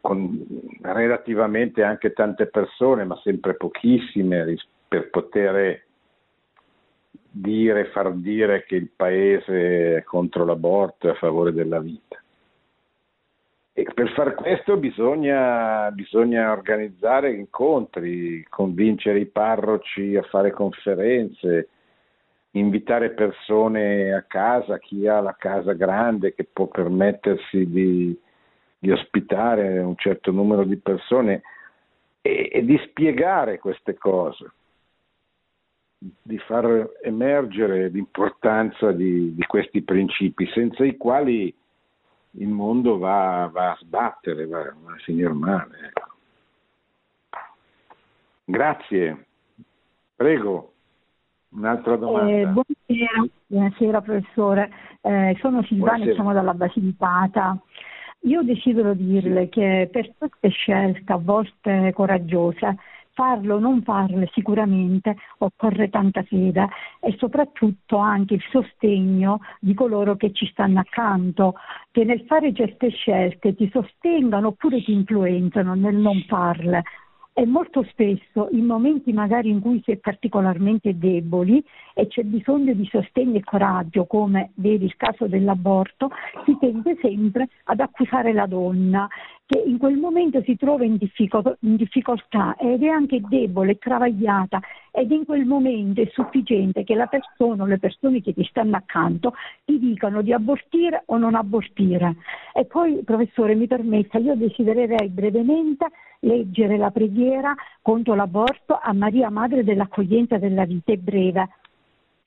con 0.00 0.46
relativamente 0.82 1.82
anche 1.82 2.12
tante 2.12 2.46
persone, 2.46 3.04
ma 3.04 3.18
sempre 3.22 3.54
pochissime 3.54 4.56
per 4.88 5.10
poter 5.10 5.84
dire, 7.30 7.86
far 7.86 8.12
dire 8.14 8.64
che 8.64 8.76
il 8.76 8.90
paese 8.94 9.96
è 9.96 10.02
contro 10.02 10.44
l'aborto 10.44 11.06
e 11.06 11.10
a 11.10 11.14
favore 11.14 11.52
della 11.52 11.78
vita. 11.80 12.09
E 13.72 13.86
per 13.94 14.10
far 14.12 14.34
questo 14.34 14.76
bisogna, 14.76 15.90
bisogna 15.92 16.50
organizzare 16.50 17.32
incontri, 17.32 18.44
convincere 18.48 19.20
i 19.20 19.26
parroci 19.26 20.16
a 20.16 20.22
fare 20.22 20.50
conferenze, 20.50 21.68
invitare 22.52 23.10
persone 23.10 24.12
a 24.12 24.22
casa, 24.22 24.78
chi 24.78 25.06
ha 25.06 25.20
la 25.20 25.36
casa 25.38 25.72
grande 25.74 26.34
che 26.34 26.44
può 26.44 26.66
permettersi 26.66 27.70
di, 27.70 28.18
di 28.78 28.90
ospitare 28.90 29.78
un 29.78 29.94
certo 29.96 30.32
numero 30.32 30.64
di 30.64 30.76
persone 30.76 31.42
e, 32.22 32.48
e 32.52 32.64
di 32.64 32.76
spiegare 32.88 33.58
queste 33.58 33.96
cose 33.96 34.50
di 36.22 36.38
far 36.38 36.92
emergere 37.02 37.88
l'importanza 37.88 38.90
di, 38.90 39.34
di, 39.34 39.44
questi 39.44 39.82
principi, 39.82 40.46
senza 40.46 40.82
i 40.82 40.96
quali 40.96 41.54
il 42.32 42.48
mondo 42.48 42.98
va, 42.98 43.48
va 43.52 43.72
a 43.72 43.78
sbattere, 43.80 44.46
va, 44.46 44.62
va, 44.82 44.92
a 44.92 44.98
finire 44.98 45.32
male. 45.32 45.88
Ecco. 45.88 46.08
Grazie. 48.44 49.26
Prego, 50.14 50.72
un'altra 51.50 51.96
domanda. 51.96 52.30
Eh, 52.30 52.46
buonasera. 52.46 53.26
buonasera, 53.46 54.00
professore. 54.00 54.70
Eh, 55.00 55.36
sono 55.40 55.62
Silvana 55.64 56.04
e 56.04 56.14
sono 56.14 56.32
dalla 56.32 56.54
Basilicata. 56.54 57.58
Io 58.24 58.42
desidero 58.42 58.92
dirle 58.92 59.48
che 59.48 59.88
per 59.90 60.12
queste 60.18 60.50
scelte 60.50 61.10
a 61.12 61.16
volte 61.16 61.92
coraggiose 61.94 62.76
farlo 63.12 63.56
o 63.56 63.58
non 63.58 63.82
farlo 63.82 64.26
sicuramente 64.32 65.16
occorre 65.38 65.90
tanta 65.90 66.22
fede 66.22 66.68
e 67.00 67.14
soprattutto 67.18 67.96
anche 67.96 68.34
il 68.34 68.42
sostegno 68.50 69.40
di 69.60 69.74
coloro 69.74 70.16
che 70.16 70.32
ci 70.32 70.46
stanno 70.46 70.80
accanto, 70.80 71.54
che 71.90 72.04
nel 72.04 72.24
fare 72.26 72.52
certe 72.52 72.90
scelte 72.90 73.54
ti 73.54 73.68
sostengano 73.72 74.48
oppure 74.48 74.82
ti 74.82 74.92
influenzano 74.92 75.74
nel 75.74 75.96
non 75.96 76.24
farle 76.26 76.82
e 77.40 77.46
molto 77.46 77.82
spesso 77.84 78.48
in 78.50 78.66
momenti 78.66 79.14
magari 79.14 79.48
in 79.48 79.60
cui 79.60 79.80
si 79.82 79.92
è 79.92 79.96
particolarmente 79.96 80.98
deboli 80.98 81.64
e 81.94 82.06
c'è 82.06 82.22
bisogno 82.22 82.74
di 82.74 82.86
sostegno 82.92 83.38
e 83.38 83.42
coraggio, 83.42 84.04
come 84.04 84.50
vedi 84.56 84.84
il 84.84 84.94
caso 84.98 85.26
dell'aborto, 85.26 86.10
si 86.44 86.54
tende 86.60 86.98
sempre 87.00 87.48
ad 87.64 87.80
accusare 87.80 88.34
la 88.34 88.44
donna 88.44 89.08
che 89.46 89.58
in 89.58 89.78
quel 89.78 89.96
momento 89.96 90.42
si 90.42 90.54
trova 90.56 90.84
in, 90.84 90.98
difficoltà 90.98 92.56
ed 92.56 92.82
è 92.82 92.88
anche 92.88 93.22
debole, 93.26 93.78
travagliata 93.78 94.60
ed 94.92 95.10
in 95.10 95.24
quel 95.24 95.46
momento 95.46 96.02
è 96.02 96.08
sufficiente 96.12 96.84
che 96.84 96.94
la 96.94 97.06
persona 97.06 97.62
o 97.62 97.66
le 97.66 97.78
persone 97.78 98.20
che 98.20 98.34
ti 98.34 98.44
stanno 98.44 98.76
accanto 98.76 99.32
ti 99.64 99.78
dicano 99.78 100.20
di 100.20 100.34
abortire 100.34 101.04
o 101.06 101.16
non 101.16 101.34
abortire. 101.34 102.16
E 102.52 102.66
poi, 102.66 103.02
professore, 103.02 103.54
mi 103.54 103.66
permetta, 103.66 104.18
io 104.18 104.36
desidererei 104.36 105.08
brevemente 105.08 105.86
leggere 106.20 106.76
la 106.76 106.90
preghiera 106.90 107.54
contro 107.82 108.14
l'aborto 108.14 108.78
a 108.80 108.92
Maria 108.92 109.30
Madre 109.30 109.64
dell'accoglienza 109.64 110.38
della 110.38 110.64
vita, 110.64 110.92
è 110.92 110.96
breve. 110.96 111.48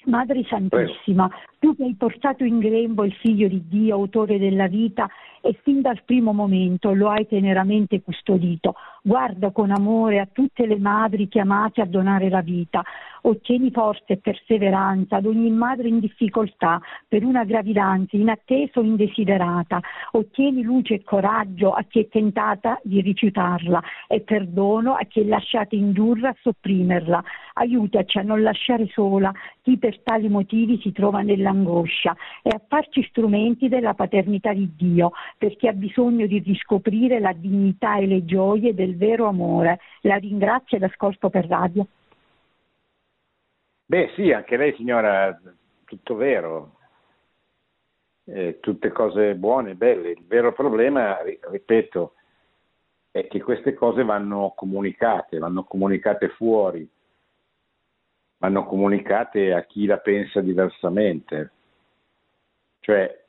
Madre 0.06 0.44
Santissima, 0.44 1.30
tu 1.60 1.76
che 1.76 1.84
hai 1.84 1.96
portato 1.96 2.44
in 2.44 2.60
grembo 2.60 3.06
il 3.06 3.14
figlio 3.14 3.48
di 3.48 3.64
Dio, 3.68 3.96
autore 3.96 4.38
della 4.38 4.68
vita, 4.68 5.10
e 5.46 5.60
fin 5.62 5.82
dal 5.82 6.02
primo 6.06 6.32
momento 6.32 6.94
lo 6.94 7.10
hai 7.10 7.28
teneramente 7.28 8.02
custodito. 8.02 8.76
Guarda 9.02 9.52
con 9.52 9.72
amore 9.72 10.20
a 10.22 10.28
tutte 10.32 10.66
le 10.66 10.80
madri 10.80 11.28
chiamate 11.28 11.82
a 11.82 11.86
donare 11.86 12.30
la 12.30 12.40
vita. 12.40 12.82
Ottieni 13.24 13.70
forza 13.70 14.06
e 14.08 14.18
perseveranza 14.18 15.18
ad 15.18 15.26
ogni 15.26 15.50
madre 15.50 15.90
in 15.90 16.00
difficoltà 16.00 16.80
per 17.06 17.26
una 17.26 17.44
gravidanza 17.44 18.16
inattesa 18.16 18.80
o 18.80 18.84
indesiderata. 18.84 19.82
Ottieni 20.12 20.62
luce 20.62 20.96
e 20.96 21.04
coraggio 21.04 21.72
a 21.72 21.84
chi 21.84 22.00
è 22.00 22.08
tentata 22.08 22.80
di 22.82 23.02
rifiutarla 23.02 23.82
e 24.08 24.22
perdono 24.22 24.94
a 24.94 25.04
chi 25.04 25.20
è 25.20 25.26
lasciata 25.26 25.76
indurre 25.76 26.30
a 26.30 26.36
sopprimerla. 26.42 27.22
Aiutaci 27.56 28.18
a 28.18 28.24
non 28.24 28.42
lasciare 28.42 28.88
sola 28.88 29.32
chi 29.62 29.78
per 29.78 30.02
tali 30.02 30.30
motivi 30.30 30.80
si 30.82 30.92
trova 30.92 31.22
nell'angoscia 31.22 32.16
e 32.42 32.50
a 32.50 32.62
farci 32.68 33.04
strumenti 33.04 33.68
della 33.68 33.94
paternità 33.94 34.54
di 34.54 34.74
Dio 34.76 35.12
per 35.44 35.58
chi 35.58 35.68
ha 35.68 35.74
bisogno 35.74 36.26
di 36.26 36.40
riscoprire 36.40 37.20
la 37.20 37.34
dignità 37.34 37.98
e 37.98 38.06
le 38.06 38.24
gioie 38.24 38.74
del 38.74 38.96
vero 38.96 39.28
amore. 39.28 39.82
La 40.04 40.16
ringrazio 40.16 40.78
e 40.78 40.80
l'ascolto 40.80 41.30
per 41.30 41.48
radio. 41.48 41.86
Beh 43.86 44.14
sì, 44.16 44.32
anche 44.32 44.56
lei 44.56 44.74
signora, 44.76 45.38
tutto 45.84 46.16
vero, 46.16 46.78
eh, 48.24 48.60
tutte 48.62 48.94
cose 48.94 49.36
buone, 49.36 49.76
belle. 49.76 50.12
Il 50.12 50.24
vero 50.26 50.54
problema, 50.54 51.20
ripeto, 51.22 52.14
è 53.12 53.28
che 53.28 53.42
queste 53.42 53.74
cose 53.74 54.06
vanno 54.06 54.54
comunicate, 54.56 55.40
vanno 55.40 55.66
comunicate 55.66 56.30
fuori, 56.30 56.90
vanno 58.38 58.64
comunicate 58.64 59.52
a 59.52 59.66
chi 59.66 59.88
la 59.88 59.98
pensa 59.98 60.40
diversamente. 60.40 61.52
Cioè, 62.80 63.23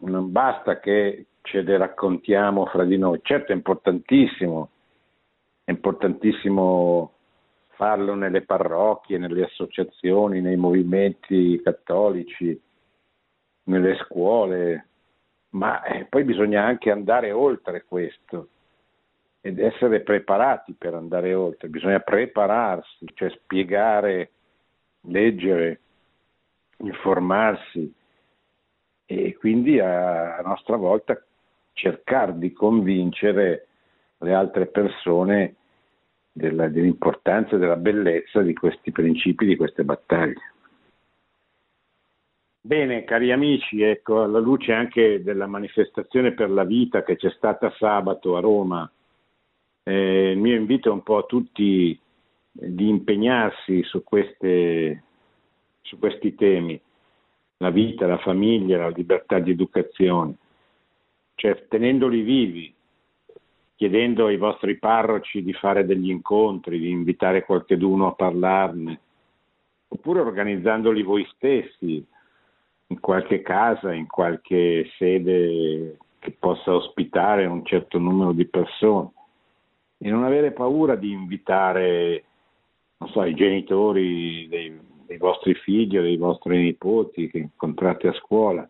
non 0.00 0.32
basta 0.32 0.78
che 0.78 1.26
ce 1.42 1.62
le 1.62 1.76
raccontiamo 1.76 2.66
fra 2.66 2.84
di 2.84 2.98
noi, 2.98 3.20
certo 3.22 3.52
è 3.52 3.54
importantissimo, 3.54 4.70
è 5.64 5.70
importantissimo 5.70 7.12
farlo 7.80 8.14
nelle 8.14 8.42
parrocchie, 8.42 9.18
nelle 9.18 9.44
associazioni, 9.44 10.40
nei 10.40 10.56
movimenti 10.56 11.60
cattolici, 11.62 12.60
nelle 13.64 13.96
scuole, 14.04 14.86
ma 15.50 15.82
eh, 15.84 16.04
poi 16.04 16.24
bisogna 16.24 16.64
anche 16.64 16.90
andare 16.90 17.32
oltre 17.32 17.84
questo 17.84 18.48
ed 19.40 19.58
essere 19.58 20.00
preparati 20.00 20.74
per 20.74 20.94
andare 20.94 21.32
oltre, 21.32 21.68
bisogna 21.68 22.00
prepararsi, 22.00 23.06
cioè 23.14 23.30
spiegare, 23.30 24.30
leggere, 25.02 25.80
informarsi, 26.78 27.92
e 29.12 29.36
quindi 29.36 29.80
a, 29.80 30.40
nostra 30.44 30.76
volta 30.76 31.20
cercare 31.72 32.38
di 32.38 32.52
convincere 32.52 33.66
le 34.18 34.32
altre 34.32 34.66
persone 34.66 35.56
della, 36.30 36.68
dell'importanza 36.68 37.56
e 37.56 37.58
della 37.58 37.76
bellezza 37.76 38.40
di 38.40 38.54
questi 38.54 38.92
principi, 38.92 39.46
di 39.46 39.56
queste 39.56 39.82
battaglie. 39.82 40.52
Bene, 42.60 43.02
cari 43.02 43.32
amici, 43.32 43.82
ecco, 43.82 44.22
alla 44.22 44.38
luce 44.38 44.72
anche 44.72 45.24
della 45.24 45.46
manifestazione 45.48 46.32
per 46.32 46.50
la 46.50 46.64
vita 46.64 47.02
che 47.02 47.16
c'è 47.16 47.30
stata 47.30 47.72
sabato 47.78 48.36
a 48.36 48.40
Roma, 48.40 48.88
eh, 49.82 50.30
il 50.30 50.38
mio 50.38 50.54
invito 50.54 50.90
è 50.90 50.92
un 50.92 51.02
po' 51.02 51.16
a 51.16 51.24
tutti 51.24 51.98
di 52.52 52.88
impegnarsi 52.88 53.82
su, 53.82 54.04
queste, 54.04 55.02
su 55.80 55.98
questi 55.98 56.36
temi 56.36 56.80
la 57.62 57.70
vita, 57.70 58.06
la 58.06 58.18
famiglia, 58.18 58.78
la 58.78 58.88
libertà 58.88 59.38
di 59.38 59.50
educazione, 59.50 60.34
cioè 61.34 61.66
tenendoli 61.68 62.22
vivi, 62.22 62.74
chiedendo 63.76 64.26
ai 64.26 64.38
vostri 64.38 64.78
parroci 64.78 65.42
di 65.42 65.52
fare 65.52 65.84
degli 65.84 66.08
incontri, 66.08 66.78
di 66.78 66.90
invitare 66.90 67.44
qualcuno 67.44 68.06
a 68.06 68.12
parlarne, 68.12 69.00
oppure 69.88 70.20
organizzandoli 70.20 71.02
voi 71.02 71.26
stessi 71.34 72.04
in 72.86 73.00
qualche 73.00 73.42
casa, 73.42 73.92
in 73.92 74.06
qualche 74.06 74.90
sede 74.96 75.98
che 76.18 76.34
possa 76.38 76.74
ospitare 76.74 77.44
un 77.44 77.64
certo 77.64 77.98
numero 77.98 78.32
di 78.32 78.46
persone. 78.46 79.10
E 79.98 80.08
non 80.08 80.24
avere 80.24 80.52
paura 80.52 80.96
di 80.96 81.12
invitare 81.12 82.24
so, 83.08 83.22
i 83.24 83.34
genitori 83.34 84.48
dei, 84.48 84.78
dei 85.10 85.18
vostri 85.18 85.54
figli 85.54 85.98
o 85.98 86.02
dei 86.02 86.16
vostri 86.16 86.56
nipoti 86.62 87.28
che 87.28 87.38
incontrate 87.38 88.06
a 88.06 88.12
scuola, 88.12 88.68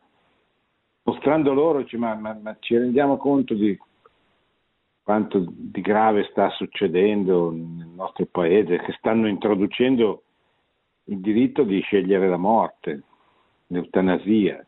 mostrando 1.03 1.53
loro, 1.53 1.85
ma, 1.99 2.15
ma, 2.15 2.33
ma 2.33 2.57
ci 2.61 2.79
rendiamo 2.79 3.19
conto 3.19 3.53
di 3.53 3.79
quanto 5.03 5.45
di 5.47 5.83
grave 5.83 6.27
sta 6.31 6.49
succedendo 6.51 7.51
nel 7.51 7.89
nostro 7.89 8.25
paese, 8.25 8.79
che 8.79 8.93
stanno 8.93 9.29
introducendo 9.29 10.23
il 11.05 11.19
diritto 11.19 11.63
di 11.63 11.79
scegliere 11.81 12.27
la 12.27 12.39
morte, 12.39 13.03
l'eutanasia, 13.67 14.65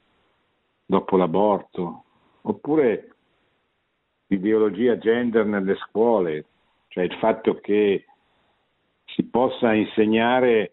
dopo 0.84 1.16
l'aborto, 1.16 2.04
oppure 2.42 3.14
l'ideologia 4.26 4.98
gender 4.98 5.46
nelle 5.46 5.76
scuole, 5.76 6.44
cioè 6.88 7.04
il 7.04 7.14
fatto 7.14 7.60
che 7.60 8.04
si 9.06 9.22
possa 9.24 9.72
insegnare 9.72 10.72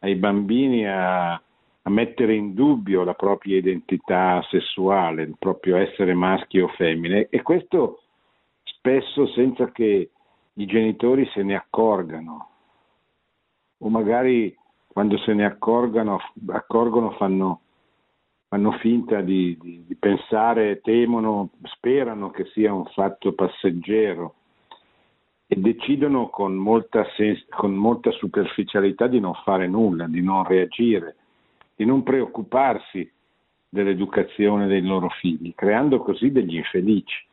ai 0.00 0.14
bambini 0.16 0.86
a, 0.86 1.32
a 1.32 1.90
mettere 1.90 2.34
in 2.34 2.54
dubbio 2.54 3.04
la 3.04 3.14
propria 3.14 3.56
identità 3.56 4.42
sessuale, 4.50 5.22
il 5.22 5.36
proprio 5.38 5.76
essere 5.76 6.14
maschio 6.14 6.66
o 6.66 6.68
femmine. 6.68 7.28
E 7.30 7.42
questo 7.42 8.02
spesso 8.62 9.26
senza 9.28 9.70
che 9.70 10.10
i 10.52 10.66
genitori 10.66 11.28
se 11.32 11.42
ne 11.42 11.54
accorgano. 11.54 12.48
O 13.78 13.88
magari 13.88 14.56
quando 14.86 15.16
se 15.18 15.32
ne 15.32 15.44
accorgano, 15.44 16.18
accorgono 16.48 17.12
fanno, 17.12 17.60
fanno 18.48 18.72
finta 18.72 19.20
di, 19.20 19.56
di, 19.60 19.84
di 19.86 19.94
pensare, 19.94 20.80
temono, 20.80 21.50
sperano 21.62 22.30
che 22.30 22.46
sia 22.46 22.72
un 22.72 22.84
fatto 22.86 23.32
passeggero 23.32 24.34
e 25.50 25.56
decidono 25.56 26.28
con 26.28 26.54
molta, 26.54 27.06
sens- 27.16 27.46
con 27.48 27.74
molta 27.74 28.10
superficialità 28.12 29.06
di 29.06 29.18
non 29.18 29.32
fare 29.44 29.66
nulla, 29.66 30.06
di 30.06 30.20
non 30.20 30.44
reagire, 30.44 31.16
di 31.74 31.86
non 31.86 32.02
preoccuparsi 32.02 33.10
dell'educazione 33.66 34.66
dei 34.66 34.82
loro 34.82 35.08
figli, 35.08 35.54
creando 35.54 36.00
così 36.00 36.30
degli 36.30 36.56
infelici. 36.56 37.26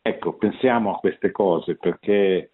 Ecco, 0.00 0.32
pensiamo 0.34 0.94
a 0.94 0.98
queste 0.98 1.30
cose 1.30 1.76
perché 1.76 2.50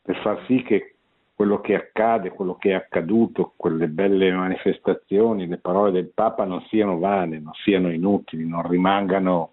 per 0.00 0.16
far 0.20 0.44
sì 0.46 0.62
che 0.62 0.94
quello 1.34 1.60
che 1.60 1.74
accade, 1.74 2.30
quello 2.30 2.54
che 2.54 2.70
è 2.70 2.74
accaduto, 2.74 3.54
quelle 3.56 3.88
belle 3.88 4.30
manifestazioni, 4.30 5.48
le 5.48 5.58
parole 5.58 5.90
del 5.90 6.12
Papa 6.14 6.44
non 6.44 6.62
siano 6.68 6.98
vane, 6.98 7.40
non 7.40 7.52
siano 7.54 7.90
inutili, 7.92 8.46
non 8.46 8.66
rimangano 8.68 9.50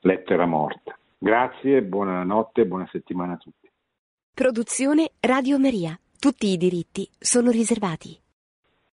lettera 0.00 0.46
morta. 0.46 0.96
Grazie, 1.22 1.82
buonanotte 1.82 2.62
e 2.62 2.66
buona 2.66 2.88
settimana 2.90 3.34
a 3.34 3.36
tutti. 3.36 3.70
Produzione 4.34 5.12
Radio 5.20 5.56
Maria. 5.56 5.96
Tutti 6.18 6.48
i 6.48 6.56
diritti 6.56 7.08
sono 7.16 7.52
riservati. 7.52 8.21